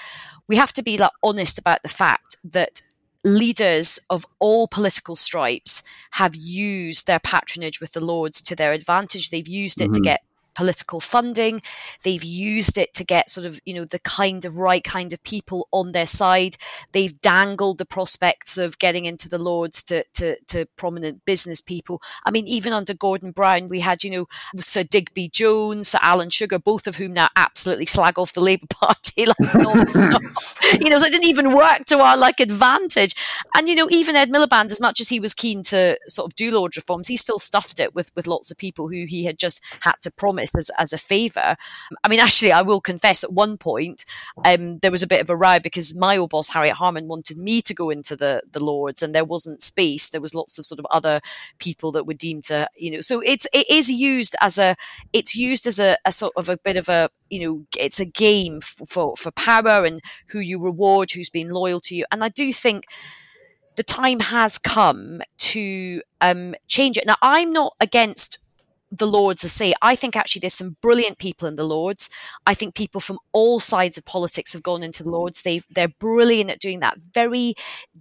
we 0.47 0.55
have 0.55 0.73
to 0.73 0.83
be 0.83 0.97
like 0.97 1.11
honest 1.23 1.57
about 1.57 1.83
the 1.83 1.89
fact 1.89 2.37
that 2.43 2.81
leaders 3.23 3.99
of 4.09 4.25
all 4.39 4.67
political 4.67 5.15
stripes 5.15 5.83
have 6.11 6.35
used 6.35 7.07
their 7.07 7.19
patronage 7.19 7.81
with 7.81 7.93
the 7.93 8.01
lords 8.01 8.41
to 8.41 8.55
their 8.55 8.73
advantage. 8.73 9.29
They've 9.29 9.47
used 9.47 9.81
it 9.81 9.85
mm-hmm. 9.85 9.93
to 9.93 10.01
get 10.01 10.21
political 10.57 10.99
funding. 10.99 11.61
They've 12.03 12.23
used 12.23 12.79
it 12.79 12.91
to 12.95 13.03
get 13.03 13.29
sort 13.29 13.45
of, 13.45 13.61
you 13.63 13.75
know, 13.75 13.85
the 13.85 13.99
kind 13.99 14.43
of 14.43 14.57
right 14.57 14.83
kind 14.83 15.13
of 15.13 15.21
people 15.23 15.67
on 15.71 15.91
their 15.91 16.07
side. 16.07 16.57
They've 16.93 17.21
dangled 17.21 17.77
the 17.77 17.85
prospects 17.85 18.57
of 18.57 18.79
getting 18.79 19.05
into 19.05 19.29
the 19.29 19.37
Lords 19.37 19.83
to, 19.83 20.03
to, 20.15 20.35
to 20.47 20.65
prominent 20.75 21.23
business 21.25 21.61
people. 21.61 22.01
I 22.25 22.31
mean, 22.31 22.47
even 22.47 22.73
under 22.73 22.95
Gordon 22.95 23.31
Brown, 23.31 23.67
we 23.67 23.81
had, 23.81 24.03
you 24.03 24.09
know, 24.09 24.27
Sir 24.59 24.81
Digby 24.81 25.29
Jones, 25.29 25.89
Sir 25.89 25.99
Alan 26.01 26.31
Sugar, 26.31 26.57
both 26.57 26.87
of 26.87 26.95
whom 26.95 27.13
now 27.13 27.29
absolutely 27.35 27.85
slag 27.85 28.17
off 28.17 28.33
the 28.33 28.41
Labour 28.41 28.65
Party, 28.69 29.27
like 29.27 29.55
non-stop. 29.55 30.21
you 30.81 30.89
know, 30.89 30.97
so 30.97 31.05
it 31.05 31.11
didn't 31.11 31.29
even 31.29 31.53
work 31.53 31.85
to 31.85 31.99
our 31.99 32.17
like 32.17 32.39
advantage. 32.39 33.15
And, 33.53 33.69
you 33.69 33.75
know, 33.75 33.87
even 33.91 34.15
Ed 34.15 34.31
Miliband, 34.31 34.71
as 34.71 34.81
much 34.81 34.99
as 34.99 35.09
he 35.09 35.19
was 35.19 35.35
keen 35.35 35.61
to 35.63 35.99
sort 36.07 36.31
of 36.31 36.35
do 36.35 36.51
Lord 36.51 36.75
reforms, 36.75 37.07
he 37.07 37.15
still 37.15 37.37
stuffed 37.37 37.79
it 37.79 37.93
with, 37.93 38.11
with 38.15 38.25
lots 38.25 38.49
of 38.49 38.57
people 38.57 38.87
who 38.87 39.05
he 39.05 39.25
had 39.25 39.37
just 39.37 39.63
had 39.81 39.95
to 40.01 40.09
promise 40.09 40.46
as, 40.55 40.69
as 40.77 40.93
a 40.93 40.97
favour. 40.97 41.55
I 42.03 42.07
mean, 42.07 42.19
actually, 42.19 42.51
I 42.51 42.61
will 42.61 42.81
confess 42.81 43.23
at 43.23 43.33
one 43.33 43.57
point 43.57 44.05
um, 44.45 44.79
there 44.79 44.91
was 44.91 45.03
a 45.03 45.07
bit 45.07 45.21
of 45.21 45.29
a 45.29 45.35
row 45.35 45.59
because 45.59 45.95
my 45.95 46.17
old 46.17 46.29
boss, 46.29 46.49
Harriet 46.49 46.75
Harman, 46.75 47.07
wanted 47.07 47.37
me 47.37 47.61
to 47.63 47.73
go 47.73 47.89
into 47.89 48.15
the, 48.15 48.41
the 48.51 48.63
Lords 48.63 49.01
and 49.01 49.13
there 49.13 49.25
wasn't 49.25 49.61
space. 49.61 50.09
There 50.09 50.21
was 50.21 50.35
lots 50.35 50.59
of 50.59 50.65
sort 50.65 50.79
of 50.79 50.85
other 50.91 51.21
people 51.59 51.91
that 51.93 52.05
were 52.05 52.13
deemed 52.13 52.45
to, 52.45 52.69
you 52.75 52.91
know, 52.91 53.01
so 53.01 53.21
it's, 53.21 53.47
it 53.53 53.69
is 53.69 53.89
used 53.89 54.35
as 54.41 54.57
a, 54.57 54.75
it's 55.13 55.35
used 55.35 55.67
as 55.67 55.79
a, 55.79 55.97
a 56.05 56.11
sort 56.11 56.33
of 56.35 56.49
a 56.49 56.57
bit 56.57 56.77
of 56.77 56.89
a, 56.89 57.09
you 57.29 57.45
know, 57.45 57.65
it's 57.77 57.99
a 57.99 58.05
game 58.05 58.61
for, 58.61 59.15
for 59.15 59.31
power 59.31 59.83
and 59.83 60.01
who 60.27 60.39
you 60.39 60.59
reward, 60.59 61.11
who's 61.11 61.29
been 61.29 61.49
loyal 61.49 61.79
to 61.81 61.95
you. 61.95 62.05
And 62.11 62.23
I 62.23 62.29
do 62.29 62.53
think, 62.53 62.85
the 63.75 63.83
time 63.83 64.19
has 64.19 64.57
come 64.57 65.21
to 65.37 66.01
um, 66.19 66.55
change 66.67 66.97
it. 66.97 67.05
Now, 67.05 67.15
I'm 67.21 67.53
not 67.53 67.75
against 67.79 68.39
the 68.91 69.07
Lords 69.07 69.43
I 69.43 69.47
say, 69.47 69.73
I 69.81 69.95
think 69.95 70.15
actually 70.15 70.39
there's 70.41 70.53
some 70.53 70.77
brilliant 70.81 71.17
people 71.17 71.47
in 71.47 71.55
the 71.55 71.63
Lords. 71.63 72.09
I 72.45 72.53
think 72.53 72.75
people 72.75 73.01
from 73.01 73.19
all 73.33 73.59
sides 73.59 73.97
of 73.97 74.05
politics 74.05 74.53
have 74.53 74.63
gone 74.63 74.83
into 74.83 75.03
the 75.03 75.09
Lords. 75.09 75.41
They 75.41 75.61
they're 75.69 75.87
brilliant 75.87 76.49
at 76.49 76.59
doing 76.59 76.79
that 76.79 76.97
very 76.99 77.55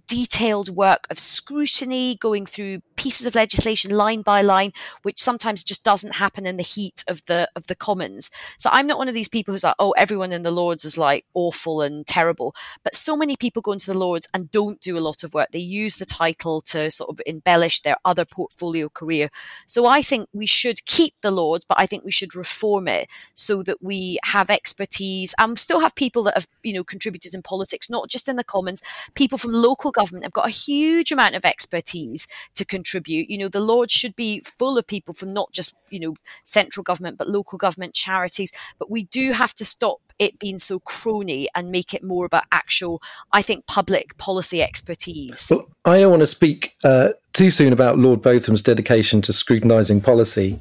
detailed 0.07 0.69
work 0.69 1.05
of 1.09 1.19
scrutiny, 1.19 2.15
going 2.15 2.45
through 2.45 2.81
pieces 2.97 3.25
of 3.25 3.35
legislation 3.35 3.91
line 3.91 4.21
by 4.21 4.41
line, 4.41 4.73
which 5.03 5.21
sometimes 5.21 5.63
just 5.63 5.83
doesn't 5.83 6.15
happen 6.15 6.45
in 6.45 6.57
the 6.57 6.63
heat 6.63 7.03
of 7.07 7.23
the 7.25 7.49
of 7.55 7.67
the 7.67 7.75
Commons. 7.75 8.29
So 8.57 8.69
I'm 8.73 8.87
not 8.87 8.97
one 8.97 9.07
of 9.07 9.13
these 9.13 9.29
people 9.29 9.53
who's 9.53 9.63
like, 9.63 9.75
oh, 9.79 9.91
everyone 9.91 10.33
in 10.33 10.43
the 10.43 10.51
Lords 10.51 10.83
is 10.83 10.97
like 10.97 11.25
awful 11.33 11.81
and 11.81 12.05
terrible. 12.05 12.53
But 12.83 12.95
so 12.95 13.15
many 13.15 13.35
people 13.37 13.61
go 13.61 13.71
into 13.71 13.85
the 13.85 13.97
Lords 13.97 14.27
and 14.33 14.51
don't 14.51 14.81
do 14.81 14.97
a 14.97 14.99
lot 14.99 15.23
of 15.23 15.33
work. 15.33 15.51
They 15.51 15.59
use 15.59 15.97
the 15.97 16.05
title 16.05 16.61
to 16.61 16.91
sort 16.91 17.09
of 17.09 17.21
embellish 17.25 17.81
their 17.81 17.97
other 18.03 18.25
portfolio 18.25 18.89
career. 18.89 19.29
So 19.67 19.85
I 19.85 20.01
think 20.01 20.27
we 20.33 20.45
should 20.45 20.85
keep 20.85 21.13
the 21.21 21.31
Lord, 21.31 21.63
but 21.69 21.79
I 21.79 21.85
think 21.85 22.03
we 22.03 22.11
should 22.11 22.35
reform 22.35 22.87
it 22.87 23.09
so 23.33 23.63
that 23.63 23.81
we 23.81 24.19
have 24.25 24.49
expertise 24.49 25.33
and 25.37 25.57
still 25.59 25.79
have 25.79 25.95
people 25.95 26.23
that 26.23 26.33
have, 26.33 26.47
you 26.63 26.73
know, 26.73 26.83
contributed 26.83 27.33
in 27.33 27.41
politics, 27.41 27.89
not 27.89 28.09
just 28.09 28.27
in 28.27 28.35
the 28.35 28.43
Commons. 28.43 28.81
People 29.15 29.37
from 29.37 29.53
local 29.53 29.91
government 29.91 30.25
have 30.25 30.33
got 30.33 30.47
a 30.47 30.51
huge 30.51 31.11
amount 31.11 31.35
of 31.35 31.45
expertise 31.45 32.27
to 32.55 32.65
contribute. 32.87 33.29
You 33.29 33.37
know, 33.37 33.47
the 33.47 33.59
Lord 33.59 33.91
should 33.91 34.15
be 34.15 34.41
full 34.41 34.77
of 34.77 34.87
people 34.87 35.13
from 35.13 35.33
not 35.33 35.51
just, 35.51 35.75
you 35.89 35.99
know, 35.99 36.15
central 36.43 36.83
government, 36.83 37.17
but 37.17 37.27
local 37.27 37.57
government 37.57 37.93
charities. 37.93 38.51
But 38.79 38.89
we 38.89 39.03
do 39.05 39.31
have 39.31 39.53
to 39.55 39.65
stop 39.65 39.99
it 40.19 40.39
being 40.39 40.57
so 40.57 40.79
crony 40.79 41.47
and 41.53 41.69
make 41.69 41.93
it 41.93 42.03
more 42.03 42.25
about 42.25 42.43
actual, 42.51 43.01
I 43.33 43.41
think, 43.41 43.67
public 43.67 44.17
policy 44.17 44.63
expertise. 44.63 45.49
Well, 45.51 45.67
I 45.85 45.99
don't 45.99 46.11
want 46.11 46.21
to 46.21 46.27
speak 46.27 46.73
uh, 46.83 47.09
too 47.33 47.51
soon 47.51 47.73
about 47.73 47.99
Lord 47.99 48.21
Botham's 48.21 48.61
dedication 48.61 49.21
to 49.23 49.33
scrutinising 49.33 50.01
policy. 50.01 50.59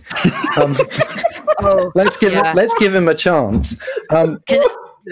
Um, 0.56 0.74
oh, 1.60 1.90
let's 1.94 2.16
give 2.16 2.32
yeah. 2.32 2.52
let's 2.54 2.74
give 2.74 2.94
him 2.94 3.08
a 3.08 3.14
chance. 3.14 3.80
Um, 4.10 4.40
Can, 4.46 4.62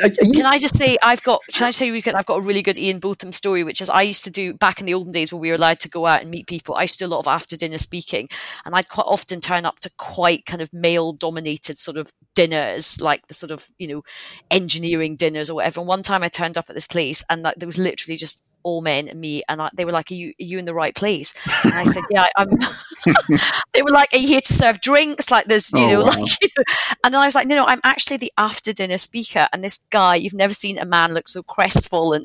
can 0.00 0.46
I 0.46 0.58
just 0.58 0.76
say 0.76 0.96
I've 1.02 1.22
got? 1.22 1.40
Can 1.52 1.66
I 1.66 1.70
say 1.70 1.90
we 1.90 2.02
could? 2.02 2.14
I've 2.14 2.26
got 2.26 2.38
a 2.38 2.42
really 2.42 2.62
good 2.62 2.78
Ian 2.78 2.98
Botham 2.98 3.32
story, 3.32 3.62
which 3.62 3.80
is 3.80 3.88
I 3.88 4.02
used 4.02 4.24
to 4.24 4.30
do 4.30 4.54
back 4.54 4.80
in 4.80 4.86
the 4.86 4.94
olden 4.94 5.12
days 5.12 5.32
when 5.32 5.40
we 5.40 5.48
were 5.48 5.54
allowed 5.54 5.80
to 5.80 5.88
go 5.88 6.06
out 6.06 6.20
and 6.20 6.30
meet 6.30 6.46
people. 6.46 6.74
I 6.74 6.82
used 6.82 6.94
to 6.98 7.04
do 7.04 7.06
a 7.06 7.12
lot 7.14 7.20
of 7.20 7.28
after 7.28 7.56
dinner 7.56 7.78
speaking, 7.78 8.28
and 8.64 8.74
I'd 8.74 8.88
quite 8.88 9.06
often 9.06 9.40
turn 9.40 9.64
up 9.64 9.80
to 9.80 9.90
quite 9.96 10.46
kind 10.46 10.62
of 10.62 10.72
male 10.72 11.12
dominated 11.12 11.78
sort 11.78 11.96
of 11.96 12.12
dinners, 12.34 13.00
like 13.00 13.26
the 13.28 13.34
sort 13.34 13.50
of 13.50 13.66
you 13.78 13.88
know 13.88 14.02
engineering 14.50 15.16
dinners 15.16 15.48
or 15.48 15.54
whatever. 15.54 15.80
And 15.80 15.88
one 15.88 16.02
time 16.02 16.22
I 16.22 16.28
turned 16.28 16.58
up 16.58 16.66
at 16.68 16.74
this 16.74 16.86
place, 16.86 17.24
and 17.30 17.42
like, 17.42 17.56
there 17.56 17.68
was 17.68 17.78
literally 17.78 18.16
just 18.16 18.42
all 18.64 18.80
men 18.80 19.08
and 19.08 19.20
me 19.20 19.42
and 19.48 19.62
I, 19.62 19.70
they 19.74 19.84
were 19.84 19.92
like 19.92 20.10
are 20.10 20.14
you, 20.14 20.30
are 20.30 20.44
you 20.44 20.58
in 20.58 20.64
the 20.64 20.74
right 20.74 20.94
place 20.94 21.34
and 21.64 21.74
I 21.74 21.84
said 21.84 22.02
yeah 22.10 22.26
I'm 22.36 22.48
they 23.72 23.82
were 23.82 23.90
like 23.90 24.12
are 24.12 24.18
you 24.18 24.28
here 24.28 24.40
to 24.40 24.52
serve 24.52 24.80
drinks 24.80 25.30
like 25.30 25.46
there's 25.46 25.72
you 25.72 25.84
oh, 25.84 25.88
know 25.88 25.98
wow. 26.04 26.06
like 26.06 26.42
you 26.42 26.48
know? 26.56 26.64
and 27.04 27.14
then 27.14 27.20
I 27.20 27.26
was 27.26 27.34
like 27.34 27.46
no 27.46 27.56
no 27.56 27.66
I'm 27.66 27.80
actually 27.84 28.16
the 28.16 28.32
after 28.36 28.72
dinner 28.72 28.96
speaker 28.96 29.48
and 29.52 29.62
this 29.62 29.78
guy 29.90 30.16
you've 30.16 30.34
never 30.34 30.54
seen 30.54 30.78
a 30.78 30.84
man 30.84 31.14
look 31.14 31.28
so 31.28 31.42
crestfallen 31.42 32.24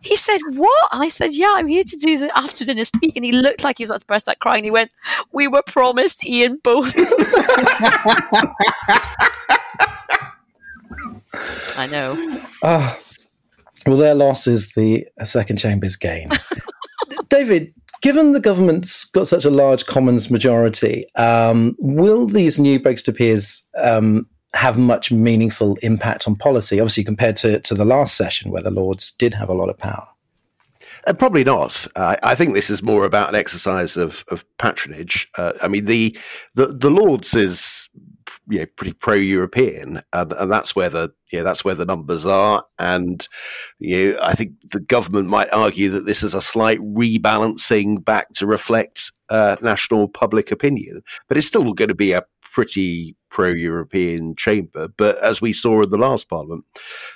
he 0.00 0.16
said, 0.16 0.40
What? 0.54 0.88
I 0.92 1.08
said, 1.08 1.32
Yeah, 1.32 1.54
I'm 1.56 1.66
here 1.66 1.84
to 1.84 1.96
do 1.96 2.18
the 2.18 2.36
after 2.36 2.64
dinner 2.64 2.84
speak. 2.84 3.16
And 3.16 3.24
he 3.24 3.32
looked 3.32 3.64
like 3.64 3.78
he 3.78 3.84
was 3.84 3.90
about 3.90 4.00
to 4.00 4.06
burst 4.06 4.28
out 4.28 4.38
crying. 4.38 4.64
He 4.64 4.70
went, 4.70 4.90
We 5.32 5.48
were 5.48 5.62
promised 5.62 6.24
Ian 6.24 6.58
Botham. 6.62 7.06
I 11.78 11.88
know. 11.90 12.40
Uh, 12.62 12.94
well, 13.86 13.96
their 13.96 14.14
loss 14.14 14.46
is 14.46 14.74
the 14.74 15.06
second 15.24 15.56
chamber's 15.56 15.96
gain. 15.96 16.28
David, 17.28 17.72
given 18.02 18.32
the 18.32 18.40
government's 18.40 19.04
got 19.04 19.28
such 19.28 19.44
a 19.44 19.50
large 19.50 19.86
Commons 19.86 20.30
majority, 20.30 21.06
um, 21.16 21.74
will 21.78 22.26
these 22.26 22.58
new 22.58 22.78
Brexit 22.78 23.16
peers 23.16 23.62
um, 23.78 24.26
have 24.54 24.78
much 24.78 25.10
meaningful 25.10 25.76
impact 25.82 26.28
on 26.28 26.36
policy? 26.36 26.78
Obviously, 26.80 27.04
compared 27.04 27.36
to, 27.36 27.60
to 27.60 27.74
the 27.74 27.84
last 27.84 28.16
session 28.16 28.50
where 28.50 28.62
the 28.62 28.70
Lords 28.70 29.12
did 29.12 29.34
have 29.34 29.48
a 29.48 29.54
lot 29.54 29.68
of 29.68 29.78
power. 29.78 30.06
Uh, 31.06 31.12
probably 31.12 31.42
not. 31.42 31.86
Uh, 31.96 32.16
I 32.22 32.34
think 32.34 32.54
this 32.54 32.70
is 32.70 32.82
more 32.82 33.04
about 33.04 33.28
an 33.28 33.34
exercise 33.34 33.96
of, 33.96 34.24
of 34.28 34.44
patronage. 34.58 35.28
Uh, 35.36 35.52
I 35.60 35.68
mean, 35.68 35.86
the, 35.86 36.16
the 36.54 36.66
the 36.66 36.90
Lords 36.90 37.34
is 37.34 37.88
you 38.48 38.60
know 38.60 38.66
pretty 38.76 38.92
pro-European, 38.94 40.02
and, 40.12 40.32
and 40.32 40.50
that's 40.50 40.76
where 40.76 40.90
the 40.90 41.12
you 41.30 41.38
know, 41.38 41.44
that's 41.44 41.64
where 41.64 41.74
the 41.74 41.84
numbers 41.84 42.26
are. 42.26 42.64
And 42.78 43.26
you 43.78 44.12
know, 44.12 44.18
I 44.22 44.34
think 44.34 44.52
the 44.70 44.80
government 44.80 45.28
might 45.28 45.52
argue 45.52 45.90
that 45.90 46.06
this 46.06 46.22
is 46.22 46.34
a 46.34 46.40
slight 46.40 46.78
rebalancing 46.80 48.04
back 48.04 48.32
to 48.34 48.46
reflect 48.46 49.10
uh, 49.28 49.56
national 49.62 50.08
public 50.08 50.50
opinion, 50.50 51.02
but 51.28 51.36
it's 51.36 51.46
still 51.46 51.72
going 51.72 51.88
to 51.88 51.94
be 51.94 52.12
a 52.12 52.24
pretty 52.52 53.16
pro-European 53.30 54.36
chamber. 54.36 54.88
But 54.88 55.18
as 55.18 55.40
we 55.40 55.52
saw 55.52 55.82
in 55.82 55.88
the 55.88 55.96
last 55.96 56.28
Parliament, 56.28 56.64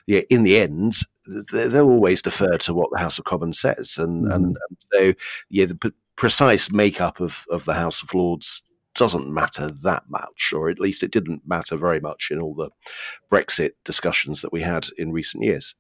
yeah, 0.07 0.23
in 0.31 0.43
the 0.43 0.59
end, 0.59 0.95
they'll 1.53 1.91
always 1.91 2.23
defer 2.23 2.57
to 2.57 2.75
what 2.75 2.91
the 2.91 2.99
House 2.99 3.19
of 3.19 3.27
Commons 3.27 3.61
says, 3.61 3.99
and 3.99 4.27
mm. 4.27 4.35
and, 4.35 4.45
and, 4.45 4.79
so 4.93 5.15
yeah, 5.51 5.67
the 5.67 5.75
p- 5.75 5.93
precise 6.17 6.73
makeup 6.73 7.21
of 7.21 7.45
of 7.51 7.65
the 7.67 7.75
House 7.75 8.03
of 8.03 8.13
Lords 8.15 8.63
doesn't 8.97 9.33
matter 9.33 9.71
that 9.83 10.05
much, 10.09 10.53
or 10.55 10.69
at 10.69 10.81
least 10.81 11.03
it 11.03 11.11
didn't 11.11 11.43
matter 11.47 11.77
very 11.77 12.01
much 12.01 12.29
in 12.31 12.41
all 12.41 12.55
the 12.55 12.71
Brexit 13.31 13.73
discussions 13.85 14.41
that 14.43 14.53
we 14.53 14.63
had 14.63 14.87
in 14.99 15.13
recent 15.13 15.45
years. 15.45 15.75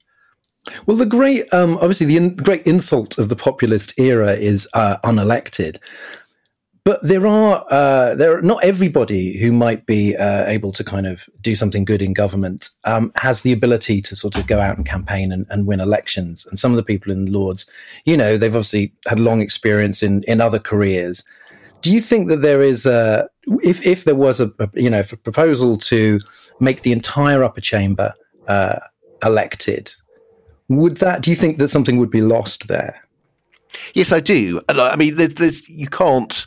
Well, 0.86 0.96
the 0.96 1.06
great, 1.06 1.52
um, 1.52 1.76
obviously, 1.76 2.06
the, 2.06 2.16
in, 2.16 2.36
the, 2.36 2.42
great 2.42 2.66
insult 2.66 3.18
of 3.18 3.28
the 3.28 3.36
populist 3.36 3.98
era 3.98 4.32
is 4.32 4.68
uh, 4.74 4.96
unelected. 5.04 5.78
But 6.84 7.02
there 7.02 7.26
are 7.26 7.64
uh, 7.68 8.14
there 8.14 8.38
are 8.38 8.42
not 8.42 8.62
everybody 8.62 9.38
who 9.38 9.50
might 9.50 9.86
be 9.86 10.14
uh, 10.16 10.44
able 10.46 10.70
to 10.70 10.84
kind 10.84 11.04
of 11.08 11.28
do 11.40 11.56
something 11.56 11.84
good 11.84 12.00
in 12.00 12.12
government 12.12 12.68
um, 12.84 13.10
has 13.16 13.40
the 13.40 13.50
ability 13.50 14.00
to 14.02 14.14
sort 14.14 14.36
of 14.36 14.46
go 14.46 14.60
out 14.60 14.76
and 14.76 14.86
campaign 14.86 15.32
and, 15.32 15.46
and, 15.50 15.66
win 15.66 15.80
elections. 15.80 16.46
And 16.46 16.60
some 16.60 16.70
of 16.70 16.76
the 16.76 16.84
people 16.84 17.10
in 17.10 17.32
Lords, 17.32 17.66
you 18.04 18.16
know, 18.16 18.36
they've 18.36 18.54
obviously 18.54 18.92
had 19.08 19.18
long 19.18 19.40
experience 19.40 20.00
in 20.00 20.22
in 20.28 20.40
other 20.40 20.60
careers 20.60 21.24
do 21.82 21.92
you 21.92 22.00
think 22.00 22.28
that 22.28 22.42
there 22.42 22.62
is 22.62 22.86
a 22.86 23.28
if 23.62 23.84
if 23.86 24.04
there 24.04 24.16
was 24.16 24.40
a, 24.40 24.50
you 24.74 24.90
know 24.90 25.00
a 25.00 25.16
proposal 25.16 25.76
to 25.76 26.18
make 26.60 26.82
the 26.82 26.92
entire 26.92 27.44
upper 27.44 27.60
chamber 27.60 28.12
uh, 28.48 28.78
elected, 29.24 29.92
would 30.68 30.98
that? 30.98 31.22
Do 31.22 31.30
you 31.30 31.36
think 31.36 31.58
that 31.58 31.68
something 31.68 31.98
would 31.98 32.10
be 32.10 32.22
lost 32.22 32.68
there? 32.68 33.06
Yes, 33.94 34.12
I 34.12 34.20
do. 34.20 34.60
I 34.68 34.96
mean, 34.96 35.16
there's, 35.16 35.34
there's, 35.34 35.68
you 35.68 35.86
can't, 35.86 36.46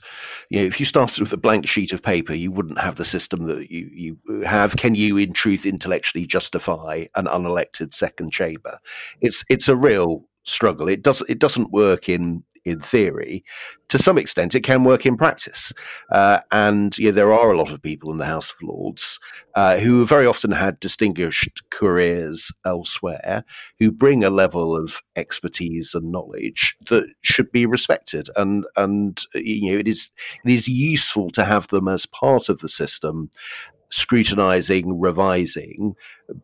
you 0.49 0.59
know, 0.59 0.65
if 0.65 0.79
you 0.79 0.85
started 0.85 1.19
with 1.19 1.31
a 1.31 1.37
blank 1.37 1.67
sheet 1.67 1.93
of 1.93 2.01
paper, 2.01 2.33
you 2.33 2.51
wouldn't 2.51 2.79
have 2.79 2.95
the 2.95 3.05
system 3.05 3.45
that 3.45 3.69
you, 3.71 3.89
you 3.93 4.41
have. 4.43 4.75
Can 4.77 4.95
you, 4.95 5.17
in 5.17 5.33
truth, 5.33 5.65
intellectually 5.65 6.25
justify 6.25 7.05
an 7.15 7.25
unelected 7.25 7.93
second 7.93 8.31
chamber? 8.31 8.79
It's 9.21 9.43
it's 9.49 9.67
a 9.67 9.75
real 9.75 10.25
struggle. 10.49 10.87
It 10.87 11.03
does 11.03 11.21
it 11.29 11.39
doesn't 11.39 11.71
work 11.71 12.09
in 12.09 12.43
in 12.65 12.79
theory. 12.79 13.43
To 13.89 13.97
some 13.97 14.17
extent, 14.17 14.53
it 14.53 14.61
can 14.61 14.83
work 14.83 15.05
in 15.05 15.17
practice. 15.17 15.73
Uh, 16.11 16.39
and 16.51 16.97
yeah, 16.97 17.11
there 17.11 17.33
are 17.33 17.51
a 17.51 17.57
lot 17.57 17.71
of 17.71 17.81
people 17.81 18.11
in 18.11 18.17
the 18.17 18.25
House 18.25 18.51
of 18.51 18.57
Lords 18.61 19.19
uh, 19.55 19.77
who 19.77 20.05
very 20.05 20.25
often 20.25 20.51
had 20.51 20.79
distinguished 20.79 21.63
careers 21.71 22.51
elsewhere, 22.65 23.43
who 23.79 23.91
bring 23.91 24.23
a 24.23 24.29
level 24.29 24.75
of 24.75 25.01
expertise 25.15 25.93
and 25.93 26.11
knowledge 26.11 26.75
that 26.89 27.07
should 27.21 27.51
be 27.51 27.65
respected. 27.65 28.29
And 28.35 28.65
and 28.75 29.19
you 29.33 29.71
know, 29.71 29.79
it 29.79 29.87
is 29.87 30.11
it 30.45 30.51
is 30.51 30.67
useful 30.67 31.31
to 31.31 31.45
have 31.45 31.67
them 31.69 31.87
as 31.87 32.05
part 32.05 32.49
of 32.49 32.59
the 32.59 32.69
system 32.69 33.29
scrutinizing, 33.91 34.99
revising, 34.99 35.95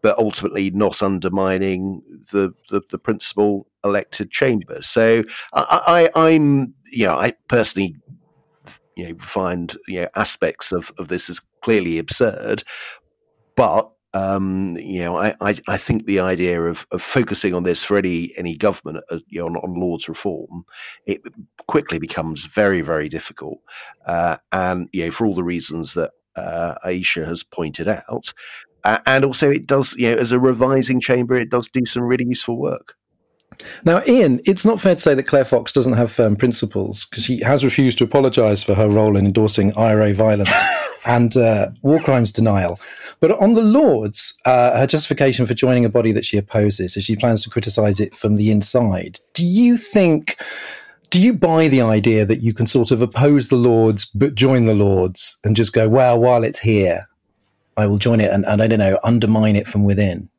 but 0.02 0.18
ultimately 0.18 0.72
not 0.72 1.02
undermining 1.04 2.02
the, 2.32 2.54
the, 2.70 2.82
the 2.90 2.98
principal 2.98 3.68
elected 3.84 4.32
chamber. 4.32 4.82
So 4.82 5.24
I, 5.54 6.10
I, 6.16 6.28
I'm, 6.28 6.74
you 6.92 7.08
know, 7.08 7.16
I 7.16 7.34
personally, 7.48 7.96
you 8.96 9.10
know, 9.10 9.16
find 9.20 9.76
you 9.88 10.02
know 10.02 10.08
aspects 10.16 10.72
of, 10.72 10.92
of 10.98 11.10
this 11.10 11.30
as 11.30 11.42
clearly 11.62 12.00
absurd, 12.00 12.64
but 13.56 13.92
um, 14.16 14.78
you 14.78 15.02
know, 15.02 15.18
I, 15.18 15.36
I, 15.42 15.58
I, 15.68 15.78
think 15.78 16.06
the 16.06 16.22
idea 16.22 16.62
of, 16.64 16.88
of 16.92 17.02
focusing 17.02 17.54
on 17.54 17.64
this 17.64 17.84
for 17.84 17.98
any 17.98 18.34
any 18.38 18.56
government, 18.56 19.04
uh, 19.12 19.20
you 19.28 19.42
know, 19.42 19.48
on, 19.48 19.58
on, 19.58 19.78
Lords 19.78 20.08
reform, 20.08 20.64
it 21.06 21.22
quickly 21.68 22.00
becomes 22.00 22.46
very 22.46 22.80
very 22.80 23.10
difficult, 23.10 23.60
uh, 24.06 24.38
and 24.54 24.88
you 24.94 25.04
know, 25.04 25.12
for 25.12 25.28
all 25.28 25.36
the 25.36 25.44
reasons 25.44 25.96
that 25.96 26.12
uh, 26.36 26.76
Ayesha 26.84 27.26
has 27.26 27.44
pointed 27.44 27.88
out. 27.88 28.34
Uh, 28.84 29.00
and 29.06 29.26
also, 29.26 29.50
it 29.50 29.66
does, 29.66 29.96
you 29.96 30.12
know, 30.12 30.18
as 30.18 30.32
a 30.32 30.40
revising 30.40 31.02
chamber, 31.02 31.36
it 31.36 31.50
does 31.50 31.68
do 31.70 31.86
some 31.86 32.04
really 32.04 32.26
useful 32.26 32.58
work. 32.58 32.96
Now, 33.84 34.02
Ian, 34.08 34.40
it's 34.46 34.66
not 34.66 34.82
fair 34.82 34.96
to 34.96 35.02
say 35.02 35.14
that 35.14 35.28
Claire 35.28 35.46
Fox 35.46 35.72
doesn't 35.72 35.94
have 35.94 36.12
firm 36.12 36.36
principles 36.36 37.06
because 37.06 37.24
she 37.24 37.42
has 37.42 37.64
refused 37.64 37.98
to 38.00 38.04
apologise 38.04 38.64
for 38.64 38.76
her 38.76 38.90
role 38.90 39.16
in 39.18 39.26
endorsing 39.26 39.76
IRA 39.78 40.14
violence 40.14 40.52
and 41.06 41.36
uh, 41.38 41.70
war 41.82 42.00
crimes 42.00 42.32
denial. 42.32 42.80
But 43.20 43.32
on 43.42 43.54
the 43.54 43.62
Lords, 43.62 44.34
uh, 44.46 44.78
her 44.78 44.88
justification 44.88 45.46
for 45.46 45.54
joining 45.54 45.86
a 45.86 45.90
body 45.90 46.12
that 46.12 46.26
she 46.26 46.38
opposes 46.38 46.98
is 46.98 47.06
she 47.06 47.16
plans 47.16 47.44
to 47.44 47.50
criticise 47.50 48.00
it 48.00 48.16
from 48.16 48.36
the 48.36 48.52
inside. 48.52 49.20
Do 49.34 49.46
you 49.46 49.78
think 49.78 50.38
do 51.10 51.22
you 51.22 51.34
buy 51.34 51.68
the 51.68 51.82
idea 51.82 52.26
that 52.26 52.42
you 52.42 52.54
can 52.54 52.66
sort 52.66 52.92
of 52.92 53.02
oppose 53.02 53.48
the 53.48 53.56
Lords 53.56 54.06
but 54.06 54.36
join 54.36 54.66
the 54.66 54.74
Lords 54.74 55.38
and 55.44 55.56
just 55.56 55.74
go, 55.74 55.90
well, 55.90 56.20
while 56.20 56.44
it's 56.44 56.60
here, 56.60 57.08
I 57.78 57.88
will 57.88 57.98
join 57.98 58.22
it 58.22 58.32
and, 58.32 58.46
and 58.46 58.62
I 58.62 58.68
don't 58.68 58.80
know, 58.80 58.98
undermine 59.04 59.56
it 59.56 59.68
from 59.68 59.84
within? 59.84 60.30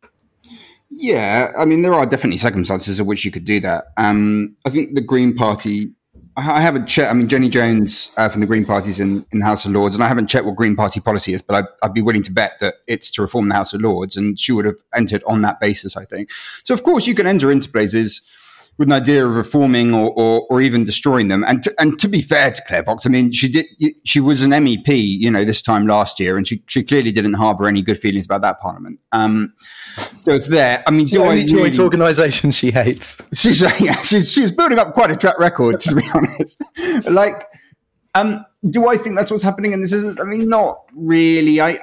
Yeah, 0.88 1.52
I 1.58 1.64
mean, 1.64 1.82
there 1.82 1.94
are 1.94 2.06
definitely 2.06 2.38
circumstances 2.38 3.00
in 3.00 3.06
which 3.06 3.24
you 3.24 3.30
could 3.30 3.44
do 3.44 3.60
that. 3.60 3.86
Um, 3.96 4.56
I 4.64 4.70
think 4.70 4.94
the 4.94 5.00
Green 5.00 5.34
Party. 5.34 5.90
I 6.38 6.60
haven't 6.60 6.86
checked. 6.86 7.10
I 7.10 7.14
mean, 7.14 7.28
Jenny 7.28 7.48
Jones 7.48 8.12
uh, 8.18 8.28
from 8.28 8.42
the 8.42 8.46
Green 8.46 8.66
Party's 8.66 9.00
in, 9.00 9.24
in 9.32 9.38
the 9.38 9.44
House 9.46 9.64
of 9.64 9.72
Lords, 9.72 9.94
and 9.94 10.04
I 10.04 10.08
haven't 10.08 10.26
checked 10.26 10.44
what 10.44 10.54
Green 10.54 10.76
Party 10.76 11.00
policy 11.00 11.32
is, 11.32 11.40
but 11.40 11.56
I'd, 11.56 11.64
I'd, 11.82 11.94
be 11.94 12.02
willing 12.02 12.22
to 12.24 12.30
bet 12.30 12.60
that 12.60 12.74
it's 12.86 13.10
to 13.12 13.22
reform 13.22 13.48
the 13.48 13.54
House 13.54 13.72
of 13.72 13.80
Lords, 13.80 14.18
and 14.18 14.38
she 14.38 14.52
would 14.52 14.66
have 14.66 14.76
entered 14.94 15.24
on 15.26 15.40
that 15.42 15.60
basis, 15.60 15.96
I 15.96 16.04
think. 16.04 16.30
So, 16.62 16.74
of 16.74 16.82
course, 16.82 17.06
you 17.06 17.14
can 17.14 17.26
enter 17.26 17.50
into 17.50 17.70
places 17.70 18.20
with 18.78 18.88
an 18.88 18.92
idea 18.92 19.26
of 19.26 19.34
reforming 19.34 19.94
or, 19.94 20.10
or, 20.10 20.46
or 20.50 20.60
even 20.60 20.84
destroying 20.84 21.28
them. 21.28 21.44
And 21.46 21.62
to, 21.62 21.74
and 21.78 21.98
to 21.98 22.08
be 22.08 22.20
fair 22.20 22.50
to 22.50 22.62
Claire 22.66 22.84
Fox, 22.84 23.06
I 23.06 23.08
mean, 23.08 23.32
she 23.32 23.48
did 23.48 23.66
she 24.04 24.20
was 24.20 24.42
an 24.42 24.50
MEP, 24.50 24.88
you 24.88 25.30
know, 25.30 25.44
this 25.44 25.62
time 25.62 25.86
last 25.86 26.20
year, 26.20 26.36
and 26.36 26.46
she, 26.46 26.62
she 26.66 26.82
clearly 26.82 27.12
didn't 27.12 27.34
harbour 27.34 27.66
any 27.66 27.82
good 27.82 27.98
feelings 27.98 28.26
about 28.26 28.42
that 28.42 28.60
parliament. 28.60 29.00
Um, 29.12 29.54
so 30.20 30.34
it's 30.34 30.48
there. 30.48 30.82
I 30.86 30.90
mean, 30.90 31.06
do 31.06 31.24
I 31.24 31.44
joint 31.44 31.78
organisation 31.78 32.50
she 32.50 32.70
hates? 32.70 33.22
She's 33.32 33.60
yeah, 33.80 34.00
she's 34.00 34.30
she's 34.30 34.50
building 34.50 34.78
up 34.78 34.92
quite 34.92 35.10
a 35.10 35.16
track 35.16 35.38
record, 35.38 35.80
to 35.80 35.94
be 35.94 36.02
honest. 36.14 36.62
like, 37.10 37.46
um, 38.14 38.44
do 38.68 38.88
I 38.88 38.96
think 38.96 39.16
that's 39.16 39.30
what's 39.30 39.42
happening? 39.42 39.72
And 39.72 39.82
this 39.82 39.92
is, 39.92 40.18
I 40.20 40.24
mean, 40.24 40.48
not 40.48 40.80
really. 40.94 41.60
I, 41.60 41.70
I 41.70 41.80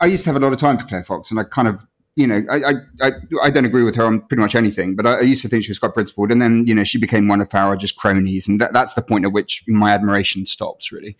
I 0.00 0.06
used 0.06 0.24
to 0.24 0.30
have 0.30 0.40
a 0.40 0.44
lot 0.44 0.52
of 0.52 0.58
time 0.58 0.78
for 0.78 0.86
Claire 0.86 1.04
Fox, 1.04 1.30
and 1.30 1.40
I 1.40 1.44
kind 1.44 1.66
of 1.66 1.84
you 2.18 2.26
know, 2.26 2.42
I, 2.50 2.72
I, 3.00 3.10
I, 3.44 3.50
don't 3.50 3.64
agree 3.64 3.84
with 3.84 3.94
her 3.94 4.04
on 4.04 4.22
pretty 4.22 4.40
much 4.40 4.56
anything, 4.56 4.96
but 4.96 5.06
I, 5.06 5.18
I, 5.18 5.20
used 5.20 5.40
to 5.42 5.48
think 5.48 5.62
she 5.62 5.70
was 5.70 5.78
quite 5.78 5.94
principled. 5.94 6.32
And 6.32 6.42
then, 6.42 6.64
you 6.66 6.74
know, 6.74 6.82
she 6.82 6.98
became 6.98 7.28
one 7.28 7.40
of 7.40 7.52
just 7.78 7.96
cronies. 7.96 8.48
And 8.48 8.60
that, 8.60 8.72
that's 8.72 8.94
the 8.94 9.02
point 9.02 9.24
at 9.24 9.32
which 9.32 9.62
my 9.68 9.92
admiration 9.92 10.44
stops, 10.44 10.90
really. 10.90 11.16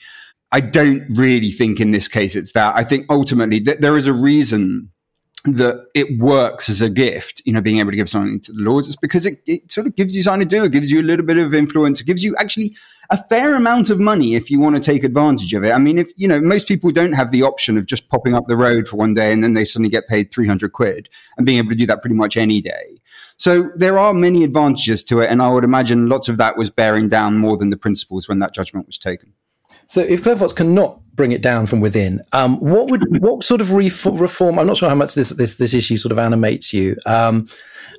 I 0.50 0.58
don't 0.58 1.06
really 1.10 1.52
think 1.52 1.78
in 1.78 1.92
this 1.92 2.08
case 2.08 2.34
it's 2.34 2.50
that. 2.52 2.74
I 2.74 2.82
think 2.82 3.06
ultimately 3.08 3.60
that 3.60 3.80
there 3.80 3.96
is 3.96 4.08
a 4.08 4.12
reason 4.12 4.90
that 5.44 5.86
it 5.94 6.18
works 6.18 6.68
as 6.68 6.80
a 6.80 6.90
gift, 6.90 7.42
you 7.44 7.52
know, 7.52 7.60
being 7.60 7.78
able 7.78 7.90
to 7.90 7.96
give 7.96 8.08
something 8.08 8.40
to 8.40 8.52
the 8.52 8.60
Lords. 8.60 8.88
It's 8.88 8.96
because 8.96 9.24
it, 9.24 9.40
it 9.46 9.70
sort 9.70 9.86
of 9.86 9.94
gives 9.94 10.14
you 10.14 10.22
something 10.22 10.48
to 10.48 10.56
do. 10.56 10.64
It 10.64 10.72
gives 10.72 10.90
you 10.90 11.00
a 11.00 11.02
little 11.02 11.24
bit 11.24 11.38
of 11.38 11.54
influence. 11.54 12.00
It 12.00 12.06
gives 12.06 12.24
you 12.24 12.34
actually 12.38 12.76
a 13.10 13.16
fair 13.16 13.54
amount 13.54 13.88
of 13.88 13.98
money 13.98 14.34
if 14.34 14.50
you 14.50 14.60
want 14.60 14.76
to 14.76 14.80
take 14.80 15.04
advantage 15.04 15.54
of 15.54 15.64
it. 15.64 15.72
I 15.72 15.78
mean, 15.78 15.98
if 15.98 16.10
you 16.16 16.28
know, 16.28 16.40
most 16.40 16.68
people 16.68 16.90
don't 16.90 17.12
have 17.12 17.30
the 17.30 17.42
option 17.42 17.78
of 17.78 17.86
just 17.86 18.08
popping 18.08 18.34
up 18.34 18.46
the 18.48 18.56
road 18.56 18.86
for 18.86 18.96
one 18.96 19.14
day 19.14 19.32
and 19.32 19.42
then 19.42 19.54
they 19.54 19.64
suddenly 19.64 19.88
get 19.88 20.08
paid 20.08 20.32
300 20.32 20.72
quid 20.72 21.08
and 21.36 21.46
being 21.46 21.58
able 21.58 21.70
to 21.70 21.76
do 21.76 21.86
that 21.86 22.02
pretty 22.02 22.16
much 22.16 22.36
any 22.36 22.60
day. 22.60 23.00
So 23.36 23.70
there 23.76 23.98
are 23.98 24.12
many 24.12 24.44
advantages 24.44 25.02
to 25.04 25.20
it. 25.20 25.30
And 25.30 25.40
I 25.40 25.50
would 25.50 25.64
imagine 25.64 26.08
lots 26.08 26.28
of 26.28 26.36
that 26.38 26.58
was 26.58 26.68
bearing 26.68 27.08
down 27.08 27.38
more 27.38 27.56
than 27.56 27.70
the 27.70 27.76
principles 27.76 28.28
when 28.28 28.40
that 28.40 28.52
judgment 28.52 28.86
was 28.86 28.98
taken. 28.98 29.32
So 29.88 30.02
if 30.02 30.22
Fox 30.22 30.52
cannot 30.52 31.00
bring 31.16 31.32
it 31.32 31.40
down 31.40 31.64
from 31.66 31.80
within, 31.80 32.20
um, 32.34 32.60
what 32.60 32.90
would 32.90 33.22
what 33.22 33.42
sort 33.42 33.62
of 33.62 33.72
reform? 33.72 34.58
I'm 34.58 34.66
not 34.66 34.76
sure 34.76 34.88
how 34.88 34.94
much 34.94 35.14
this 35.14 35.30
this 35.30 35.56
this 35.56 35.72
issue 35.72 35.96
sort 35.96 36.12
of 36.12 36.18
animates 36.18 36.72
you. 36.72 36.96
Um, 37.06 37.48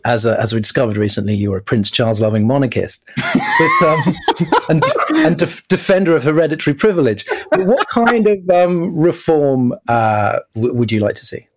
as 0.06 0.26
a, 0.26 0.40
as 0.40 0.54
we 0.54 0.62
discovered 0.62 0.96
recently, 0.96 1.34
you 1.34 1.52
were 1.52 1.58
a 1.58 1.62
Prince 1.62 1.92
Charles 1.92 2.22
loving 2.22 2.48
monarchist, 2.48 3.04
but, 3.16 3.88
um, 3.88 4.00
and 4.70 4.84
and 5.16 5.38
def- 5.38 5.68
defender 5.68 6.16
of 6.16 6.24
hereditary 6.24 6.76
privilege. 6.76 7.26
But 7.52 7.66
what 7.66 7.88
kind 7.90 8.28
of 8.28 8.50
um, 8.50 8.96
reform 8.98 9.74
uh, 9.90 10.40
w- 10.54 10.74
would 10.74 10.92
you 10.92 11.00
like 11.00 11.16
to 11.16 11.26
see? 11.26 11.48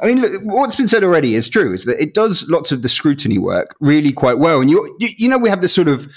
I 0.00 0.06
mean, 0.06 0.20
look, 0.20 0.32
what's 0.44 0.76
been 0.76 0.86
said 0.86 1.02
already 1.02 1.34
is 1.34 1.48
true. 1.48 1.72
Is 1.72 1.86
that 1.86 2.00
it 2.00 2.14
does 2.14 2.48
lots 2.48 2.70
of 2.72 2.82
the 2.82 2.88
scrutiny 2.88 3.38
work 3.38 3.74
really 3.80 4.12
quite 4.12 4.38
well, 4.38 4.60
and 4.60 4.70
you 4.70 4.96
you, 5.00 5.08
you 5.16 5.28
know 5.30 5.38
we 5.38 5.48
have 5.48 5.62
this 5.62 5.74
sort 5.74 5.88
of 5.88 6.08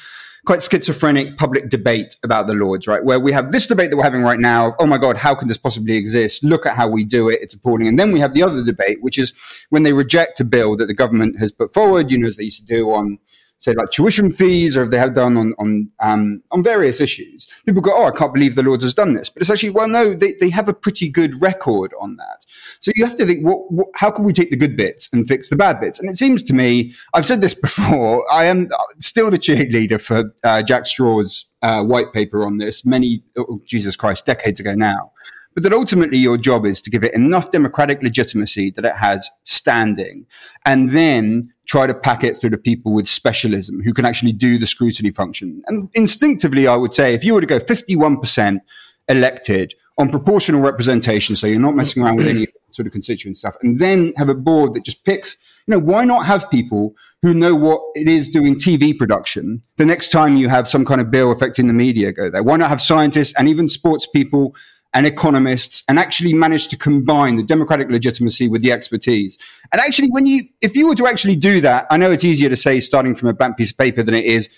quite 0.45 0.61
schizophrenic 0.63 1.37
public 1.37 1.69
debate 1.69 2.15
about 2.23 2.47
the 2.47 2.53
Lords, 2.53 2.87
right? 2.87 3.03
Where 3.03 3.19
we 3.19 3.31
have 3.31 3.51
this 3.51 3.67
debate 3.67 3.89
that 3.89 3.97
we're 3.97 4.03
having 4.03 4.23
right 4.23 4.39
now. 4.39 4.75
Oh 4.79 4.87
my 4.87 4.97
God, 4.97 5.17
how 5.17 5.35
can 5.35 5.47
this 5.47 5.57
possibly 5.57 5.95
exist? 5.95 6.43
Look 6.43 6.65
at 6.65 6.75
how 6.75 6.87
we 6.87 7.03
do 7.03 7.29
it. 7.29 7.39
It's 7.41 7.53
appalling. 7.53 7.87
And 7.87 7.99
then 7.99 8.11
we 8.11 8.19
have 8.19 8.33
the 8.33 8.43
other 8.43 8.63
debate, 8.63 8.97
which 9.01 9.17
is 9.17 9.33
when 9.69 9.83
they 9.83 9.93
reject 9.93 10.39
a 10.39 10.43
bill 10.43 10.75
that 10.77 10.87
the 10.87 10.93
government 10.93 11.37
has 11.39 11.51
put 11.51 11.73
forward, 11.73 12.09
you 12.09 12.17
know, 12.17 12.27
as 12.27 12.37
they 12.37 12.45
used 12.45 12.67
to 12.67 12.73
do 12.73 12.91
on 12.91 13.19
say 13.61 13.73
like 13.73 13.91
tuition 13.91 14.31
fees 14.31 14.75
or 14.75 14.83
if 14.83 14.89
they 14.89 14.97
have 14.97 15.13
done 15.13 15.37
on 15.37 15.53
on 15.59 15.89
um, 15.99 16.41
on 16.51 16.63
various 16.63 16.99
issues. 16.99 17.47
People 17.65 17.81
go, 17.81 17.93
oh, 17.95 18.07
I 18.07 18.11
can't 18.11 18.33
believe 18.33 18.55
the 18.55 18.63
Lords 18.63 18.83
has 18.83 18.93
done 18.93 19.13
this, 19.13 19.29
but 19.29 19.41
it's 19.41 19.49
actually 19.49 19.69
well, 19.69 19.87
no, 19.87 20.13
they, 20.13 20.33
they 20.39 20.49
have 20.49 20.67
a 20.67 20.73
pretty 20.73 21.09
good 21.09 21.39
record 21.41 21.93
on 21.99 22.17
that. 22.17 22.45
So 22.79 22.91
you 22.95 23.05
have 23.05 23.15
to 23.17 23.25
think, 23.25 23.45
what, 23.45 23.71
what, 23.71 23.87
how 23.95 24.11
can 24.11 24.25
we 24.25 24.33
take 24.33 24.49
the 24.49 24.57
good 24.57 24.75
bits 24.75 25.09
and 25.13 25.27
fix 25.27 25.49
the 25.49 25.55
bad 25.55 25.79
bits? 25.79 25.99
And 25.99 26.09
it 26.09 26.17
seems 26.17 26.41
to 26.43 26.53
me, 26.53 26.93
I've 27.13 27.25
said 27.25 27.41
this 27.41 27.53
before, 27.61 28.25
I 28.31 28.45
am 28.45 28.69
still 28.99 29.29
the 29.29 29.39
cheerleader 29.39 30.01
for 30.01 30.33
uh, 30.43 30.63
Jack 30.63 30.83
Straw's 30.83 31.45
uh, 31.61 31.83
white 31.83 32.11
paper 32.13 32.43
on 32.43 32.57
this 32.57 32.85
many, 32.85 33.23
oh, 33.37 33.61
Jesus 33.65 33.95
Christ, 33.95 34.25
decades 34.25 34.59
ago 34.59 34.73
now 34.73 35.11
but 35.53 35.63
that 35.63 35.73
ultimately 35.73 36.17
your 36.17 36.37
job 36.37 36.65
is 36.65 36.81
to 36.81 36.89
give 36.89 37.03
it 37.03 37.13
enough 37.13 37.51
democratic 37.51 38.01
legitimacy 38.01 38.71
that 38.71 38.85
it 38.85 38.95
has 38.95 39.29
standing, 39.43 40.25
and 40.65 40.91
then 40.91 41.43
try 41.65 41.87
to 41.87 41.93
pack 41.93 42.23
it 42.23 42.37
through 42.37 42.49
the 42.49 42.57
people 42.57 42.93
with 42.93 43.07
specialism 43.07 43.81
who 43.81 43.93
can 43.93 44.05
actually 44.05 44.33
do 44.33 44.57
the 44.57 44.67
scrutiny 44.67 45.09
function. 45.09 45.61
And 45.67 45.89
instinctively, 45.93 46.67
I 46.67 46.75
would 46.75 46.93
say 46.93 47.13
if 47.13 47.23
you 47.23 47.33
were 47.33 47.41
to 47.41 47.47
go 47.47 47.59
51% 47.59 48.59
elected 49.07 49.73
on 49.97 50.09
proportional 50.09 50.61
representation, 50.61 51.35
so 51.35 51.47
you're 51.47 51.59
not 51.59 51.75
messing 51.75 52.03
around 52.03 52.17
with 52.17 52.27
any 52.27 52.47
sort 52.71 52.87
of 52.87 52.91
constituent 52.91 53.37
stuff, 53.37 53.55
and 53.61 53.79
then 53.79 54.13
have 54.17 54.29
a 54.29 54.35
board 54.35 54.73
that 54.73 54.83
just 54.83 55.05
picks, 55.05 55.37
you 55.67 55.73
know, 55.73 55.79
why 55.79 56.05
not 56.05 56.25
have 56.25 56.49
people 56.49 56.95
who 57.21 57.33
know 57.33 57.53
what 57.53 57.81
it 57.93 58.07
is 58.07 58.29
doing 58.29 58.55
TV 58.55 58.97
production 58.97 59.61
the 59.77 59.85
next 59.85 60.09
time 60.09 60.37
you 60.37 60.49
have 60.49 60.67
some 60.67 60.85
kind 60.85 60.99
of 60.99 61.11
bill 61.11 61.31
affecting 61.31 61.67
the 61.67 61.73
media 61.73 62.11
go 62.11 62.29
there? 62.29 62.41
Why 62.41 62.57
not 62.57 62.69
have 62.69 62.81
scientists 62.81 63.33
and 63.37 63.47
even 63.47 63.69
sports 63.69 64.07
people 64.07 64.55
and 64.93 65.05
economists 65.05 65.83
and 65.87 65.97
actually 65.97 66.33
managed 66.33 66.69
to 66.69 66.77
combine 66.77 67.35
the 67.35 67.43
democratic 67.43 67.89
legitimacy 67.89 68.47
with 68.47 68.61
the 68.61 68.71
expertise. 68.71 69.37
And 69.71 69.79
actually, 69.79 70.09
when 70.09 70.25
you, 70.25 70.41
if 70.61 70.75
you 70.75 70.87
were 70.87 70.95
to 70.95 71.07
actually 71.07 71.35
do 71.37 71.61
that, 71.61 71.87
I 71.89 71.97
know 71.97 72.11
it's 72.11 72.25
easier 72.25 72.49
to 72.49 72.57
say 72.57 72.79
starting 72.79 73.15
from 73.15 73.29
a 73.29 73.33
blank 73.33 73.57
piece 73.57 73.71
of 73.71 73.77
paper 73.77 74.03
than 74.03 74.15
it 74.15 74.25
is 74.25 74.49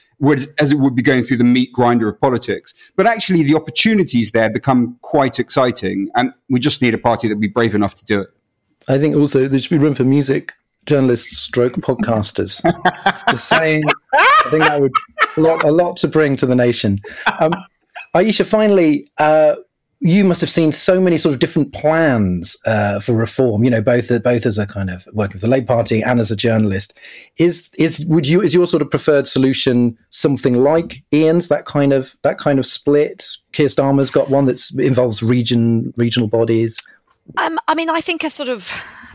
as 0.58 0.72
it 0.72 0.80
would 0.80 0.96
be 0.96 1.02
going 1.02 1.24
through 1.24 1.38
the 1.38 1.44
meat 1.44 1.72
grinder 1.74 2.08
of 2.08 2.20
politics. 2.20 2.74
But 2.96 3.06
actually, 3.06 3.44
the 3.44 3.56
opportunities 3.56 4.32
there 4.32 4.50
become 4.50 4.98
quite 5.02 5.40
exciting. 5.40 6.10
And 6.16 6.34
we 6.50 6.60
just 6.60 6.82
need 6.82 6.94
a 6.94 6.98
party 6.98 7.28
that 7.28 7.36
would 7.36 7.42
be 7.42 7.48
brave 7.48 7.76
enough 7.76 7.96
to 7.96 8.06
do 8.06 8.22
it. 8.22 8.30
I 8.90 8.98
think 8.98 9.16
also 9.16 9.48
there 9.48 9.60
should 9.60 9.70
be 9.70 9.78
room 9.78 9.94
for 9.94 10.04
music 10.04 10.54
journalists 10.86 11.38
stroke 11.38 11.74
podcasters. 11.74 12.62
Just 13.30 13.48
saying, 13.48 13.84
I 14.14 14.48
think 14.50 14.64
that 14.64 14.82
would 14.82 14.92
a 15.38 15.42
lot, 15.42 15.64
a 15.64 15.72
lot 15.72 15.98
to 15.98 16.08
bring 16.08 16.36
to 16.38 16.46
the 16.46 16.56
nation. 16.56 17.00
Um, 17.40 17.54
Ayesha, 18.14 18.46
finally, 18.46 19.08
uh, 19.18 19.56
you 20.06 20.26
must 20.26 20.42
have 20.42 20.50
seen 20.50 20.74
so 20.74 21.00
many 21.00 21.18
sort 21.18 21.34
of 21.34 21.40
different 21.40 21.74
plans 21.74 22.58
uh, 22.66 23.00
for 23.00 23.14
reform. 23.14 23.64
You 23.64 23.70
know, 23.70 23.82
both 23.82 24.10
both 24.22 24.46
as 24.46 24.58
a 24.58 24.68
kind 24.68 24.90
of 24.90 25.08
working 25.14 25.40
for 25.40 25.46
the 25.46 25.50
Labour 25.50 25.68
Party 25.68 26.04
and 26.04 26.20
as 26.20 26.30
a 26.30 26.36
journalist. 26.36 26.94
Is 27.38 27.72
is 27.80 28.06
would 28.08 28.28
you 28.28 28.42
is 28.42 28.54
your 28.54 28.68
sort 28.68 28.82
of 28.82 28.90
preferred 28.90 29.30
solution 29.30 29.98
something 30.10 30.56
like 30.56 31.02
Ian's 31.14 31.48
that 31.48 31.66
kind 31.66 31.94
of 31.94 32.16
that 32.24 32.38
kind 32.38 32.60
of 32.60 32.66
split? 32.66 33.26
Keir 33.54 33.68
Starmer's 33.68 34.12
got 34.12 34.30
one 34.30 34.46
that 34.48 34.62
involves 34.78 35.24
region 35.24 35.94
regional 35.96 36.28
bodies. 36.28 36.78
Um, 37.38 37.60
I 37.68 37.76
mean, 37.76 37.90
I 37.90 38.02
think 38.02 38.24
a 38.24 38.30
sort 38.30 38.50
of 38.50 38.64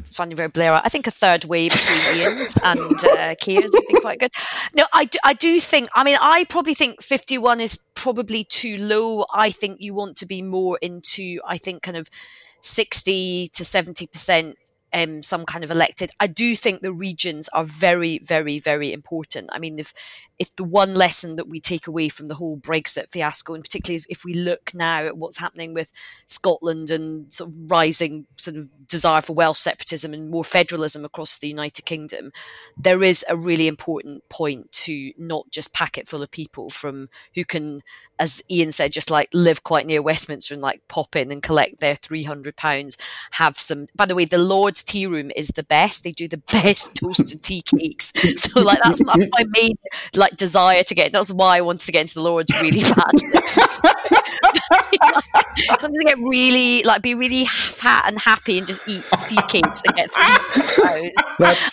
funny 0.04 0.34
very 0.34 0.48
Blair. 0.48 0.74
I 0.74 0.88
think 0.88 1.06
a 1.06 1.11
third 1.11 1.44
way 1.44 1.68
between 1.68 2.20
Ian's 2.20 2.59
and 2.64 3.04
uh, 3.04 3.34
Keir's 3.40 3.70
would 3.72 3.86
be 3.86 4.00
quite 4.00 4.18
good. 4.18 4.32
No, 4.74 4.86
I 4.92 5.04
do, 5.04 5.18
I 5.24 5.34
do 5.34 5.61
think. 5.61 5.88
I 5.94 6.04
mean, 6.04 6.18
I 6.20 6.44
probably 6.44 6.74
think 6.74 7.02
fifty-one 7.02 7.61
is 7.61 7.76
probably 7.94 8.44
too 8.44 8.78
low. 8.78 9.26
I 9.32 9.50
think 9.50 9.80
you 9.80 9.94
want 9.94 10.16
to 10.18 10.26
be 10.26 10.42
more 10.42 10.78
into. 10.82 11.40
I 11.46 11.59
think 11.59 11.82
kind 11.82 11.96
of 11.96 12.09
sixty 12.61 13.48
to 13.54 13.64
seventy 13.64 14.06
percent 14.06 14.56
um, 14.92 15.22
some 15.22 15.44
kind 15.44 15.64
of 15.64 15.70
elected. 15.70 16.11
I 16.20 16.26
do 16.26 16.56
think 16.56 16.80
the 16.80 16.92
regions 16.92 17.48
are 17.50 17.64
very, 17.64 18.18
very, 18.18 18.59
very 18.59 18.92
important. 18.92 19.50
I 19.52 19.59
mean, 19.59 19.78
if 19.78 19.92
if 20.39 20.55
the 20.57 20.64
one 20.64 20.95
lesson 20.95 21.36
that 21.36 21.49
we 21.49 21.61
take 21.61 21.86
away 21.86 22.09
from 22.09 22.28
the 22.28 22.36
whole 22.36 22.57
Brexit 22.57 23.11
fiasco, 23.11 23.55
and 23.55 23.64
particularly 23.64 23.97
if, 23.97 24.07
if 24.09 24.24
we 24.24 24.34
look 24.34 24.72
now 24.74 25.05
at 25.05 25.16
what's 25.16 25.39
happening 25.39 25.74
with 25.74 25.93
Scotland 26.26 26.91
and 26.91 27.32
sort 27.32 27.51
of 27.51 27.57
rising 27.70 28.26
sort 28.36 28.57
of 28.57 28.68
desire 28.86 29.20
for 29.20 29.32
Welsh 29.32 29.59
separatism 29.59 30.14
and 30.14 30.30
more 30.30 30.45
federalism 30.45 31.05
across 31.05 31.39
the 31.39 31.49
United 31.49 31.84
Kingdom, 31.84 32.32
there 32.76 33.03
is 33.03 33.24
a 33.28 33.36
really 33.36 33.66
important 33.66 34.28
point 34.28 34.70
to 34.72 35.12
not 35.18 35.51
just 35.51 35.74
pack 35.74 35.99
it 35.99 36.09
full 36.09 36.22
of 36.22 36.30
people 36.30 36.70
from 36.70 37.09
who 37.34 37.45
can, 37.45 37.80
as 38.18 38.43
Ian 38.51 38.70
said, 38.70 38.93
just 38.93 39.11
like 39.11 39.28
live 39.32 39.64
quite 39.64 39.86
near 39.86 40.01
Westminster 40.01 40.55
and 40.55 40.62
like 40.62 40.86
pop 40.89 41.16
in 41.16 41.32
and 41.32 41.43
collect 41.43 41.80
their 41.80 41.97
three 41.97 42.22
hundred 42.22 42.57
pounds. 42.57 42.97
Have 43.32 43.59
some. 43.59 43.89
By 43.95 44.07
the 44.07 44.14
way, 44.14 44.24
the 44.24 44.39
Lord's 44.39 44.84
Tea 44.84 45.07
Room 45.07 45.32
is 45.34 45.49
the 45.49 45.64
best. 45.64 46.05
They 46.05 46.12
do 46.12 46.28
the 46.28 46.36
best 46.53 46.95
toasted 46.95 47.43
tea 47.43 47.62
cakes. 47.62 48.12
So 48.36 48.61
like 48.61 48.78
that's 48.82 49.03
my, 49.03 49.16
my 49.16 49.45
main 49.49 49.76
like 50.14 50.28
like 50.29 50.37
desire 50.37 50.83
to 50.83 50.95
get. 50.95 51.12
That's 51.12 51.31
why 51.31 51.59
I 51.59 51.61
wanted 51.61 51.87
to 51.87 51.93
get 51.93 52.03
into 52.03 52.14
the 52.14 52.22
Lords 52.22 52.51
really 52.61 52.83
bad. 52.95 53.12
I 55.01 55.76
wanted 55.83 55.99
to 55.99 56.05
get 56.05 56.18
really 56.18 56.83
like 56.83 57.03
be 57.03 57.14
really 57.14 57.47
fat 57.47 58.05
and 58.07 58.18
happy 58.18 58.59
and 58.59 58.66
just 58.66 58.81
eat 58.87 59.05
tea 59.26 59.39
cakes 59.49 59.83
and 59.87 59.97
get 59.97 60.11
through 60.11 61.11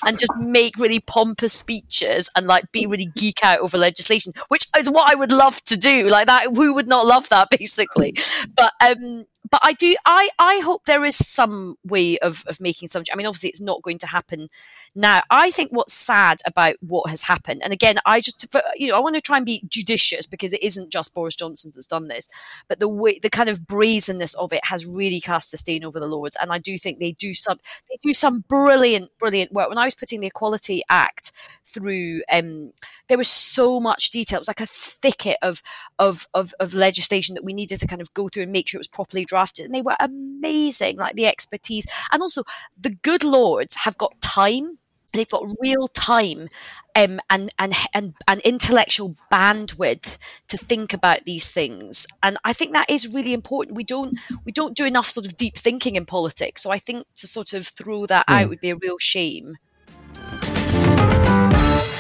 and 0.06 0.20
just 0.20 0.36
make 0.38 0.78
really 0.78 1.00
pompous 1.00 1.54
speeches 1.54 2.30
and 2.36 2.48
like 2.48 2.72
be 2.72 2.86
really 2.86 3.12
geek 3.16 3.44
out 3.44 3.60
over 3.60 3.78
legislation, 3.78 4.34
which 4.50 4.68
is 4.78 4.90
what 4.90 5.12
I 5.12 5.16
would 5.16 5.32
love 5.32 5.62
to 5.66 5.78
do. 5.78 6.08
Like 6.08 6.28
that, 6.28 6.48
who 6.54 6.74
would 6.76 6.88
not 6.88 7.06
love 7.06 7.30
that 7.30 7.50
basically? 7.50 8.16
But 8.56 8.74
um, 8.86 9.26
but 9.50 9.62
I 9.64 9.74
do. 9.74 9.96
I 10.06 10.30
I 10.40 10.60
hope 10.60 10.86
there 10.86 11.06
is 11.06 11.16
some 11.16 11.78
way 11.84 12.18
of 12.20 12.44
of 12.48 12.60
making 12.62 12.88
some. 12.88 13.04
I 13.12 13.16
mean, 13.16 13.28
obviously, 13.28 13.50
it's 13.50 13.62
not 13.62 13.82
going 13.82 13.98
to 14.00 14.08
happen 14.08 14.50
now. 14.96 15.22
I 15.30 15.52
think 15.52 15.72
what's 15.72 15.94
sad 15.94 16.40
about 16.46 16.76
what 16.82 17.10
has 17.10 17.24
happened, 17.24 17.62
and 17.64 17.74
again, 17.74 17.98
I 18.06 18.22
just 18.22 18.48
you 18.76 18.88
know 18.88 18.96
I 18.96 19.00
want 19.00 19.16
to 19.16 19.22
try 19.22 19.38
and 19.38 19.46
be 19.46 19.64
judicious 19.68 20.26
because 20.26 20.54
it 20.54 20.64
isn't 20.64 20.92
just 20.92 21.14
Boris 21.14 21.36
Johnson 21.36 21.72
that's 21.74 21.86
done 21.86 22.08
this, 22.08 22.30
but 22.68 22.80
the 22.80 22.88
way 22.88 23.20
the 23.20 23.30
kind 23.30 23.50
of 23.50 23.68
brazenness 23.68 24.34
of 24.36 24.54
it 24.54 24.66
has 24.66 24.86
really 24.86 25.20
cast 25.20 25.54
a 25.54 25.58
stain 25.58 25.84
over 25.84 26.00
the 26.00 26.08
Lords, 26.08 26.38
and 26.40 26.52
I 26.52 26.58
do 26.58 26.78
think 26.78 27.00
they 27.00 27.12
do 27.14 27.34
some 27.34 27.60
they 27.90 27.98
do 28.02 28.14
some 28.14 28.46
brilliant 28.48 29.12
brilliant 29.20 29.52
work. 29.52 29.70
When 29.70 29.78
I 29.78 29.86
was 29.86 29.96
putting 29.96 30.22
the 30.22 30.28
Equality 30.28 30.82
Act 30.90 31.32
through, 31.66 32.22
um, 32.32 32.72
there 33.08 33.18
was 33.18 33.28
so 33.28 33.80
much 33.80 34.12
detail. 34.12 34.38
It 34.38 34.42
was 34.42 34.48
like 34.48 34.62
a 34.62 34.66
thicket 34.66 35.38
of 35.42 35.62
of 36.00 36.28
of, 36.34 36.54
of 36.60 36.74
legislation 36.74 37.36
that 37.36 37.44
we 37.44 37.54
needed 37.54 37.80
to 37.80 37.88
kind 37.88 38.02
of 38.02 38.14
go 38.14 38.30
through 38.30 38.44
and 38.44 38.52
make 38.52 38.68
sure 38.68 38.78
it 38.78 38.80
was 38.80 38.88
properly 38.88 39.26
drafted. 39.26 39.66
And 39.66 39.76
they 39.76 39.82
were 39.82 39.96
amazing, 40.00 40.98
like 40.98 41.16
the 41.16 41.28
expertise. 41.28 41.86
And 42.12 42.22
also, 42.22 42.44
the 42.80 42.96
good 43.04 43.24
lords 43.24 43.76
have 43.84 43.98
got 43.98 44.20
time 44.22 44.78
they've 45.16 45.30
got 45.30 45.44
real 45.60 45.88
time 45.90 46.48
um, 46.96 47.20
and, 47.30 47.54
and 47.60 47.74
and 47.94 48.14
and 48.28 48.42
intellectual 48.42 49.16
bandwidth 49.32 50.18
to 50.48 50.58
think 50.58 50.94
about 50.94 51.26
these 51.26 51.50
things 51.50 52.08
and 52.24 52.38
i 52.44 52.54
think 52.54 52.74
that 52.74 52.90
is 52.90 53.08
really 53.08 53.34
important 53.34 53.76
we 53.76 53.84
don't 53.84 54.18
we 54.46 54.52
don't 54.52 54.76
do 54.76 54.86
enough 54.86 55.10
sort 55.10 55.26
of 55.26 55.36
deep 55.36 55.58
thinking 55.58 55.96
in 55.96 56.06
politics 56.06 56.62
so 56.62 56.72
i 56.72 56.78
think 56.78 57.06
to 57.16 57.28
sort 57.28 57.54
of 57.54 57.68
throw 57.68 58.06
that 58.06 58.26
mm. 58.28 58.34
out 58.34 58.50
would 58.50 58.62
be 58.62 58.70
a 58.70 58.76
real 58.76 58.98
shame 59.00 59.58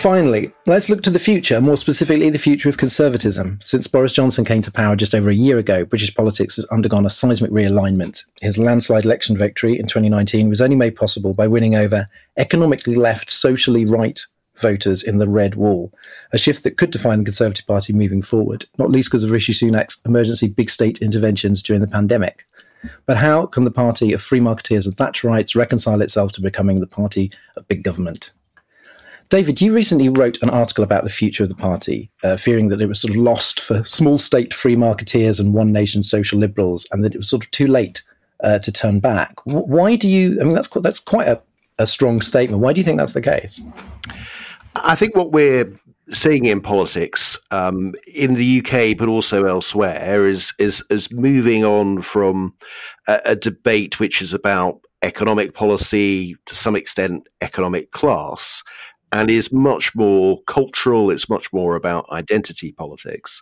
Finally, 0.05 0.51
let's 0.67 0.87
look 0.87 1.01
to 1.01 1.09
the 1.09 1.17
future, 1.17 1.59
more 1.59 1.77
specifically 1.77 2.29
the 2.29 2.37
future 2.37 2.69
of 2.69 2.77
conservatism. 2.77 3.57
Since 3.59 3.87
Boris 3.87 4.13
Johnson 4.13 4.45
came 4.45 4.61
to 4.61 4.71
power 4.71 4.95
just 4.95 5.15
over 5.15 5.31
a 5.31 5.35
year 5.35 5.57
ago, 5.57 5.83
British 5.83 6.13
politics 6.13 6.57
has 6.57 6.65
undergone 6.65 7.07
a 7.07 7.09
seismic 7.09 7.49
realignment. 7.49 8.23
His 8.39 8.59
landslide 8.59 9.03
election 9.03 9.35
victory 9.35 9.79
in 9.79 9.87
2019 9.87 10.47
was 10.47 10.61
only 10.61 10.75
made 10.75 10.95
possible 10.95 11.33
by 11.33 11.47
winning 11.47 11.75
over 11.75 12.05
economically 12.37 12.95
left, 12.95 13.29
socially 13.29 13.85
right 13.85 14.19
voters 14.57 15.03
in 15.03 15.17
the 15.17 15.27
red 15.27 15.55
wall, 15.55 15.93
a 16.31 16.37
shift 16.37 16.63
that 16.63 16.77
could 16.77 16.91
define 16.91 17.19
the 17.19 17.25
Conservative 17.25 17.67
Party 17.67 17.93
moving 17.93 18.21
forward, 18.21 18.65
not 18.77 18.89
least 18.89 19.09
because 19.09 19.23
of 19.23 19.31
Rishi 19.31 19.53
Sunak's 19.53 19.99
emergency 20.05 20.47
big 20.47 20.69
state 20.69 20.99
interventions 20.99 21.61
during 21.61 21.81
the 21.81 21.87
pandemic. 21.87 22.45
But 23.05 23.17
how 23.17 23.47
can 23.47 23.63
the 23.63 23.71
party 23.71 24.13
of 24.13 24.21
free 24.21 24.39
marketeers 24.39 24.85
and 24.85 24.95
Thatcherites 24.95 25.55
reconcile 25.55 26.01
itself 26.01 26.31
to 26.33 26.41
becoming 26.41 26.79
the 26.79 26.87
party 26.87 27.31
of 27.57 27.67
big 27.67 27.83
government? 27.83 28.31
David, 29.29 29.59
you 29.59 29.73
recently 29.73 30.07
wrote 30.07 30.41
an 30.43 30.51
article 30.51 30.83
about 30.83 31.03
the 31.03 31.09
future 31.09 31.43
of 31.43 31.49
the 31.49 31.55
party, 31.55 32.11
uh, 32.23 32.37
fearing 32.37 32.67
that 32.67 32.79
it 32.79 32.85
was 32.85 33.01
sort 33.01 33.11
of 33.11 33.17
lost 33.17 33.59
for 33.59 33.83
small 33.83 34.19
state 34.19 34.53
free 34.53 34.75
marketeers 34.75 35.39
and 35.39 35.53
one 35.53 35.71
nation 35.71 36.03
social 36.03 36.37
liberals, 36.37 36.85
and 36.91 37.03
that 37.03 37.15
it 37.15 37.17
was 37.17 37.29
sort 37.29 37.43
of 37.43 37.49
too 37.49 37.65
late 37.65 38.03
uh, 38.43 38.59
to 38.59 38.71
turn 38.71 38.99
back. 38.99 39.33
Why 39.45 39.95
do 39.95 40.07
you? 40.07 40.39
I 40.39 40.43
mean, 40.43 40.53
that's 40.53 40.69
that's 40.69 40.99
quite 40.99 41.27
a, 41.27 41.41
a 41.79 41.85
strong 41.85 42.21
statement. 42.21 42.61
Why 42.61 42.73
do 42.73 42.79
you 42.79 42.83
think 42.83 42.97
that's 42.97 43.13
the 43.13 43.21
case? 43.21 43.61
I 44.75 44.95
think 44.95 45.15
what 45.15 45.31
we're 45.31 45.71
seeing 46.11 46.45
in 46.45 46.61
politics 46.61 47.37
um, 47.51 47.95
in 48.13 48.35
the 48.35 48.59
UK, 48.59 48.97
but 48.97 49.07
also 49.07 49.45
elsewhere, 49.45 50.25
is 50.25 50.53
is 50.59 50.83
is 50.89 51.11
moving 51.11 51.63
on 51.63 52.01
from 52.01 52.53
a, 53.07 53.19
a, 53.25 53.35
debate 53.35 53.99
which 53.99 54.21
is 54.21 54.33
about 54.33 54.81
economic 55.01 55.53
policy 55.53 56.35
to 56.45 56.55
some 56.55 56.75
extent, 56.75 57.27
economic 57.41 57.91
class, 57.91 58.63
and 59.11 59.29
is 59.29 59.51
much 59.51 59.95
more 59.95 60.41
cultural. 60.47 61.09
It's 61.09 61.29
much 61.29 61.51
more 61.53 61.75
about 61.75 62.09
identity 62.11 62.71
politics. 62.71 63.41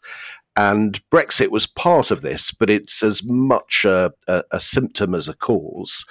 And 0.55 1.01
Brexit 1.09 1.49
was 1.49 1.65
part 1.65 2.11
of 2.11 2.21
this, 2.21 2.51
but 2.51 2.69
it's 2.69 3.01
as 3.01 3.23
much 3.23 3.85
a, 3.85 4.13
a, 4.27 4.43
a 4.51 4.59
symptom 4.59 5.15
as 5.15 5.27
a 5.27 5.33
cause. 5.33 6.05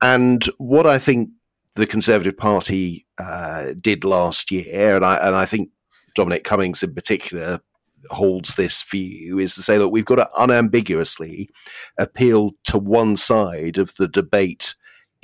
And 0.00 0.44
what 0.58 0.86
I 0.86 0.98
think 0.98 1.30
the 1.76 1.86
Conservative 1.86 2.36
Party 2.36 3.06
uh, 3.18 3.72
did 3.80 4.04
last 4.04 4.50
year, 4.50 4.96
and 4.96 5.04
I, 5.04 5.16
and 5.16 5.34
I 5.34 5.46
think 5.46 5.70
Dominic 6.14 6.44
Cummings 6.44 6.82
in 6.82 6.94
particular 6.94 7.60
holds 8.10 8.54
this 8.54 8.82
view, 8.82 9.38
is 9.38 9.54
to 9.54 9.62
say 9.62 9.78
that 9.78 9.88
we've 9.88 10.04
got 10.04 10.16
to 10.16 10.28
unambiguously 10.38 11.48
appeal 11.98 12.52
to 12.64 12.78
one 12.78 13.16
side 13.16 13.78
of 13.78 13.94
the 13.96 14.08
debate 14.08 14.74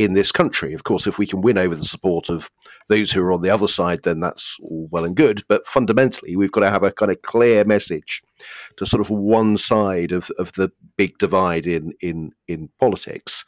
in 0.00 0.14
this 0.14 0.32
country. 0.32 0.72
Of 0.72 0.84
course, 0.84 1.06
if 1.06 1.18
we 1.18 1.26
can 1.26 1.42
win 1.42 1.58
over 1.58 1.74
the 1.74 1.84
support 1.84 2.30
of 2.30 2.50
those 2.88 3.12
who 3.12 3.20
are 3.20 3.32
on 3.32 3.42
the 3.42 3.50
other 3.50 3.68
side, 3.68 4.02
then 4.02 4.18
that's 4.18 4.56
all 4.62 4.88
well 4.90 5.04
and 5.04 5.14
good. 5.14 5.42
But 5.46 5.66
fundamentally, 5.66 6.36
we've 6.36 6.50
got 6.50 6.60
to 6.60 6.70
have 6.70 6.82
a 6.82 6.90
kind 6.90 7.12
of 7.12 7.20
clear 7.20 7.66
message 7.66 8.22
to 8.78 8.86
sort 8.86 9.02
of 9.02 9.10
one 9.10 9.58
side 9.58 10.12
of, 10.12 10.30
of 10.38 10.54
the 10.54 10.72
big 10.96 11.18
divide 11.18 11.66
in, 11.66 11.92
in, 12.00 12.32
in 12.48 12.70
politics. 12.80 13.44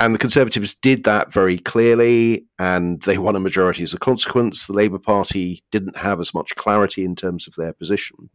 And 0.00 0.14
the 0.14 0.18
Conservatives 0.18 0.74
did 0.74 1.04
that 1.04 1.32
very 1.32 1.58
clearly, 1.58 2.46
and 2.58 3.02
they 3.02 3.18
won 3.18 3.34
a 3.34 3.40
majority 3.40 3.82
as 3.82 3.92
a 3.92 3.98
consequence. 3.98 4.66
The 4.66 4.72
Labour 4.72 4.98
Party 4.98 5.64
didn't 5.72 5.96
have 5.96 6.20
as 6.20 6.32
much 6.32 6.54
clarity 6.54 7.04
in 7.04 7.16
terms 7.16 7.48
of 7.48 7.54
their 7.56 7.72
position. 7.72 8.30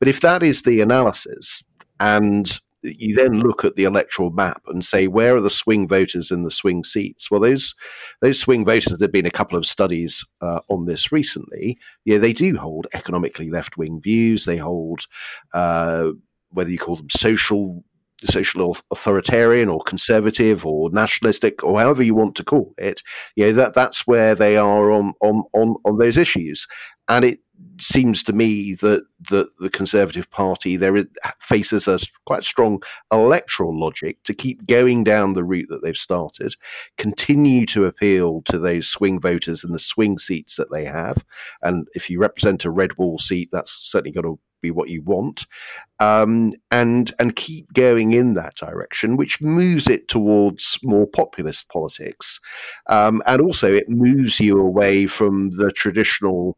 But 0.00 0.08
if 0.08 0.20
that 0.22 0.42
is 0.42 0.62
the 0.62 0.80
analysis, 0.80 1.62
and 2.00 2.60
you 2.84 3.14
then 3.14 3.40
look 3.40 3.64
at 3.64 3.76
the 3.76 3.84
electoral 3.84 4.30
map 4.30 4.62
and 4.66 4.84
say 4.84 5.06
where 5.06 5.34
are 5.34 5.40
the 5.40 5.50
swing 5.50 5.88
voters 5.88 6.30
in 6.30 6.42
the 6.42 6.50
swing 6.50 6.84
seats? 6.84 7.30
Well, 7.30 7.40
those 7.40 7.74
those 8.20 8.38
swing 8.38 8.64
voters. 8.64 8.98
There've 8.98 9.10
been 9.10 9.26
a 9.26 9.30
couple 9.30 9.56
of 9.56 9.66
studies 9.66 10.24
uh, 10.40 10.60
on 10.68 10.86
this 10.86 11.10
recently. 11.10 11.78
Yeah, 12.04 12.18
they 12.18 12.32
do 12.32 12.56
hold 12.56 12.86
economically 12.92 13.50
left 13.50 13.76
wing 13.76 14.00
views. 14.02 14.44
They 14.44 14.58
hold 14.58 15.06
uh, 15.54 16.10
whether 16.50 16.70
you 16.70 16.78
call 16.78 16.96
them 16.96 17.10
social 17.10 17.84
social 18.28 18.76
authoritarian 18.90 19.68
or 19.68 19.82
conservative 19.82 20.64
or 20.66 20.90
nationalistic 20.90 21.62
or 21.62 21.80
however 21.80 22.02
you 22.02 22.14
want 22.14 22.34
to 22.36 22.44
call 22.44 22.74
it. 22.78 23.02
You 23.36 23.46
know 23.46 23.52
that 23.54 23.74
that's 23.74 24.06
where 24.06 24.34
they 24.34 24.56
are 24.56 24.90
on 24.90 25.14
on 25.20 25.44
on, 25.54 25.76
on 25.84 25.98
those 25.98 26.18
issues, 26.18 26.66
and 27.08 27.24
it 27.24 27.40
seems 27.80 28.22
to 28.22 28.32
me 28.32 28.74
that 28.74 29.04
the, 29.28 29.48
the 29.58 29.70
Conservative 29.70 30.30
Party 30.30 30.76
there 30.76 30.96
is, 30.96 31.06
faces 31.40 31.88
a 31.88 31.98
quite 32.26 32.44
strong 32.44 32.82
electoral 33.12 33.78
logic 33.78 34.22
to 34.24 34.34
keep 34.34 34.66
going 34.66 35.04
down 35.04 35.34
the 35.34 35.44
route 35.44 35.68
that 35.70 35.82
they've 35.82 35.96
started, 35.96 36.54
continue 36.98 37.66
to 37.66 37.84
appeal 37.84 38.42
to 38.42 38.58
those 38.58 38.88
swing 38.88 39.20
voters 39.20 39.64
in 39.64 39.72
the 39.72 39.78
swing 39.78 40.18
seats 40.18 40.56
that 40.56 40.70
they 40.72 40.84
have, 40.84 41.24
and 41.62 41.88
if 41.94 42.08
you 42.08 42.18
represent 42.18 42.64
a 42.64 42.70
red 42.70 42.96
wall 42.96 43.18
seat, 43.18 43.48
that's 43.52 43.72
certainly 43.72 44.12
going 44.12 44.24
to 44.24 44.38
be 44.62 44.70
what 44.70 44.88
you 44.88 45.02
want, 45.02 45.46
um, 46.00 46.52
and 46.70 47.14
and 47.18 47.36
keep 47.36 47.72
going 47.74 48.12
in 48.12 48.34
that 48.34 48.54
direction, 48.56 49.16
which 49.16 49.42
moves 49.42 49.88
it 49.88 50.08
towards 50.08 50.78
more 50.82 51.06
populist 51.06 51.68
politics, 51.68 52.40
um, 52.88 53.22
and 53.26 53.40
also 53.40 53.72
it 53.72 53.88
moves 53.88 54.40
you 54.40 54.58
away 54.58 55.06
from 55.06 55.50
the 55.50 55.70
traditional 55.70 56.56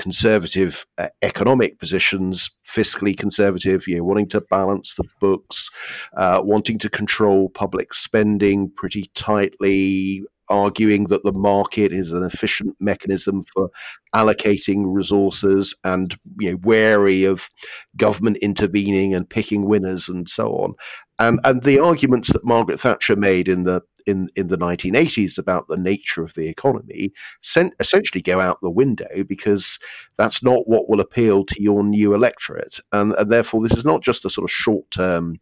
conservative 0.00 0.86
uh, 0.96 1.08
economic 1.20 1.78
positions, 1.78 2.50
fiscally 2.66 3.14
conservative, 3.14 3.86
you 3.86 3.98
know, 3.98 4.02
wanting 4.02 4.26
to 4.26 4.40
balance 4.40 4.94
the 4.94 5.04
books, 5.20 5.68
uh, 6.16 6.40
wanting 6.42 6.78
to 6.78 6.88
control 6.88 7.50
public 7.50 7.92
spending 7.92 8.70
pretty 8.74 9.10
tightly, 9.14 10.22
arguing 10.48 11.04
that 11.04 11.22
the 11.22 11.32
market 11.32 11.92
is 11.92 12.12
an 12.12 12.24
efficient 12.24 12.74
mechanism 12.80 13.44
for 13.52 13.68
allocating 14.14 14.84
resources 14.86 15.76
and 15.84 16.16
you 16.38 16.50
know, 16.50 16.58
wary 16.62 17.24
of 17.24 17.50
government 17.98 18.38
intervening 18.38 19.14
and 19.14 19.28
picking 19.28 19.66
winners 19.66 20.08
and 20.08 20.30
so 20.30 20.54
on. 20.54 20.72
And, 21.18 21.40
and 21.44 21.62
the 21.62 21.78
arguments 21.78 22.32
that 22.32 22.44
Margaret 22.44 22.80
Thatcher 22.80 23.16
made 23.16 23.48
in 23.48 23.64
the 23.64 23.82
in, 24.10 24.28
in 24.36 24.48
the 24.48 24.58
1980s 24.58 25.38
about 25.38 25.68
the 25.68 25.76
nature 25.76 26.22
of 26.22 26.34
the 26.34 26.48
economy 26.48 27.12
sent, 27.42 27.72
essentially 27.80 28.20
go 28.20 28.40
out 28.40 28.60
the 28.60 28.70
window 28.70 29.24
because 29.26 29.78
that's 30.18 30.42
not 30.42 30.68
what 30.68 30.88
will 30.88 31.00
appeal 31.00 31.44
to 31.44 31.62
your 31.62 31.82
new 31.82 32.12
electorate. 32.12 32.80
And, 32.92 33.14
and 33.14 33.30
therefore, 33.30 33.62
this 33.62 33.78
is 33.78 33.84
not 33.84 34.02
just 34.02 34.24
a 34.24 34.30
sort 34.30 34.50
of 34.50 34.54
short 34.54 34.90
term 34.90 35.40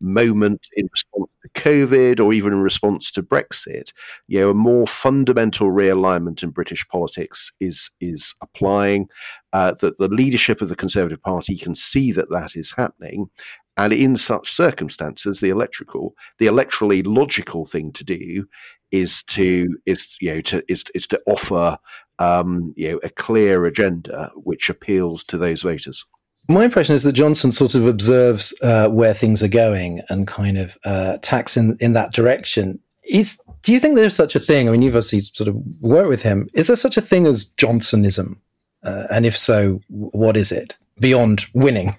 moment 0.00 0.66
in 0.74 0.88
response 0.90 1.30
to 1.42 1.60
COVID 1.60 2.20
or 2.20 2.32
even 2.32 2.52
in 2.52 2.62
response 2.62 3.10
to 3.12 3.22
Brexit. 3.22 3.92
You 4.26 4.40
know, 4.40 4.50
a 4.50 4.54
more 4.54 4.86
fundamental 4.86 5.68
realignment 5.68 6.42
in 6.42 6.50
British 6.50 6.86
politics 6.88 7.52
is, 7.60 7.90
is 8.00 8.34
applying. 8.40 9.08
Uh, 9.52 9.72
that 9.80 9.96
the 9.98 10.08
leadership 10.08 10.60
of 10.60 10.68
the 10.68 10.76
Conservative 10.76 11.22
Party 11.22 11.56
can 11.56 11.74
see 11.74 12.12
that 12.12 12.28
that 12.28 12.56
is 12.56 12.72
happening, 12.72 13.30
and 13.76 13.92
in 13.92 14.16
such 14.16 14.52
circumstances, 14.52 15.40
the 15.40 15.50
electrical, 15.50 16.14
the 16.38 16.46
electorally 16.46 17.06
logical 17.06 17.66
thing 17.66 17.92
to 17.92 18.04
do 18.06 18.46
is 18.90 19.22
to 19.24 19.76
is 19.84 20.16
you 20.20 20.34
know 20.34 20.40
to 20.40 20.62
is 20.68 20.84
is 20.94 21.06
to 21.08 21.20
offer 21.26 21.78
um, 22.18 22.72
you 22.76 22.92
know 22.92 23.00
a 23.02 23.10
clear 23.10 23.66
agenda 23.66 24.30
which 24.36 24.70
appeals 24.70 25.24
to 25.24 25.38
those 25.38 25.62
voters. 25.62 26.04
My 26.48 26.64
impression 26.64 26.94
is 26.94 27.02
that 27.02 27.12
Johnson 27.12 27.50
sort 27.50 27.74
of 27.74 27.88
observes 27.88 28.54
uh, 28.62 28.88
where 28.88 29.12
things 29.12 29.42
are 29.42 29.48
going 29.48 30.00
and 30.08 30.28
kind 30.28 30.56
of 30.56 30.78
uh, 30.84 31.18
tacks 31.20 31.56
in, 31.56 31.76
in 31.80 31.92
that 31.94 32.12
direction. 32.12 32.78
Is 33.08 33.38
do 33.62 33.72
you 33.72 33.80
think 33.80 33.96
there's 33.96 34.14
such 34.14 34.36
a 34.36 34.40
thing? 34.40 34.68
I 34.68 34.72
mean, 34.72 34.82
you've 34.82 34.94
obviously 34.94 35.22
sort 35.22 35.48
of 35.48 35.56
worked 35.80 36.08
with 36.08 36.22
him. 36.22 36.46
Is 36.54 36.68
there 36.68 36.76
such 36.76 36.96
a 36.96 37.00
thing 37.00 37.26
as 37.26 37.46
Johnsonism? 37.58 38.36
Uh, 38.84 39.06
and 39.10 39.26
if 39.26 39.36
so, 39.36 39.80
what 39.88 40.36
is 40.36 40.52
it 40.52 40.76
beyond 41.00 41.44
winning? 41.54 41.96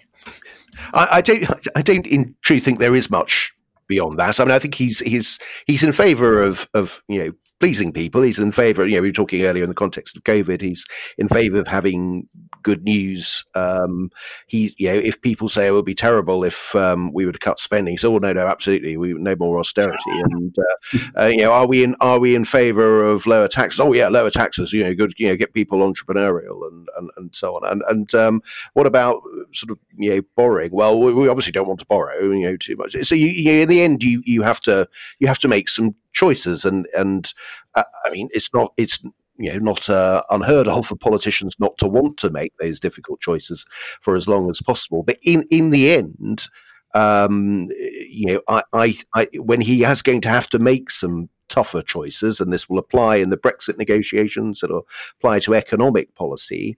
I, 0.93 1.07
I 1.13 1.21
don't. 1.21 1.45
I 1.75 1.81
don't 1.81 2.07
in 2.07 2.35
truth 2.41 2.63
think 2.63 2.79
there 2.79 2.95
is 2.95 3.09
much 3.09 3.53
beyond 3.87 4.19
that. 4.19 4.39
I 4.39 4.43
mean, 4.45 4.51
I 4.51 4.59
think 4.59 4.75
he's 4.75 4.99
he's 4.99 5.39
he's 5.65 5.83
in 5.83 5.91
favour 5.91 6.41
of 6.41 6.67
of 6.73 7.01
you 7.07 7.19
know 7.19 7.31
pleasing 7.59 7.91
people. 7.91 8.21
He's 8.21 8.39
in 8.39 8.51
favour. 8.51 8.85
You 8.85 8.95
know, 8.95 9.01
we 9.01 9.09
were 9.09 9.13
talking 9.13 9.43
earlier 9.43 9.63
in 9.63 9.69
the 9.69 9.75
context 9.75 10.15
of 10.15 10.23
COVID. 10.23 10.61
He's 10.61 10.85
in 11.17 11.27
favour 11.27 11.57
of 11.57 11.67
having 11.67 12.27
good 12.63 12.83
news. 12.83 13.45
Um, 13.55 14.11
he, 14.47 14.73
you 14.77 14.89
know, 14.89 14.95
if 14.95 15.21
people 15.21 15.49
say 15.49 15.67
it 15.67 15.71
would 15.71 15.85
be 15.85 15.95
terrible 15.95 16.43
if 16.43 16.75
um, 16.75 17.11
we 17.13 17.25
were 17.25 17.31
to 17.31 17.39
cut 17.39 17.59
spending, 17.59 17.97
so 17.97 18.13
oh, 18.13 18.17
no, 18.17 18.33
no, 18.33 18.47
absolutely, 18.47 18.97
we 18.97 19.13
no 19.13 19.35
more 19.35 19.59
austerity. 19.59 19.97
And 20.27 20.55
uh, 20.59 21.21
uh, 21.21 21.25
you 21.27 21.37
know, 21.37 21.51
are 21.51 21.67
we 21.67 21.83
in 21.83 21.95
are 22.01 22.19
we 22.19 22.35
in 22.35 22.43
favour 22.43 23.03
of 23.03 23.25
lower 23.27 23.47
taxes? 23.47 23.79
Oh 23.79 23.93
yeah, 23.93 24.07
lower 24.07 24.29
taxes. 24.29 24.73
You 24.73 24.83
know, 24.83 24.93
good. 24.93 25.13
You 25.17 25.29
know, 25.29 25.35
get 25.35 25.53
people 25.53 25.79
entrepreneurial 25.79 26.67
and 26.67 26.87
and, 26.97 27.09
and 27.17 27.35
so 27.35 27.55
on. 27.55 27.69
And 27.71 27.83
and 27.87 28.13
um, 28.15 28.41
what 28.73 28.87
about 28.87 29.21
sort 29.53 29.71
of 29.71 29.79
you 29.95 30.09
know 30.09 30.21
borrowing? 30.35 30.71
Well, 30.71 30.99
we, 30.99 31.13
we, 31.13 31.27
obviously 31.27 31.51
don't 31.51 31.67
want 31.67 31.79
to 31.79 31.85
borrow 31.85 32.31
you 32.31 32.43
know 32.43 32.57
too 32.57 32.75
much. 32.75 32.95
So 33.03 33.15
you, 33.15 33.27
you, 33.27 33.51
in 33.61 33.69
the 33.69 33.81
end, 33.81 34.03
you 34.03 34.21
you 34.25 34.41
have 34.41 34.59
to 34.61 34.87
you 35.19 35.27
have 35.27 35.39
to 35.39 35.47
make 35.47 35.69
some 35.69 35.95
choices 36.17 36.65
and 36.65 36.87
and 36.95 37.33
uh, 37.75 37.83
I 38.05 38.09
mean 38.09 38.27
it's 38.31 38.53
not 38.53 38.73
it's 38.77 39.03
you 39.37 39.53
know 39.53 39.59
not 39.59 39.89
uh, 39.89 40.23
unheard 40.29 40.67
of 40.67 40.87
for 40.87 40.95
politicians 40.95 41.55
not 41.59 41.77
to 41.77 41.87
want 41.87 42.17
to 42.17 42.29
make 42.29 42.53
those 42.59 42.79
difficult 42.79 43.21
choices 43.21 43.65
for 44.01 44.15
as 44.15 44.27
long 44.27 44.49
as 44.49 44.61
possible. 44.61 45.03
But 45.03 45.19
in 45.21 45.43
in 45.51 45.69
the 45.69 45.91
end, 45.91 46.47
um, 46.93 47.69
you 47.71 48.25
know, 48.27 48.41
I, 48.47 48.63
I, 48.73 48.95
I 49.13 49.27
when 49.35 49.61
he 49.61 49.83
is 49.83 50.01
going 50.01 50.21
to 50.21 50.29
have 50.29 50.49
to 50.49 50.59
make 50.59 50.89
some 50.89 51.29
tougher 51.49 51.81
choices, 51.81 52.41
and 52.41 52.51
this 52.51 52.67
will 52.67 52.79
apply 52.79 53.17
in 53.17 53.29
the 53.29 53.37
Brexit 53.37 53.77
negotiations, 53.77 54.63
it'll 54.63 54.87
apply 55.19 55.39
to 55.41 55.53
economic 55.55 56.13
policy. 56.15 56.77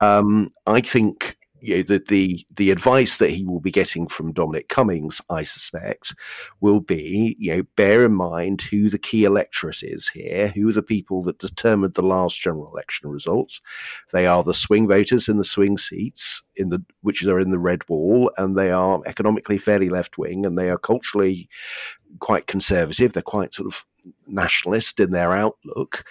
Um, 0.00 0.48
I 0.66 0.80
think 0.80 1.36
you 1.60 1.76
know, 1.76 1.82
the, 1.82 1.98
the 2.08 2.46
the 2.54 2.70
advice 2.70 3.18
that 3.18 3.30
he 3.30 3.44
will 3.44 3.60
be 3.60 3.70
getting 3.70 4.08
from 4.08 4.32
Dominic 4.32 4.68
Cummings, 4.68 5.20
I 5.28 5.42
suspect, 5.42 6.14
will 6.60 6.80
be, 6.80 7.36
you 7.38 7.56
know, 7.56 7.62
bear 7.76 8.04
in 8.04 8.14
mind 8.14 8.62
who 8.62 8.90
the 8.90 8.98
key 8.98 9.24
electorate 9.24 9.82
is 9.82 10.08
here, 10.08 10.48
who 10.48 10.68
are 10.68 10.72
the 10.72 10.82
people 10.82 11.22
that 11.24 11.38
determined 11.38 11.94
the 11.94 12.02
last 12.02 12.40
general 12.40 12.70
election 12.72 13.10
results. 13.10 13.60
They 14.12 14.26
are 14.26 14.42
the 14.42 14.54
swing 14.54 14.88
voters 14.88 15.28
in 15.28 15.36
the 15.36 15.44
swing 15.44 15.78
seats, 15.78 16.42
in 16.56 16.70
the 16.70 16.82
which 17.02 17.24
are 17.24 17.40
in 17.40 17.50
the 17.50 17.58
red 17.58 17.88
wall, 17.88 18.30
and 18.36 18.56
they 18.56 18.70
are 18.70 19.00
economically 19.06 19.58
fairly 19.58 19.88
left 19.88 20.18
wing, 20.18 20.46
and 20.46 20.58
they 20.58 20.70
are 20.70 20.78
culturally 20.78 21.48
quite 22.18 22.46
conservative. 22.46 23.12
They're 23.12 23.22
quite 23.22 23.54
sort 23.54 23.72
of 23.72 23.84
nationalist 24.26 25.00
in 25.00 25.10
their 25.10 25.32
outlook, 25.32 26.04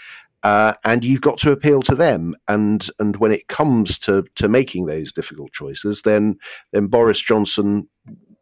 uh, 0.43 0.73
and 0.83 1.03
you've 1.03 1.21
got 1.21 1.37
to 1.39 1.51
appeal 1.51 1.81
to 1.83 1.95
them. 1.95 2.35
And 2.47 2.87
and 2.99 3.17
when 3.17 3.31
it 3.31 3.47
comes 3.47 3.97
to 3.99 4.25
to 4.35 4.47
making 4.47 4.85
those 4.85 5.11
difficult 5.11 5.51
choices, 5.51 6.03
then 6.03 6.37
then 6.71 6.87
Boris 6.87 7.19
Johnson 7.19 7.87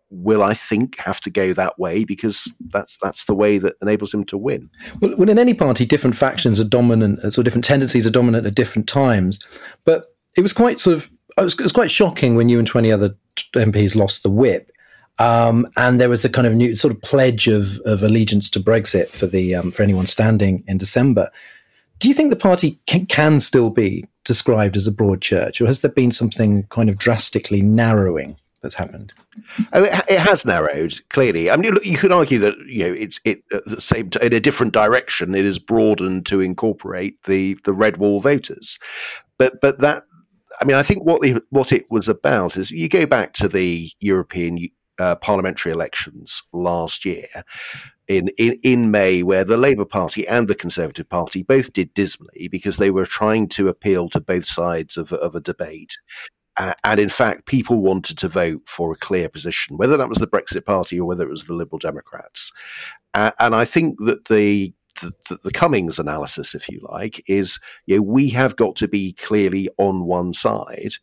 will, 0.09 0.41
I 0.41 0.53
think, 0.53 0.97
have 0.97 1.19
to 1.21 1.29
go 1.29 1.53
that 1.53 1.77
way 1.77 2.03
because 2.03 2.51
that's 2.67 2.97
that's 3.01 3.25
the 3.25 3.35
way 3.35 3.57
that 3.57 3.75
enables 3.81 4.13
him 4.13 4.23
to 4.25 4.37
win. 4.37 4.69
Well, 5.01 5.15
well 5.17 5.29
in 5.29 5.39
any 5.39 5.53
party, 5.53 5.85
different 5.85 6.15
factions 6.15 6.59
are 6.59 6.65
dominant, 6.65 7.19
uh, 7.19 7.31
so 7.31 7.43
different 7.43 7.65
tendencies 7.65 8.07
are 8.07 8.11
dominant 8.11 8.47
at 8.47 8.55
different 8.55 8.87
times. 8.87 9.45
But 9.85 10.15
it 10.35 10.41
was 10.41 10.53
quite 10.53 10.79
sort 10.79 10.97
of 10.97 11.09
it 11.37 11.43
was, 11.43 11.53
it 11.53 11.63
was 11.63 11.71
quite 11.71 11.91
shocking 11.91 12.35
when 12.35 12.49
you 12.49 12.59
and 12.59 12.67
twenty 12.67 12.91
other 12.91 13.15
MPs 13.55 13.95
lost 13.95 14.23
the 14.23 14.29
whip. 14.29 14.71
Um, 15.19 15.65
and 15.77 15.99
there 15.99 16.09
was 16.09 16.23
a 16.23 16.29
kind 16.29 16.45
of 16.45 16.53
new 16.53 16.75
sort 16.75 16.93
of 16.93 17.01
pledge 17.01 17.47
of, 17.47 17.79
of 17.85 18.03
allegiance 18.03 18.51
to 18.51 18.59
Brexit 18.59 19.07
for 19.07 19.25
the 19.25 19.55
um, 19.55 19.71
for 19.71 19.81
anyone 19.81 20.05
standing 20.05 20.63
in 20.67 20.77
December. 20.77 21.31
Do 21.99 22.07
you 22.07 22.13
think 22.13 22.29
the 22.29 22.35
party 22.35 22.79
can, 22.85 23.05
can 23.05 23.39
still 23.39 23.69
be 23.69 24.05
described 24.23 24.75
as 24.75 24.87
a 24.87 24.91
broad 24.91 25.21
church, 25.21 25.61
or 25.61 25.65
has 25.65 25.81
there 25.81 25.91
been 25.91 26.11
something 26.11 26.63
kind 26.69 26.89
of 26.89 26.97
drastically 26.97 27.61
narrowing 27.61 28.37
that's 28.61 28.75
happened? 28.75 29.13
Oh, 29.73 29.83
it 29.83 30.19
has 30.19 30.45
narrowed 30.45 30.99
clearly. 31.09 31.49
I 31.49 31.57
mean, 31.57 31.75
you 31.83 31.97
could 31.97 32.11
argue 32.11 32.39
that 32.39 32.55
you 32.67 32.87
know 32.87 32.93
it's 32.93 33.19
it 33.23 33.43
at 33.53 33.65
the 33.65 33.81
same 33.81 34.09
in 34.21 34.33
a 34.33 34.39
different 34.39 34.73
direction. 34.73 35.35
It 35.35 35.45
has 35.45 35.59
broadened 35.59 36.25
to 36.27 36.41
incorporate 36.41 37.21
the 37.23 37.57
the 37.63 37.73
red 37.73 37.97
wall 37.97 38.19
voters, 38.19 38.79
but 39.37 39.61
but 39.61 39.79
that 39.79 40.03
I 40.59 40.65
mean, 40.65 40.75
I 40.75 40.83
think 40.83 41.03
what 41.03 41.21
the, 41.21 41.41
what 41.49 41.71
it 41.71 41.89
was 41.89 42.07
about 42.07 42.57
is 42.57 42.71
you 42.71 42.89
go 42.89 43.05
back 43.05 43.33
to 43.33 43.47
the 43.47 43.91
European 43.99 44.67
uh, 44.99 45.15
parliamentary 45.15 45.71
elections 45.71 46.41
last 46.53 47.05
year 47.05 47.27
in, 48.07 48.29
in, 48.37 48.59
in 48.63 48.91
May, 48.91 49.23
where 49.23 49.43
the 49.43 49.57
Labour 49.57 49.85
Party 49.85 50.27
and 50.27 50.47
the 50.47 50.55
Conservative 50.55 51.07
Party 51.09 51.43
both 51.43 51.73
did 51.73 51.93
dismally 51.93 52.47
because 52.47 52.77
they 52.77 52.91
were 52.91 53.05
trying 53.05 53.47
to 53.49 53.67
appeal 53.67 54.09
to 54.09 54.19
both 54.19 54.47
sides 54.47 54.97
of, 54.97 55.11
of 55.13 55.35
a 55.35 55.41
debate. 55.41 55.97
Uh, 56.57 56.73
and 56.83 56.99
in 56.99 57.09
fact, 57.09 57.45
people 57.45 57.77
wanted 57.77 58.17
to 58.17 58.27
vote 58.27 58.61
for 58.65 58.91
a 58.91 58.97
clear 58.97 59.29
position, 59.29 59.77
whether 59.77 59.95
that 59.95 60.09
was 60.09 60.17
the 60.17 60.27
Brexit 60.27 60.65
Party 60.65 60.99
or 60.99 61.05
whether 61.05 61.23
it 61.23 61.29
was 61.29 61.45
the 61.45 61.53
Liberal 61.53 61.77
Democrats. 61.77 62.51
Uh, 63.13 63.31
and 63.39 63.55
I 63.55 63.65
think 63.65 63.97
that 63.99 64.25
the 64.25 64.73
the, 65.01 65.37
the, 65.43 65.51
Cummings 65.51 65.99
analysis, 65.99 66.55
if 66.55 66.67
you 66.69 66.83
like, 66.91 67.23
is 67.27 67.59
you 67.85 67.97
know, 67.97 68.01
we 68.01 68.29
have 68.29 68.55
got 68.55 68.75
to 68.77 68.87
be 68.87 69.13
clearly 69.13 69.69
on 69.77 70.05
one 70.05 70.33
side 70.33 70.93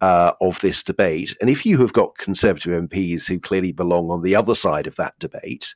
uh, 0.00 0.32
of 0.40 0.60
this 0.60 0.84
debate. 0.84 1.36
And 1.40 1.50
if 1.50 1.66
you 1.66 1.78
have 1.78 1.92
got 1.92 2.16
Conservative 2.16 2.88
MPs 2.88 3.26
who 3.26 3.40
clearly 3.40 3.72
belong 3.72 4.10
on 4.10 4.22
the 4.22 4.36
other 4.36 4.54
side 4.54 4.86
of 4.86 4.94
that 4.96 5.18
debate, 5.18 5.74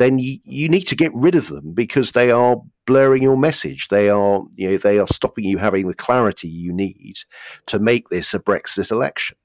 then 0.00 0.18
you, 0.18 0.38
you 0.44 0.66
need 0.66 0.84
to 0.84 0.96
get 0.96 1.14
rid 1.14 1.34
of 1.34 1.48
them 1.48 1.72
because 1.72 2.12
they 2.12 2.30
are 2.30 2.56
blurring 2.86 3.22
your 3.22 3.36
message. 3.36 3.88
They 3.88 4.08
are, 4.08 4.42
you 4.56 4.70
know, 4.70 4.76
they 4.78 4.98
are 4.98 5.06
stopping 5.06 5.44
you 5.44 5.58
having 5.58 5.86
the 5.86 5.94
clarity 5.94 6.48
you 6.48 6.72
need 6.72 7.16
to 7.66 7.78
make 7.78 8.08
this 8.08 8.32
a 8.32 8.38
Brexit 8.38 8.90
election. 8.90 9.36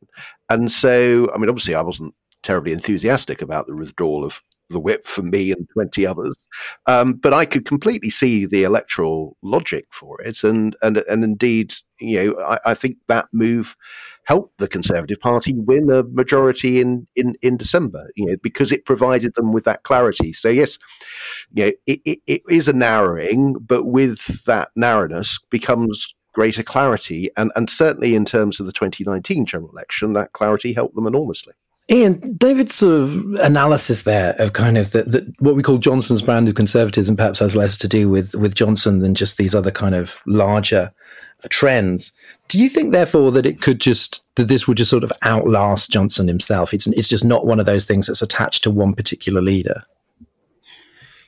And 0.49 0.71
so, 0.71 1.29
I 1.35 1.37
mean, 1.37 1.49
obviously, 1.49 1.75
I 1.75 1.81
wasn't 1.81 2.15
terribly 2.41 2.71
enthusiastic 2.71 3.41
about 3.41 3.67
the 3.67 3.75
withdrawal 3.75 4.23
of 4.23 4.41
the 4.69 4.79
whip 4.79 5.05
for 5.05 5.23
me 5.23 5.51
and 5.51 5.67
20 5.73 6.07
others. 6.07 6.47
Um, 6.85 7.15
but 7.15 7.33
I 7.33 7.45
could 7.45 7.65
completely 7.65 8.09
see 8.09 8.45
the 8.45 8.63
electoral 8.63 9.35
logic 9.41 9.87
for 9.91 10.21
it. 10.21 10.41
And, 10.45 10.73
and, 10.81 10.99
and 11.09 11.23
indeed, 11.25 11.73
you 11.99 12.17
know, 12.17 12.41
I, 12.41 12.59
I, 12.65 12.73
think 12.73 12.97
that 13.07 13.27
move 13.31 13.75
helped 14.25 14.57
the 14.57 14.67
Conservative 14.67 15.19
Party 15.19 15.53
win 15.55 15.89
a 15.89 16.03
majority 16.03 16.81
in, 16.81 17.07
in, 17.15 17.35
in 17.41 17.57
December, 17.57 18.09
you 18.15 18.25
know, 18.25 18.35
because 18.41 18.71
it 18.71 18.85
provided 18.85 19.35
them 19.35 19.53
with 19.53 19.63
that 19.65 19.83
clarity. 19.83 20.33
So, 20.33 20.49
yes, 20.49 20.77
you 21.53 21.65
know, 21.65 21.71
it, 21.85 22.01
it, 22.05 22.19
it 22.27 22.41
is 22.49 22.67
a 22.67 22.73
narrowing, 22.73 23.53
but 23.53 23.85
with 23.85 24.43
that 24.45 24.69
narrowness 24.75 25.39
becomes 25.49 26.13
greater 26.33 26.63
clarity. 26.63 27.29
And, 27.37 27.51
and 27.55 27.69
certainly 27.69 28.13
in 28.13 28.25
terms 28.25 28.59
of 28.59 28.65
the 28.65 28.73
2019 28.73 29.45
general 29.45 29.71
election, 29.71 30.13
that 30.13 30.33
clarity 30.33 30.73
helped 30.73 30.95
them 30.95 31.07
enormously. 31.07 31.53
Ian, 31.89 32.35
David's 32.37 32.73
sort 32.73 32.99
of 32.99 33.35
analysis 33.35 34.03
there 34.03 34.35
of 34.39 34.53
kind 34.53 34.75
of 34.75 34.91
that 34.93 35.35
what 35.37 35.55
we 35.55 35.61
call 35.61 35.77
Johnson's 35.77 36.23
brand 36.23 36.47
of 36.47 36.55
conservatism 36.55 37.15
perhaps 37.15 37.39
has 37.39 37.55
less 37.55 37.77
to 37.77 37.87
do 37.87 38.09
with, 38.09 38.33
with 38.33 38.55
Johnson 38.55 38.99
than 38.99 39.13
just 39.13 39.37
these 39.37 39.53
other 39.53 39.69
kind 39.69 39.93
of 39.93 40.23
larger 40.25 40.91
trends. 41.49 42.11
Do 42.47 42.61
you 42.61 42.69
think, 42.69 42.91
therefore, 42.91 43.31
that 43.31 43.45
it 43.45 43.61
could 43.61 43.81
just 43.81 44.25
that 44.35 44.47
this 44.47 44.67
would 44.67 44.77
just 44.77 44.89
sort 44.89 45.03
of 45.03 45.11
outlast 45.23 45.91
Johnson 45.91 46.27
himself? 46.27 46.73
It's 46.73 46.87
it's 46.87 47.09
just 47.09 47.25
not 47.25 47.45
one 47.45 47.59
of 47.59 47.65
those 47.65 47.85
things 47.85 48.07
that's 48.07 48.21
attached 48.21 48.63
to 48.63 48.71
one 48.71 48.93
particular 48.93 49.41
leader. 49.41 49.83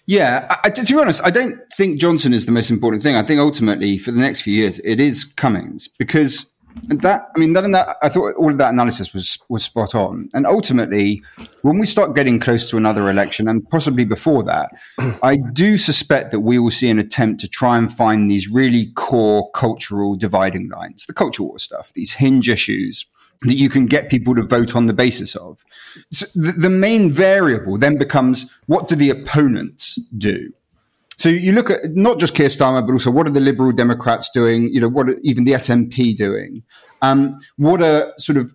Yeah, 0.06 0.48
I, 0.64 0.70
to 0.70 0.94
be 0.94 1.00
honest, 1.00 1.22
I 1.24 1.32
don't 1.32 1.60
think 1.74 2.00
Johnson 2.00 2.34
is 2.34 2.46
the 2.46 2.54
most 2.54 2.70
important 2.70 3.04
thing. 3.04 3.16
I 3.16 3.24
think 3.24 3.42
ultimately, 3.42 3.98
for 3.98 4.12
the 4.12 4.22
next 4.22 4.42
few 4.42 4.54
years, 4.54 4.80
it 4.86 5.02
is 5.02 5.26
Cummings 5.26 5.90
because 5.90 6.54
that 6.84 7.30
I 7.36 7.40
mean 7.40 7.54
that 7.54 7.64
and 7.64 7.76
that 7.76 7.98
I 8.02 8.10
thought 8.10 8.36
all 8.36 8.52
of 8.52 8.58
that 8.58 8.74
analysis 8.74 9.14
was 9.14 9.40
was 9.50 9.64
spot 9.64 9.96
on. 9.96 10.30
And 10.34 10.46
ultimately, 10.46 11.22
when 11.62 11.78
we 11.78 11.86
start 11.86 12.16
getting 12.16 12.40
close 12.40 12.70
to 12.70 12.78
another 12.78 13.10
election, 13.10 13.48
and 13.48 13.68
possibly 13.70 14.06
before 14.06 14.44
that, 14.44 14.72
I 15.24 15.38
do 15.54 15.78
suspect 15.78 16.32
that 16.32 16.42
we 16.42 16.60
will 16.60 16.72
see 16.72 16.90
an 16.90 17.00
attempt 17.00 17.42
to 17.42 17.48
try 17.48 17.78
and 17.78 17.92
find 17.92 18.30
these 18.30 18.50
really 18.50 18.88
core 18.96 19.50
cultural 19.52 20.16
dividing 20.16 20.70
lines, 20.70 21.06
the 21.06 21.14
culture 21.14 21.44
war 21.44 21.60
stuff, 21.60 21.94
these 21.94 22.14
hinge 22.14 22.50
issues 22.50 23.06
that 23.42 23.56
you 23.56 23.70
can 23.70 23.86
get 23.86 24.10
people 24.10 24.34
to 24.36 24.44
vote 24.44 24.76
on 24.76 24.88
the 24.88 24.94
basis 24.94 25.36
of. 25.36 25.64
So 26.12 26.26
the, 26.34 26.54
the 26.54 26.70
main 26.70 27.12
variable 27.12 27.78
then 27.78 27.98
becomes 27.98 28.52
what 28.66 28.88
do 28.88 28.96
the 28.96 29.10
opponents 29.10 29.96
do? 30.18 30.54
So 31.18 31.30
you 31.30 31.52
look 31.52 31.72
at 31.72 31.96
not 31.96 32.20
just 32.20 32.36
Keir 32.36 32.48
Starmer, 32.48 32.86
but 32.86 32.94
also 32.94 33.10
what 33.10 33.28
are 33.28 33.32
the 33.32 33.40
Liberal 33.40 33.72
Democrats 33.72 34.30
doing? 34.30 34.70
You 34.70 34.82
know, 34.82 34.88
what 34.88 35.10
are 35.10 35.18
even 35.24 35.46
the 35.46 35.54
SNP 35.54 36.16
doing? 36.16 36.64
Um, 37.02 37.40
what 37.58 37.82
are 37.82 38.14
sort 38.18 38.38
of 38.38 38.54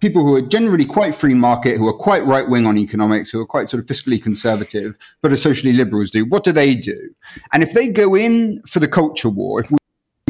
people 0.00 0.22
who 0.22 0.36
are 0.36 0.42
generally 0.42 0.84
quite 0.84 1.14
free 1.14 1.34
market, 1.34 1.76
who 1.76 1.88
are 1.88 1.96
quite 1.96 2.24
right 2.24 2.48
wing 2.48 2.64
on 2.64 2.78
economics, 2.78 3.30
who 3.30 3.40
are 3.40 3.46
quite 3.46 3.68
sort 3.68 3.82
of 3.82 3.88
fiscally 3.88 4.22
conservative, 4.22 4.94
but 5.20 5.32
are 5.32 5.36
socially 5.36 5.72
liberals 5.72 6.10
do? 6.10 6.24
What 6.24 6.44
do 6.44 6.52
they 6.52 6.76
do? 6.76 7.10
And 7.52 7.64
if 7.64 7.72
they 7.72 7.88
go 7.88 8.14
in 8.14 8.62
for 8.68 8.78
the 8.78 8.88
culture 8.88 9.28
war, 9.28 9.60
if 9.60 9.70
we 9.70 9.78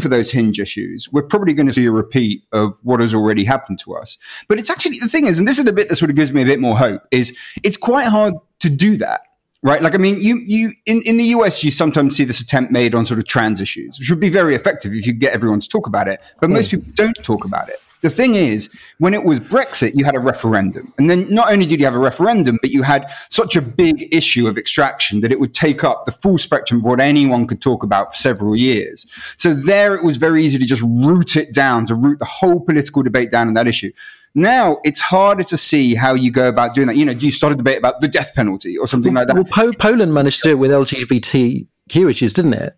for 0.00 0.08
those 0.08 0.30
hinge 0.30 0.60
issues, 0.60 1.10
we're 1.10 1.22
probably 1.22 1.54
going 1.54 1.66
to 1.66 1.72
see 1.72 1.86
a 1.86 1.90
repeat 1.90 2.42
of 2.52 2.78
what 2.82 3.00
has 3.00 3.14
already 3.14 3.44
happened 3.44 3.78
to 3.78 3.94
us. 3.94 4.18
But 4.46 4.58
it's 4.58 4.68
actually 4.68 4.98
the 4.98 5.08
thing 5.08 5.26
is, 5.26 5.38
and 5.38 5.48
this 5.48 5.58
is 5.58 5.64
the 5.64 5.72
bit 5.72 5.88
that 5.88 5.96
sort 5.96 6.10
of 6.10 6.16
gives 6.16 6.32
me 6.32 6.42
a 6.42 6.46
bit 6.46 6.60
more 6.60 6.76
hope, 6.76 7.02
is 7.10 7.36
it's 7.62 7.78
quite 7.78 8.06
hard 8.08 8.34
to 8.60 8.70
do 8.70 8.96
that 8.98 9.22
right? 9.62 9.82
Like, 9.82 9.94
I 9.94 9.98
mean, 9.98 10.20
you, 10.20 10.40
you, 10.46 10.72
in, 10.86 11.02
in 11.02 11.16
the 11.16 11.24
US, 11.24 11.64
you 11.64 11.70
sometimes 11.70 12.16
see 12.16 12.24
this 12.24 12.40
attempt 12.40 12.70
made 12.72 12.94
on 12.94 13.06
sort 13.06 13.18
of 13.18 13.26
trans 13.26 13.60
issues, 13.60 13.98
which 13.98 14.10
would 14.10 14.20
be 14.20 14.28
very 14.28 14.54
effective 14.54 14.92
if 14.92 15.06
you 15.06 15.12
get 15.12 15.32
everyone 15.32 15.60
to 15.60 15.68
talk 15.68 15.86
about 15.86 16.08
it. 16.08 16.20
But 16.40 16.50
most 16.50 16.70
hmm. 16.70 16.78
people 16.78 16.92
don't 16.96 17.16
talk 17.22 17.44
about 17.44 17.68
it. 17.68 17.76
The 18.02 18.10
thing 18.10 18.34
is, 18.34 18.70
when 18.98 19.14
it 19.14 19.24
was 19.24 19.40
Brexit, 19.40 19.92
you 19.94 20.04
had 20.04 20.14
a 20.14 20.20
referendum. 20.20 20.92
And 20.98 21.08
then 21.08 21.32
not 21.32 21.50
only 21.50 21.66
did 21.66 21.80
you 21.80 21.86
have 21.86 21.94
a 21.94 21.98
referendum, 21.98 22.58
but 22.60 22.70
you 22.70 22.82
had 22.82 23.10
such 23.30 23.56
a 23.56 23.62
big 23.62 24.14
issue 24.14 24.46
of 24.46 24.58
extraction 24.58 25.22
that 25.22 25.32
it 25.32 25.40
would 25.40 25.54
take 25.54 25.82
up 25.82 26.04
the 26.04 26.12
full 26.12 26.38
spectrum 26.38 26.80
of 26.80 26.84
what 26.84 27.00
anyone 27.00 27.46
could 27.46 27.60
talk 27.60 27.82
about 27.82 28.12
for 28.12 28.16
several 28.16 28.54
years. 28.54 29.06
So 29.36 29.54
there 29.54 29.94
it 29.94 30.04
was 30.04 30.18
very 30.18 30.44
easy 30.44 30.58
to 30.58 30.66
just 30.66 30.82
root 30.82 31.36
it 31.36 31.54
down, 31.54 31.86
to 31.86 31.94
root 31.94 32.18
the 32.18 32.26
whole 32.26 32.60
political 32.60 33.02
debate 33.02 33.30
down 33.30 33.48
on 33.48 33.54
that 33.54 33.66
issue. 33.66 33.90
Now 34.36 34.80
it's 34.84 35.00
harder 35.00 35.42
to 35.44 35.56
see 35.56 35.94
how 35.94 36.12
you 36.12 36.30
go 36.30 36.46
about 36.46 36.74
doing 36.74 36.88
that. 36.88 36.96
You 36.96 37.06
know, 37.06 37.14
do 37.14 37.24
you 37.24 37.32
start 37.32 37.54
a 37.54 37.56
debate 37.56 37.78
about 37.78 38.02
the 38.02 38.06
death 38.06 38.34
penalty 38.34 38.76
or 38.76 38.86
something 38.86 39.14
like 39.14 39.28
that? 39.28 39.34
Well, 39.34 39.44
po- 39.44 39.72
Poland 39.72 40.12
managed 40.12 40.42
to 40.42 40.50
do 40.50 40.52
it 40.52 40.58
with 40.58 40.70
LGBTQ 40.70 42.10
issues, 42.10 42.34
didn't 42.34 42.52
it? 42.52 42.74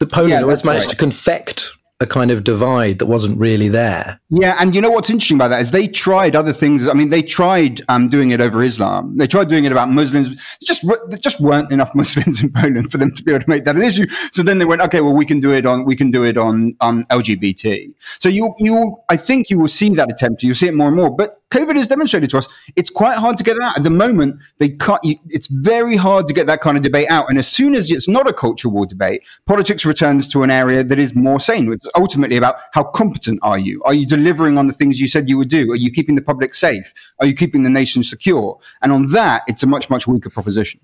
The 0.00 0.06
Poland 0.06 0.32
yeah, 0.32 0.42
always 0.42 0.64
managed 0.64 0.84
right. 0.84 0.90
to 0.90 0.96
confect 0.96 1.72
a 2.00 2.06
kind 2.06 2.30
of 2.30 2.44
divide 2.44 3.00
that 3.00 3.06
wasn't 3.06 3.36
really 3.38 3.68
there. 3.68 4.20
Yeah, 4.30 4.56
and 4.60 4.72
you 4.72 4.80
know 4.80 4.90
what's 4.90 5.10
interesting 5.10 5.36
about 5.36 5.48
that 5.48 5.60
is 5.60 5.72
they 5.72 5.88
tried 5.88 6.36
other 6.36 6.52
things. 6.52 6.86
I 6.86 6.92
mean, 6.92 7.10
they 7.10 7.22
tried 7.22 7.82
um, 7.88 8.08
doing 8.08 8.30
it 8.30 8.40
over 8.40 8.62
Islam. 8.62 9.16
They 9.18 9.26
tried 9.26 9.48
doing 9.48 9.64
it 9.64 9.72
about 9.72 9.90
Muslims. 9.90 10.40
Just 10.62 10.86
there 10.86 11.18
just 11.18 11.40
weren't 11.40 11.72
enough 11.72 11.92
Muslims 11.96 12.40
in 12.40 12.52
Poland 12.52 12.92
for 12.92 12.98
them 12.98 13.12
to 13.12 13.24
be 13.24 13.32
able 13.32 13.42
to 13.42 13.50
make 13.50 13.64
that 13.64 13.76
an 13.76 13.82
issue. 13.82 14.06
So 14.32 14.42
then 14.44 14.58
they 14.58 14.64
went, 14.64 14.80
okay, 14.82 15.00
well, 15.00 15.12
we 15.12 15.26
can 15.26 15.40
do 15.40 15.52
it 15.52 15.66
on 15.66 15.84
we 15.84 15.96
can 15.96 16.12
do 16.12 16.24
it 16.24 16.36
on 16.36 16.76
on 16.80 17.04
LGBT. 17.06 17.92
So 18.20 18.28
you 18.28 18.54
you 18.58 18.96
I 19.08 19.16
think 19.16 19.50
you 19.50 19.58
will 19.58 19.68
see 19.68 19.88
that 19.90 20.10
attempt. 20.10 20.44
You'll 20.44 20.54
see 20.54 20.68
it 20.68 20.74
more 20.74 20.88
and 20.88 20.96
more. 20.96 21.10
But 21.10 21.37
COVID 21.50 21.76
has 21.76 21.88
demonstrated 21.88 22.28
to 22.30 22.38
us 22.38 22.48
it's 22.76 22.90
quite 22.90 23.16
hard 23.16 23.38
to 23.38 23.44
get 23.44 23.56
it 23.56 23.62
out. 23.62 23.76
At 23.76 23.84
the 23.84 23.90
moment, 23.90 24.40
they 24.58 24.70
cut. 24.70 25.00
It's 25.02 25.48
very 25.48 25.96
hard 25.96 26.26
to 26.28 26.34
get 26.34 26.46
that 26.46 26.60
kind 26.60 26.76
of 26.76 26.82
debate 26.82 27.08
out. 27.10 27.26
And 27.28 27.38
as 27.38 27.48
soon 27.48 27.74
as 27.74 27.90
it's 27.90 28.08
not 28.08 28.28
a 28.28 28.32
culture 28.32 28.68
war 28.68 28.86
debate, 28.86 29.22
politics 29.46 29.86
returns 29.86 30.28
to 30.28 30.42
an 30.42 30.50
area 30.50 30.84
that 30.84 30.98
is 30.98 31.14
more 31.14 31.40
sane. 31.40 31.72
It's 31.72 31.86
ultimately 31.96 32.36
about 32.36 32.56
how 32.72 32.84
competent 32.84 33.40
are 33.42 33.58
you? 33.58 33.82
Are 33.84 33.94
you 33.94 34.06
delivering 34.06 34.58
on 34.58 34.66
the 34.66 34.72
things 34.72 35.00
you 35.00 35.08
said 35.08 35.28
you 35.28 35.38
would 35.38 35.48
do? 35.48 35.72
Are 35.72 35.76
you 35.76 35.90
keeping 35.90 36.14
the 36.14 36.22
public 36.22 36.54
safe? 36.54 36.92
Are 37.20 37.26
you 37.26 37.34
keeping 37.34 37.62
the 37.62 37.70
nation 37.70 38.02
secure? 38.02 38.58
And 38.82 38.92
on 38.92 39.10
that, 39.12 39.42
it's 39.48 39.62
a 39.62 39.66
much 39.66 39.88
much 39.88 40.06
weaker 40.06 40.30
proposition. 40.30 40.80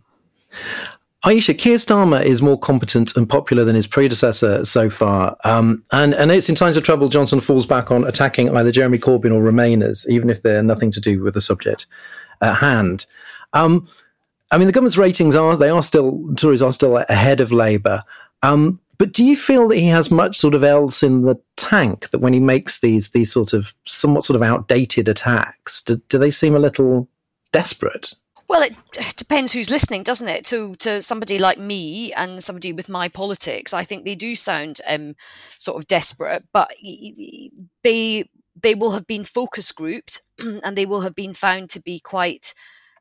Ayesha, 1.27 1.55
Keir 1.55 1.79
Starmer 1.79 2.23
is 2.23 2.43
more 2.43 2.59
competent 2.59 3.17
and 3.17 3.27
popular 3.27 3.65
than 3.65 3.75
his 3.75 3.87
predecessor 3.87 4.63
so 4.67 4.91
far. 4.91 5.37
Um, 5.45 5.83
and, 5.91 6.15
and 6.15 6.31
it's 6.31 6.51
in 6.51 6.55
times 6.55 6.77
of 6.77 6.85
trouble, 6.85 7.09
Johnson 7.09 7.41
falls 7.41 7.65
back 7.65 7.91
on 7.91 8.05
attacking 8.05 8.55
either 8.55 8.71
Jeremy 8.71 8.99
Corbyn 8.99 9.35
or 9.35 9.41
Remainers, 9.41 10.07
even 10.07 10.29
if 10.29 10.43
they're 10.43 10.63
nothing 10.63 10.93
to 10.93 11.01
do 11.01 11.23
with 11.23 11.33
the 11.33 11.41
subject 11.41 11.87
at 12.43 12.57
hand. 12.57 13.07
Um, 13.55 13.89
I 14.51 14.59
mean, 14.59 14.67
the 14.67 14.73
government's 14.73 14.99
ratings 14.99 15.35
are, 15.35 15.57
they 15.57 15.71
are 15.71 15.83
still, 15.83 16.35
Tories 16.35 16.61
are 16.61 16.73
still 16.73 16.99
ahead 16.99 17.41
of 17.41 17.53
Labour. 17.53 18.01
Um, 18.43 18.79
but 18.99 19.13
do 19.13 19.25
you 19.25 19.35
feel 19.35 19.69
that 19.69 19.79
he 19.79 19.89
has 19.89 20.11
much 20.11 20.37
sort 20.37 20.55
of 20.55 20.63
else 20.63 21.03
in 21.03 21.23
the 21.23 21.41
tank 21.57 22.11
that 22.11 22.21
when 22.21 22.35
he 22.35 22.41
makes 22.41 22.81
these, 22.81 23.11
these 23.11 23.33
sort 23.33 23.55
of 23.55 23.75
somewhat 23.85 24.25
sort 24.25 24.37
of 24.37 24.43
outdated 24.43 25.09
attacks, 25.09 25.81
do, 25.81 25.97
do 26.11 26.19
they 26.19 26.31
seem 26.31 26.55
a 26.55 26.61
little 26.61 27.09
desperate? 27.51 28.13
Well, 28.55 28.63
it 28.63 29.17
depends 29.17 29.53
who's 29.53 29.69
listening, 29.69 30.05
doesn't 30.05 30.29
it? 30.29 30.45
To 30.47 30.77
to 30.77 31.03
somebody 31.03 31.41
like 31.41 31.59
me 31.59 32.13
and 32.13 32.41
somebody 32.41 32.73
with 32.73 32.89
my 32.89 33.09
politics, 33.09 33.75
I 33.75 33.83
think 33.83 34.05
they 34.05 34.15
do 34.15 34.37
sound 34.37 34.81
um, 34.87 35.17
sort 35.59 35.77
of 35.77 35.89
desperate, 35.89 36.45
but 36.53 36.73
they 37.83 38.31
they 38.63 38.75
will 38.77 38.93
have 38.93 39.09
been 39.09 39.25
focus 39.25 39.73
grouped 39.73 40.21
and 40.63 40.79
they 40.79 40.87
will 40.87 41.01
have 41.01 41.17
been 41.17 41.35
found 41.35 41.69
to 41.71 41.81
be 41.81 41.99
quite 41.99 42.55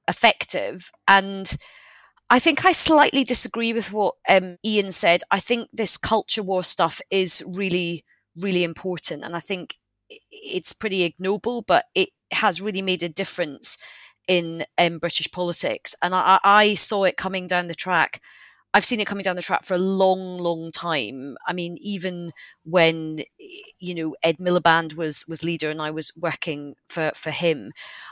effective. 0.07 0.89
And 1.07 1.55
I 2.31 2.39
think 2.39 2.65
I 2.65 2.71
slightly 2.71 3.23
disagree 3.23 3.73
with 3.73 3.93
what 3.93 4.15
um, 4.27 4.57
Ian 4.65 4.91
said. 4.91 5.21
I 5.29 5.39
think 5.39 5.69
this 5.71 5.97
culture 5.97 6.41
war 6.41 6.63
stuff 6.63 6.99
is 7.11 7.43
really 7.45 8.05
really 8.35 8.63
important, 8.63 9.23
and 9.23 9.35
I 9.35 9.39
think 9.39 9.75
it's 10.31 10.73
pretty 10.73 11.03
ignoble, 11.03 11.61
but 11.61 11.85
it 11.93 12.09
has 12.31 12.59
really 12.59 12.81
made 12.81 13.03
a 13.03 13.09
difference 13.09 13.77
in 14.27 14.65
um, 14.77 14.99
British 14.99 15.31
politics, 15.31 15.95
and 16.01 16.13
I, 16.15 16.39
I 16.43 16.73
saw 16.75 17.03
it 17.03 17.17
coming 17.17 17.47
down 17.47 17.67
the 17.67 17.75
track. 17.75 18.21
I've 18.75 18.85
seen 18.85 18.99
it 18.99 19.05
coming 19.05 19.23
down 19.23 19.35
the 19.35 19.43
track 19.43 19.63
for 19.63 19.75
a 19.75 19.79
long, 19.79 20.39
long 20.39 20.71
time. 20.71 21.37
I 21.47 21.53
mean, 21.53 21.77
even 21.79 22.31
when 22.63 23.19
you 23.79 23.95
know 23.95 24.15
Ed 24.23 24.37
Miliband 24.37 24.95
was 24.95 25.25
was 25.27 25.43
leader 25.43 25.69
and 25.69 25.81
I 25.81 25.91
was 25.91 26.11
working 26.17 26.75
for 26.87 27.11
for 27.15 27.31
him, 27.31 27.71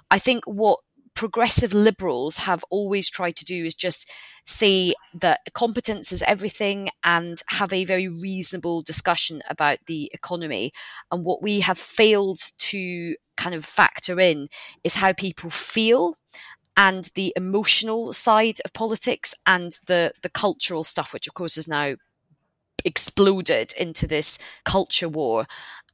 I 0.10 0.20
think 0.20 0.44
what 0.46 0.80
progressive 1.14 1.74
liberals 1.74 2.40
have 2.40 2.64
always 2.70 3.10
tried 3.10 3.36
to 3.36 3.46
do 3.46 3.66
is 3.66 3.76
just 3.76 4.10
say 4.46 4.94
that 5.14 5.40
competence 5.54 6.12
is 6.12 6.24
everything 6.24 6.90
and 7.04 7.42
have 7.50 7.74
a 7.74 7.86
very 7.86 8.08
reasonable 8.08 8.82
discussion 8.82 9.42
about 9.50 9.80
the 9.88 10.10
economy. 10.14 10.72
And 11.12 11.24
what 11.24 11.42
we 11.42 11.60
have 11.62 11.78
failed 11.78 12.40
to 12.58 13.16
kind 13.42 13.56
of 13.56 13.66
factor 13.66 14.20
in 14.20 14.48
is 14.84 14.96
how 14.96 15.14
people 15.14 15.50
feel 15.50 16.16
and 16.78 17.12
the 17.16 17.34
emotional 17.36 18.14
side 18.14 18.60
of 18.64 18.74
politics 18.74 19.34
and 19.46 19.80
the 19.88 20.14
the 20.24 20.30
cultural 20.30 20.84
stuff 20.84 21.14
which 21.14 21.28
of 21.28 21.34
course 21.34 21.58
is 21.58 21.68
now 21.68 21.96
exploded 22.86 23.74
into 23.78 24.08
this 24.08 24.38
culture 24.66 25.10
war. 25.10 25.46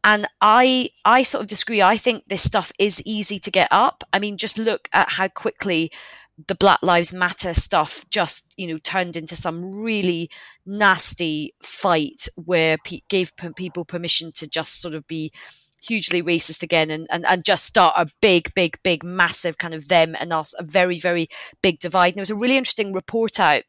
And 0.04 0.28
i 0.42 0.90
i 1.06 1.24
sort 1.24 1.42
of 1.44 1.48
disagree. 1.48 1.82
I 1.82 1.98
think 1.98 2.24
this 2.28 2.44
stuff 2.44 2.72
is 2.80 3.02
easy 3.06 3.40
to 3.40 3.52
get 3.52 3.68
up. 3.72 4.04
I 4.14 4.20
mean 4.20 4.38
just 4.38 4.58
look 4.58 4.90
at 4.94 5.12
how 5.14 5.28
quickly 5.28 5.92
the 6.48 6.56
black 6.56 6.80
lives 6.84 7.14
matter 7.14 7.54
stuff 7.54 8.06
just 8.12 8.54
you 8.58 8.68
know 8.68 8.78
turned 8.78 9.18
into 9.18 9.36
some 9.36 9.66
really 9.82 10.30
nasty 10.66 11.54
fight 11.64 12.28
where 12.36 12.78
pe- 12.84 13.02
gave 13.10 13.36
p- 13.36 13.50
people 13.56 13.84
permission 13.86 14.32
to 14.34 14.48
just 14.48 14.80
sort 14.80 14.94
of 14.94 15.08
be 15.08 15.32
hugely 15.82 16.22
racist 16.24 16.64
again 16.64 16.90
and, 16.90 17.08
and, 17.10 17.26
and 17.26 17.44
just 17.44 17.66
start 17.66 17.94
a 17.98 18.10
big, 18.22 18.54
big, 18.54 18.80
big, 18.84 19.04
massive 19.04 19.58
kind 19.58 19.74
of 19.74 19.88
them 19.88 20.16
and 20.20 20.34
us, 20.34 20.54
a 20.58 20.64
very, 20.64 21.00
very 21.00 21.28
big 21.62 21.80
divide. 21.80 22.10
And 22.10 22.16
there 22.16 22.22
was 22.22 22.30
a 22.30 22.36
really 22.36 22.58
interesting 22.58 22.94
report 22.94 23.40
out 23.40 23.64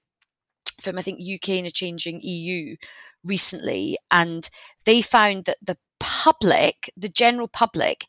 from, 0.81 0.99
I 0.99 1.03
think, 1.03 1.21
UK 1.21 1.51
in 1.51 1.67
a 1.67 1.71
changing 1.71 2.21
EU 2.23 2.77
recently, 3.25 3.99
and 4.11 4.49
they 4.85 5.03
found 5.03 5.45
that 5.45 5.59
the 5.61 5.77
public, 5.99 6.91
the 6.97 7.09
general 7.09 7.49
public, 7.49 8.07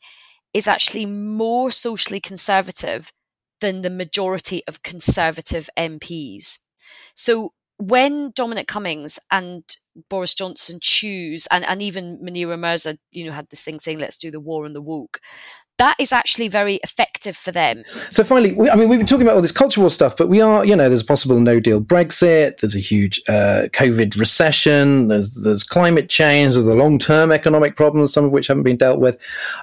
is 0.54 0.68
actually 0.68 1.06
more 1.06 1.70
socially 1.70 2.20
conservative 2.20 3.12
than 3.60 3.82
the 3.82 3.90
majority 3.90 4.62
of 4.66 4.82
conservative 4.82 5.68
MPs. 5.76 6.60
So 7.14 7.52
when 7.78 8.32
Dominic 8.34 8.66
Cummings 8.66 9.18
and 9.30 9.64
Boris 10.08 10.34
Johnson 10.34 10.78
choose, 10.80 11.46
and, 11.50 11.64
and 11.64 11.82
even 11.82 12.18
Munira 12.18 12.58
Mirza, 12.58 12.98
you 13.10 13.24
know, 13.24 13.32
had 13.32 13.48
this 13.50 13.62
thing 13.62 13.80
saying, 13.80 13.98
let's 13.98 14.16
do 14.16 14.30
the 14.30 14.40
war 14.40 14.64
on 14.64 14.72
the 14.72 14.82
woke. 14.82 15.20
That 15.78 15.96
is 15.98 16.12
actually 16.12 16.48
very 16.48 16.76
effective 16.84 17.36
for 17.36 17.52
them. 17.52 17.84
So 18.10 18.22
finally, 18.22 18.52
we, 18.52 18.68
I 18.68 18.76
mean, 18.76 18.90
we've 18.90 18.98
been 18.98 19.06
talking 19.06 19.26
about 19.26 19.36
all 19.36 19.42
this 19.42 19.50
culture 19.50 19.80
war 19.80 19.90
stuff, 19.90 20.14
but 20.14 20.28
we 20.28 20.40
are, 20.42 20.62
you 20.62 20.76
know, 20.76 20.90
there's 20.90 21.00
a 21.00 21.06
possible 21.06 21.40
no 21.40 21.58
deal 21.58 21.80
Brexit. 21.80 22.58
There's 22.58 22.74
a 22.74 22.80
huge 22.80 23.18
uh, 23.30 23.68
COVID 23.72 24.16
recession. 24.16 25.08
There's 25.08 25.34
there's 25.36 25.64
climate 25.64 26.10
change. 26.10 26.52
There's 26.52 26.66
the 26.66 26.74
long 26.74 26.98
term 26.98 27.32
economic 27.32 27.76
problems, 27.76 28.12
some 28.12 28.26
of 28.26 28.30
which 28.30 28.48
haven't 28.48 28.64
been 28.64 28.76
dealt 28.76 29.00
with. 29.00 29.16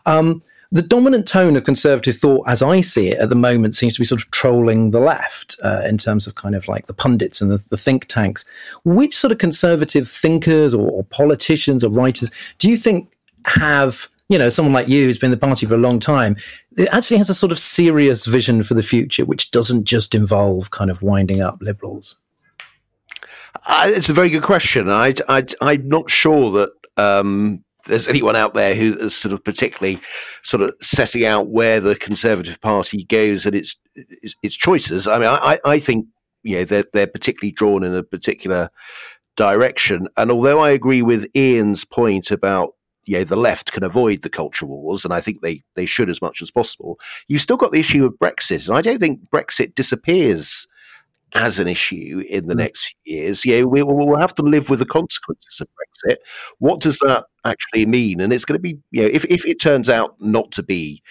Um, 0.07 0.41
the 0.71 0.81
dominant 0.81 1.27
tone 1.27 1.55
of 1.55 1.63
conservative 1.63 2.15
thought, 2.15 2.47
as 2.47 2.61
I 2.61 2.81
see 2.81 3.09
it 3.09 3.19
at 3.19 3.29
the 3.29 3.35
moment, 3.35 3.75
seems 3.75 3.95
to 3.95 4.01
be 4.01 4.05
sort 4.05 4.21
of 4.21 4.29
trolling 4.31 4.91
the 4.91 4.99
left 4.99 5.55
uh, 5.63 5.81
in 5.85 5.97
terms 5.97 6.27
of 6.27 6.35
kind 6.35 6.55
of 6.55 6.67
like 6.67 6.87
the 6.87 6.93
pundits 6.93 7.39
and 7.39 7.49
the, 7.49 7.57
the, 7.69 7.77
think 7.77 8.05
tanks. 8.05 8.43
Which 8.83 9.15
sort 9.15 9.31
of 9.31 9.37
conservative 9.37 10.09
thinkers 10.09 10.73
or, 10.73 10.89
or, 10.91 11.03
politicians 11.05 11.83
or 11.85 11.89
writers 11.89 12.31
do 12.57 12.69
you 12.69 12.75
think 12.75 13.09
have, 13.45 14.09
you 14.27 14.37
know, 14.37 14.49
someone 14.49 14.73
like 14.73 14.89
you 14.89 15.05
who's 15.05 15.17
been 15.17 15.31
in 15.31 15.39
the 15.39 15.45
party 15.45 15.65
for 15.65 15.75
a 15.75 15.79
long 15.79 16.01
time, 16.01 16.35
it 16.75 16.89
actually 16.91 17.17
has 17.17 17.29
a 17.29 17.33
sort 17.33 17.53
of 17.53 17.59
serious 17.59 18.25
vision 18.25 18.61
for 18.61 18.73
the 18.73 18.83
future, 18.83 19.23
which 19.23 19.51
doesn't 19.51 19.85
just 19.85 20.13
involve 20.13 20.71
kind 20.71 20.91
of 20.91 21.01
winding 21.01 21.41
up 21.41 21.61
liberals? 21.61 22.17
Uh, 23.65 23.89
it's 23.93 24.09
a 24.09 24.13
very 24.13 24.29
good 24.29 24.43
question. 24.43 24.89
I, 24.89 25.13
I, 25.29 25.45
I'm 25.61 25.87
not 25.87 26.09
sure 26.09 26.51
that. 26.51 26.71
Um, 26.97 27.63
there's 27.87 28.07
anyone 28.07 28.35
out 28.35 28.53
there 28.53 28.75
who 28.75 28.97
is 28.99 29.15
sort 29.15 29.33
of 29.33 29.43
particularly 29.43 29.99
sort 30.43 30.61
of 30.61 30.73
setting 30.81 31.25
out 31.25 31.49
where 31.49 31.79
the 31.79 31.95
Conservative 31.95 32.59
Party 32.61 33.03
goes 33.05 33.45
and 33.45 33.55
its 33.55 33.75
its, 33.95 34.35
its 34.43 34.55
choices. 34.55 35.07
I 35.07 35.17
mean, 35.17 35.29
I, 35.29 35.59
I 35.65 35.79
think 35.79 36.07
you 36.43 36.57
know 36.57 36.65
they're 36.65 36.85
they're 36.93 37.07
particularly 37.07 37.51
drawn 37.51 37.83
in 37.83 37.95
a 37.95 38.03
particular 38.03 38.69
direction. 39.35 40.07
And 40.17 40.31
although 40.31 40.59
I 40.59 40.71
agree 40.71 41.01
with 41.01 41.27
Ian's 41.35 41.85
point 41.85 42.31
about 42.31 42.73
you 43.05 43.17
know 43.17 43.23
the 43.23 43.37
left 43.37 43.71
can 43.71 43.83
avoid 43.83 44.21
the 44.21 44.29
culture 44.29 44.65
wars, 44.65 45.05
and 45.05 45.13
I 45.13 45.21
think 45.21 45.41
they 45.41 45.63
they 45.75 45.85
should 45.85 46.09
as 46.09 46.21
much 46.21 46.41
as 46.41 46.51
possible. 46.51 46.99
You've 47.27 47.41
still 47.41 47.57
got 47.57 47.71
the 47.71 47.79
issue 47.79 48.05
of 48.05 48.19
Brexit, 48.19 48.67
and 48.67 48.77
I 48.77 48.81
don't 48.81 48.99
think 48.99 49.21
Brexit 49.33 49.75
disappears 49.75 50.67
as 51.33 51.59
an 51.59 51.67
issue 51.67 52.23
in 52.29 52.47
the 52.47 52.53
mm. 52.53 52.59
next 52.59 52.95
few 53.03 53.17
years. 53.17 53.45
Yeah, 53.45 53.63
we, 53.63 53.83
will 53.83 54.17
have 54.17 54.35
to 54.35 54.43
live 54.43 54.69
with 54.69 54.79
the 54.79 54.85
consequences 54.85 55.61
of 55.61 55.67
Brexit. 55.67 56.17
What 56.59 56.79
does 56.79 56.99
that 56.99 57.25
actually 57.45 57.85
mean? 57.85 58.21
And 58.21 58.31
it's 58.31 58.45
going 58.45 58.57
to 58.57 58.61
be, 58.61 58.79
you 58.91 59.01
know, 59.01 59.09
if, 59.11 59.25
if 59.25 59.45
it 59.45 59.61
turns 59.61 59.89
out 59.89 60.15
not 60.19 60.51
to 60.53 60.63
be 60.63 61.01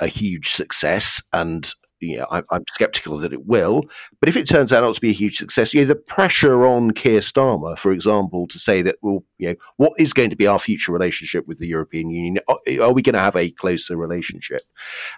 a 0.00 0.06
huge 0.06 0.50
success 0.50 1.22
and 1.32 1.72
you 2.00 2.18
know, 2.18 2.26
I, 2.30 2.42
I'm 2.50 2.64
skeptical 2.70 3.18
that 3.18 3.32
it 3.32 3.46
will. 3.46 3.84
But 4.20 4.28
if 4.28 4.36
it 4.36 4.48
turns 4.48 4.72
out 4.72 4.82
not 4.82 4.94
to 4.94 5.00
be 5.00 5.10
a 5.10 5.14
huge 5.14 5.36
success, 5.36 5.74
you 5.74 5.80
know, 5.80 5.86
the 5.86 5.96
pressure 5.96 6.66
on 6.66 6.92
Keir 6.92 7.20
Starmer, 7.20 7.76
for 7.76 7.92
example, 7.92 8.46
to 8.48 8.58
say 8.58 8.82
that, 8.82 8.96
well, 9.02 9.24
you 9.38 9.48
know, 9.48 9.54
what 9.76 9.92
is 9.98 10.12
going 10.12 10.30
to 10.30 10.36
be 10.36 10.46
our 10.46 10.58
future 10.58 10.92
relationship 10.92 11.48
with 11.48 11.58
the 11.58 11.66
European 11.66 12.10
Union? 12.10 12.42
Are, 12.48 12.58
are 12.80 12.92
we 12.92 13.02
going 13.02 13.14
to 13.14 13.20
have 13.20 13.36
a 13.36 13.50
closer 13.50 13.96
relationship? 13.96 14.62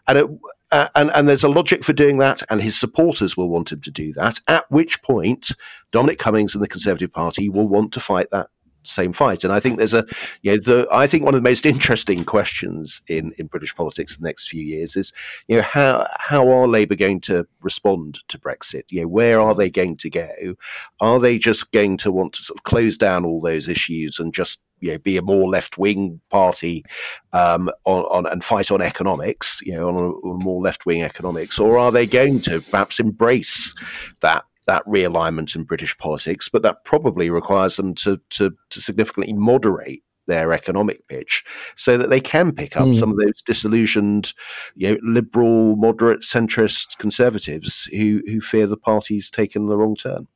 And, 0.06 0.18
it, 0.18 0.26
uh, 0.72 0.88
and 0.94 1.10
and 1.14 1.28
there's 1.28 1.44
a 1.44 1.48
logic 1.48 1.84
for 1.84 1.92
doing 1.92 2.18
that, 2.18 2.42
and 2.48 2.62
his 2.62 2.78
supporters 2.78 3.36
will 3.36 3.48
want 3.48 3.72
him 3.72 3.80
to 3.80 3.90
do 3.90 4.12
that. 4.14 4.40
At 4.46 4.70
which 4.70 5.02
point, 5.02 5.50
Dominic 5.90 6.18
Cummings 6.18 6.54
and 6.54 6.62
the 6.62 6.68
Conservative 6.68 7.12
Party 7.12 7.48
will 7.48 7.68
want 7.68 7.92
to 7.94 8.00
fight 8.00 8.28
that 8.30 8.48
same 8.82 9.12
fight. 9.12 9.44
And 9.44 9.52
I 9.52 9.60
think 9.60 9.78
there's 9.78 9.94
a, 9.94 10.06
you 10.42 10.52
know, 10.52 10.58
the 10.58 10.88
I 10.90 11.06
think 11.06 11.24
one 11.24 11.34
of 11.34 11.42
the 11.42 11.48
most 11.48 11.66
interesting 11.66 12.24
questions 12.24 13.02
in 13.08 13.32
in 13.38 13.46
British 13.46 13.74
politics 13.74 14.16
in 14.16 14.22
the 14.22 14.28
next 14.28 14.48
few 14.48 14.62
years 14.62 14.96
is, 14.96 15.12
you 15.48 15.56
know, 15.56 15.62
how 15.62 16.06
how 16.18 16.48
are 16.48 16.66
Labour 16.66 16.96
going 16.96 17.20
to 17.22 17.46
respond 17.60 18.20
to 18.28 18.38
Brexit? 18.38 18.84
You 18.90 19.02
know, 19.02 19.08
where 19.08 19.40
are 19.40 19.54
they 19.54 19.70
going 19.70 19.96
to 19.98 20.10
go? 20.10 20.54
Are 21.00 21.20
they 21.20 21.38
just 21.38 21.72
going 21.72 21.96
to 21.98 22.12
want 22.12 22.34
to 22.34 22.42
sort 22.42 22.58
of 22.58 22.64
close 22.64 22.96
down 22.96 23.24
all 23.24 23.40
those 23.40 23.68
issues 23.68 24.18
and 24.18 24.34
just 24.34 24.62
you 24.80 24.92
know, 24.92 24.98
be 24.98 25.16
a 25.16 25.22
more 25.22 25.48
left 25.48 25.78
wing 25.78 26.20
party 26.30 26.84
um, 27.32 27.70
on, 27.84 28.02
on, 28.04 28.26
and 28.26 28.42
fight 28.42 28.70
on 28.70 28.80
economics, 28.80 29.60
you 29.62 29.72
know, 29.72 29.88
on 29.88 29.94
a, 29.94 30.08
on 30.08 30.38
more 30.38 30.62
left 30.62 30.86
wing 30.86 31.02
economics, 31.02 31.58
or 31.58 31.78
are 31.78 31.92
they 31.92 32.06
going 32.06 32.40
to 32.40 32.60
perhaps 32.62 32.98
embrace 32.98 33.74
that 34.20 34.44
that 34.70 34.86
realignment 34.86 35.56
in 35.56 35.64
British 35.64 35.98
politics, 35.98 36.48
but 36.48 36.62
that 36.62 36.84
probably 36.84 37.28
requires 37.28 37.74
them 37.74 37.92
to, 37.92 38.20
to, 38.30 38.52
to 38.70 38.80
significantly 38.80 39.32
moderate 39.32 40.04
their 40.28 40.52
economic 40.52 41.04
pitch 41.08 41.44
so 41.74 41.98
that 41.98 42.08
they 42.08 42.20
can 42.20 42.52
pick 42.52 42.76
up 42.76 42.86
mm. 42.86 42.94
some 42.94 43.10
of 43.10 43.16
those 43.16 43.42
disillusioned, 43.42 44.32
you 44.76 44.92
know, 44.92 44.98
liberal, 45.02 45.74
moderate, 45.74 46.20
centrist 46.20 46.98
conservatives 46.98 47.86
who, 47.86 48.22
who 48.26 48.40
fear 48.40 48.68
the 48.68 48.76
party's 48.76 49.28
taken 49.28 49.66
the 49.66 49.76
wrong 49.76 49.96
turn. 49.96 50.28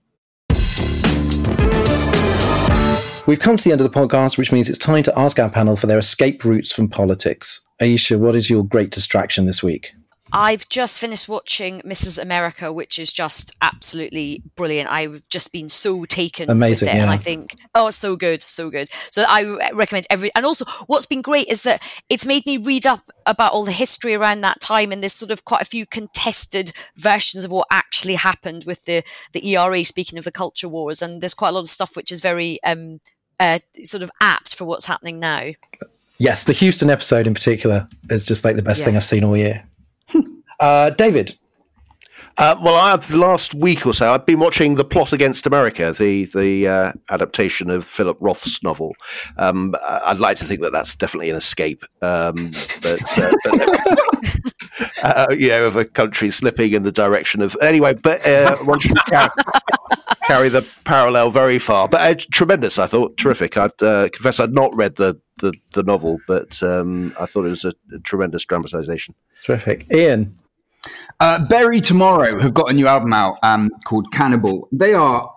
We've 3.26 3.38
come 3.38 3.56
to 3.56 3.64
the 3.64 3.70
end 3.70 3.80
of 3.80 3.90
the 3.90 3.98
podcast, 3.98 4.36
which 4.36 4.50
means 4.50 4.68
it's 4.68 4.78
time 4.78 5.04
to 5.04 5.16
ask 5.16 5.38
our 5.38 5.48
panel 5.48 5.76
for 5.76 5.86
their 5.86 5.98
escape 5.98 6.44
routes 6.44 6.72
from 6.72 6.88
politics. 6.88 7.60
Ayesha, 7.80 8.18
what 8.18 8.34
is 8.34 8.50
your 8.50 8.64
great 8.64 8.90
distraction 8.90 9.46
this 9.46 9.62
week? 9.62 9.94
I've 10.34 10.68
just 10.68 10.98
finished 10.98 11.28
watching 11.28 11.80
Mrs. 11.82 12.20
America, 12.20 12.72
which 12.72 12.98
is 12.98 13.12
just 13.12 13.54
absolutely 13.62 14.42
brilliant. 14.56 14.90
I've 14.90 15.22
just 15.28 15.52
been 15.52 15.68
so 15.68 16.04
taken 16.04 16.50
Amazing, 16.50 16.86
with 16.86 16.94
it, 16.94 16.96
yeah. 16.96 17.02
and 17.02 17.10
I 17.10 17.16
think, 17.16 17.54
oh, 17.74 17.86
it's 17.86 17.96
so 17.96 18.16
good, 18.16 18.42
so 18.42 18.68
good. 18.68 18.88
So 19.10 19.24
I 19.28 19.70
recommend 19.72 20.06
every. 20.10 20.32
And 20.34 20.44
also, 20.44 20.64
what's 20.88 21.06
been 21.06 21.22
great 21.22 21.46
is 21.46 21.62
that 21.62 21.82
it's 22.08 22.26
made 22.26 22.44
me 22.46 22.56
read 22.56 22.84
up 22.84 23.12
about 23.26 23.52
all 23.52 23.64
the 23.64 23.72
history 23.72 24.12
around 24.12 24.40
that 24.40 24.60
time, 24.60 24.90
and 24.90 25.02
there's 25.02 25.12
sort 25.12 25.30
of 25.30 25.44
quite 25.44 25.62
a 25.62 25.66
few 25.66 25.86
contested 25.86 26.72
versions 26.96 27.44
of 27.44 27.52
what 27.52 27.68
actually 27.70 28.16
happened 28.16 28.64
with 28.64 28.84
the 28.86 29.04
the 29.32 29.48
ERA. 29.54 29.84
Speaking 29.84 30.18
of 30.18 30.24
the 30.24 30.32
culture 30.32 30.68
wars, 30.68 31.00
and 31.00 31.20
there's 31.20 31.34
quite 31.34 31.50
a 31.50 31.52
lot 31.52 31.60
of 31.60 31.68
stuff 31.68 31.94
which 31.94 32.10
is 32.10 32.20
very 32.20 32.60
um, 32.64 33.00
uh, 33.38 33.60
sort 33.84 34.02
of 34.02 34.10
apt 34.20 34.56
for 34.56 34.64
what's 34.64 34.86
happening 34.86 35.20
now. 35.20 35.50
Yes, 36.18 36.44
the 36.44 36.52
Houston 36.52 36.90
episode 36.90 37.26
in 37.26 37.34
particular 37.34 37.86
is 38.10 38.26
just 38.26 38.44
like 38.44 38.56
the 38.56 38.62
best 38.62 38.80
yeah. 38.80 38.86
thing 38.86 38.96
I've 38.96 39.04
seen 39.04 39.24
all 39.24 39.36
year. 39.36 39.64
Uh, 40.64 40.88
David. 40.88 41.36
Uh, 42.38 42.56
well, 42.62 42.74
I 42.74 42.92
have 42.92 43.06
the 43.08 43.18
last 43.18 43.54
week 43.54 43.84
or 43.84 43.92
so. 43.92 44.14
I've 44.14 44.24
been 44.24 44.38
watching 44.38 44.76
The 44.76 44.84
Plot 44.84 45.12
Against 45.12 45.46
America, 45.46 45.92
the 45.92 46.24
the 46.24 46.66
uh, 46.66 46.92
adaptation 47.10 47.68
of 47.68 47.86
Philip 47.86 48.16
Roth's 48.18 48.62
novel. 48.62 48.96
Um, 49.36 49.74
I'd 49.86 50.20
like 50.20 50.38
to 50.38 50.46
think 50.46 50.62
that 50.62 50.72
that's 50.72 50.96
definitely 50.96 51.28
an 51.28 51.36
escape, 51.36 51.84
um, 52.00 52.50
but, 52.80 53.18
uh, 53.18 53.32
but 53.44 55.02
uh, 55.04 55.26
you 55.38 55.48
know, 55.48 55.66
of 55.66 55.76
a 55.76 55.84
country 55.84 56.30
slipping 56.30 56.72
in 56.72 56.82
the 56.82 56.90
direction 56.90 57.42
of 57.42 57.54
anyway. 57.60 57.92
But 57.92 58.26
uh, 58.26 58.56
one 58.64 58.80
should 58.80 58.96
carry, 59.04 59.28
carry, 60.26 60.48
the 60.48 60.66
parallel 60.84 61.30
very 61.30 61.58
far. 61.58 61.88
But 61.88 62.00
uh, 62.00 62.20
tremendous, 62.32 62.78
I 62.78 62.86
thought, 62.86 63.18
terrific. 63.18 63.58
I'd 63.58 63.76
confess 63.76 64.40
I'd 64.40 64.54
not 64.54 64.74
read 64.74 64.96
the 64.96 65.20
the, 65.36 65.52
the 65.74 65.82
novel, 65.82 66.20
but 66.26 66.62
um, 66.62 67.14
I 67.20 67.26
thought 67.26 67.44
it 67.44 67.50
was 67.50 67.66
a, 67.66 67.74
a 67.94 67.98
tremendous 67.98 68.46
dramatization. 68.46 69.14
Terrific, 69.42 69.84
Ian. 69.92 70.38
Uh, 71.20 71.44
Bury 71.46 71.80
Tomorrow 71.80 72.40
have 72.40 72.54
got 72.54 72.70
a 72.70 72.72
new 72.72 72.86
album 72.86 73.12
out 73.12 73.38
um, 73.42 73.70
called 73.84 74.10
Cannibal. 74.12 74.68
They 74.72 74.94
are 74.94 75.32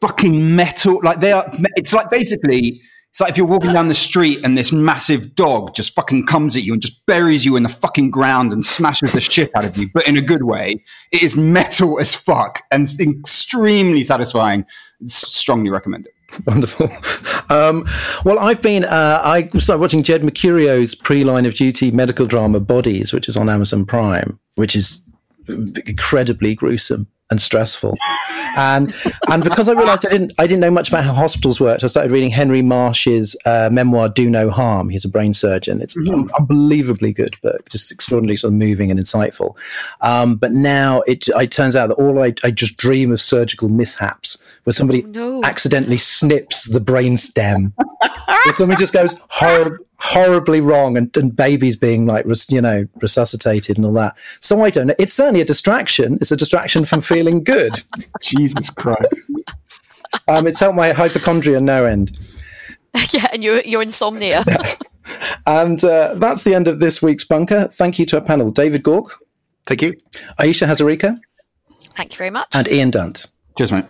fucking 0.00 0.54
metal. 0.54 1.00
Like 1.02 1.20
they 1.20 1.32
are. 1.32 1.50
It's 1.76 1.92
like 1.92 2.10
basically. 2.10 2.80
It's 3.10 3.20
like 3.20 3.28
if 3.28 3.36
you're 3.36 3.46
walking 3.46 3.74
down 3.74 3.88
the 3.88 3.94
street 3.94 4.40
and 4.42 4.56
this 4.56 4.72
massive 4.72 5.34
dog 5.34 5.74
just 5.74 5.94
fucking 5.94 6.24
comes 6.24 6.56
at 6.56 6.62
you 6.62 6.72
and 6.72 6.80
just 6.80 7.04
buries 7.04 7.44
you 7.44 7.56
in 7.56 7.62
the 7.62 7.68
fucking 7.68 8.10
ground 8.10 8.54
and 8.54 8.64
smashes 8.64 9.12
the 9.12 9.20
shit 9.20 9.50
out 9.54 9.66
of 9.66 9.76
you, 9.76 9.90
but 9.92 10.08
in 10.08 10.16
a 10.16 10.22
good 10.22 10.44
way. 10.44 10.82
It 11.10 11.22
is 11.22 11.36
metal 11.36 12.00
as 12.00 12.14
fuck 12.14 12.62
and 12.70 12.88
extremely 12.98 14.02
satisfying. 14.02 14.64
Strongly 15.04 15.68
recommend 15.68 16.06
it. 16.06 16.14
Wonderful. 16.46 16.88
Um, 17.48 17.86
well, 18.24 18.38
I've 18.38 18.62
been, 18.62 18.84
uh, 18.84 19.20
I 19.24 19.46
started 19.58 19.80
watching 19.80 20.02
Jed 20.02 20.22
Mercurio's 20.22 20.94
pre 20.94 21.24
line 21.24 21.46
of 21.46 21.54
duty 21.54 21.90
medical 21.90 22.26
drama 22.26 22.60
Bodies, 22.60 23.12
which 23.12 23.28
is 23.28 23.36
on 23.36 23.48
Amazon 23.48 23.84
Prime, 23.84 24.38
which 24.56 24.76
is 24.76 25.02
incredibly 25.48 26.54
gruesome. 26.54 27.06
And 27.30 27.40
stressful. 27.40 27.96
And 28.56 28.94
and 29.30 29.42
because 29.42 29.68
I 29.68 29.72
realised 29.72 30.06
I 30.06 30.10
didn't 30.10 30.32
I 30.38 30.46
didn't 30.46 30.60
know 30.60 30.70
much 30.70 30.90
about 30.90 31.04
how 31.04 31.14
hospitals 31.14 31.60
worked, 31.60 31.82
I 31.82 31.86
started 31.86 32.12
reading 32.12 32.30
Henry 32.30 32.60
Marsh's 32.60 33.34
uh, 33.46 33.70
memoir 33.72 34.10
"Do 34.10 34.28
No 34.28 34.50
Harm." 34.50 34.90
He's 34.90 35.06
a 35.06 35.08
brain 35.08 35.32
surgeon. 35.32 35.80
It's 35.80 35.96
mm-hmm. 35.96 36.14
un- 36.14 36.30
unbelievably 36.38 37.14
good 37.14 37.34
book, 37.42 37.70
just 37.70 37.90
extraordinarily 37.90 38.36
sort 38.36 38.52
of 38.52 38.58
moving 38.58 38.90
and 38.90 39.00
insightful. 39.00 39.56
Um, 40.02 40.36
but 40.36 40.52
now 40.52 41.00
it, 41.06 41.26
it 41.28 41.50
turns 41.50 41.74
out 41.74 41.86
that 41.88 41.94
all 41.94 42.22
I, 42.22 42.34
I 42.44 42.50
just 42.50 42.76
dream 42.76 43.10
of 43.10 43.20
surgical 43.20 43.70
mishaps 43.70 44.36
where 44.64 44.74
somebody 44.74 45.02
oh, 45.04 45.08
no. 45.08 45.42
accidentally 45.42 45.98
snips 45.98 46.68
the 46.68 46.80
brain 46.80 47.16
stem. 47.16 47.72
where 48.44 48.52
somebody 48.52 48.78
just 48.78 48.92
goes 48.92 49.18
horrible 49.30 49.78
horribly 50.02 50.60
wrong 50.60 50.96
and, 50.96 51.16
and 51.16 51.36
babies 51.36 51.76
being 51.76 52.06
like 52.06 52.26
you 52.48 52.60
know 52.60 52.84
resuscitated 53.00 53.76
and 53.76 53.86
all 53.86 53.92
that 53.92 54.16
so 54.40 54.60
i 54.64 54.68
don't 54.68 54.88
know 54.88 54.94
it's 54.98 55.12
certainly 55.12 55.40
a 55.40 55.44
distraction 55.44 56.18
it's 56.20 56.32
a 56.32 56.36
distraction 56.36 56.84
from 56.84 57.00
feeling 57.12 57.42
good. 57.42 57.82
Jesus 58.20 58.70
christ. 58.70 59.30
Um, 60.28 60.46
it's 60.46 60.60
helped 60.60 60.76
my 60.76 60.92
hypochondria 60.92 61.60
no 61.60 61.84
end. 61.84 62.18
Yeah 63.10 63.26
and 63.32 63.42
your, 63.42 63.60
your 63.62 63.82
insomnia. 63.82 64.44
And 65.46 65.82
uh, 65.84 66.14
that's 66.14 66.44
the 66.44 66.54
end 66.54 66.68
of 66.68 66.78
this 66.80 67.02
week's 67.02 67.24
bunker. 67.24 67.68
Thank 67.72 67.98
you 67.98 68.06
to 68.06 68.18
our 68.18 68.24
panel. 68.24 68.50
David 68.50 68.84
Gauke. 68.84 69.10
Thank 69.66 69.82
you. 69.82 69.94
Ayesha 70.38 70.66
hazarika. 70.66 71.18
Thank 71.96 72.12
you 72.12 72.18
very 72.18 72.30
much. 72.30 72.48
And 72.54 72.68
ian 72.68 72.90
dunt. 72.90 73.26
Cheers 73.58 73.72
mate. 73.72 73.84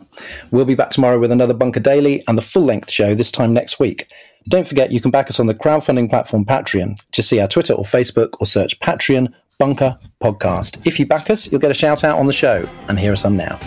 We'll 0.51 0.65
be 0.65 0.75
back 0.75 0.91
tomorrow 0.91 1.19
with 1.19 1.31
another 1.31 1.55
bunker 1.55 1.81
daily 1.81 2.23
and 2.27 2.37
the 2.37 2.43
full 2.43 2.63
length 2.63 2.91
show 2.91 3.15
this 3.15 3.31
time 3.31 3.53
next 3.53 3.79
week. 3.79 4.09
Don't 4.49 4.67
forget 4.67 4.91
you 4.91 5.01
can 5.01 5.11
back 5.11 5.31
us 5.31 5.39
on 5.39 5.47
the 5.47 5.55
crowdfunding 5.55 6.11
platform 6.11 6.45
Patreon. 6.45 6.97
Just 7.13 7.29
see 7.29 7.41
our 7.41 7.47
Twitter 7.47 7.75
or 7.75 7.85
Facebook 7.85 8.31
or 8.41 8.47
search 8.47 8.81
Patreon 8.81 9.33
Bunker 9.63 9.97
Podcast. 10.21 10.85
If 10.89 10.99
you 10.99 11.07
back 11.07 11.31
us, 11.31 11.53
you'll 11.53 11.61
get 11.61 11.71
a 11.71 11.75
shout 11.75 12.03
out 12.03 12.19
on 12.19 12.27
the 12.27 12.33
show. 12.33 12.69
And 12.89 12.99
here 12.99 13.13
are 13.13 13.17
some 13.17 13.37
now. 13.37 13.61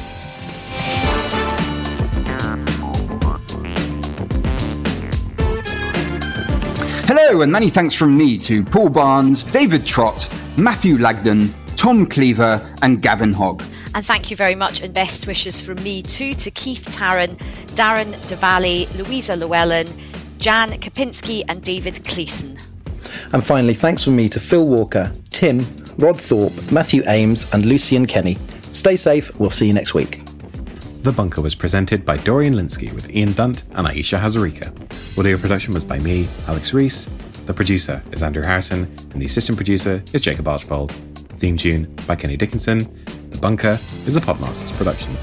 Hello, 7.08 7.43
and 7.43 7.50
many 7.50 7.70
thanks 7.70 7.93
from 7.93 8.18
me 8.18 8.38
to 8.39 8.62
Paul 8.66 8.89
Barnes, 8.89 9.46
David 9.46 9.86
Trott, 9.86 10.28
Matthew 10.58 10.98
Lagden, 10.98 11.54
Tom 11.78 12.06
Cleaver, 12.06 12.60
and 12.82 13.02
Gavin 13.02 13.32
Hogg. 13.32 13.64
And 13.93 14.06
thank 14.06 14.30
you 14.30 14.36
very 14.36 14.56
much, 14.56 14.82
and 14.82 14.93
best 14.93 15.28
wishes 15.28 15.62
from 15.62 15.82
me 15.82 16.02
too 16.02 16.34
to 16.34 16.52
Keith 16.52 16.89
Tarrant, 16.91 17.39
Darren 17.78 18.16
DeValley, 18.28 18.93
Louisa 18.98 19.38
Llewellyn, 19.38 19.88
Jan 20.39 20.72
Kapinski, 20.72 21.46
and 21.48 21.64
David 21.64 22.04
Cleason. 22.04 22.58
And 23.32 23.41
finally, 23.41 23.74
thanks 23.74 24.04
from 24.04 24.18
me 24.18 24.28
to 24.28 24.41
Phil 24.41 24.68
Walker, 24.68 25.10
Tim, 25.30 25.66
Rod 25.98 26.20
Thorpe, 26.20 26.72
Matthew 26.72 27.04
Ames, 27.08 27.52
and 27.54 27.66
Lucian 27.66 28.06
Kenny. 28.06 28.38
Stay 28.72 28.96
safe. 28.96 29.38
We'll 29.39 29.50
see 29.50 29.68
you 29.68 29.74
next 29.74 29.93
week. 29.93 30.22
The 31.04 31.12
Bunker 31.12 31.41
was 31.41 31.56
presented 31.56 32.06
by 32.06 32.18
Dorian 32.18 32.56
Lynskey 32.56 32.91
with 32.93 33.14
Ian 33.16 33.34
Dunt 33.34 33.64
and 33.76 33.88
Ayesha 33.88 34.18
Hazarika. 34.18 34.74
Audio 35.18 35.38
production 35.38 35.74
was 35.74 35.86
by 35.86 36.00
me, 36.00 36.28
Alex 36.48 36.74
Rees. 36.74 37.08
The 37.46 37.54
producer 37.54 38.04
is 38.12 38.24
Andrew 38.24 38.43
Harrison, 38.43 38.84
and 39.12 39.22
the 39.22 39.26
assistant 39.26 39.58
producer 39.58 40.04
is 40.14 40.22
Jacob 40.22 40.48
Archbold. 40.48 40.91
Theme 41.38 41.58
tune 41.58 41.96
by 42.08 42.16
Kenny 42.16 42.38
Dickenson. 42.38 42.80
The 43.30 43.38
Bunker 43.38 43.78
is 44.06 44.18
a 44.18 44.22
Podmasters 44.22 44.76
production. 44.76 45.16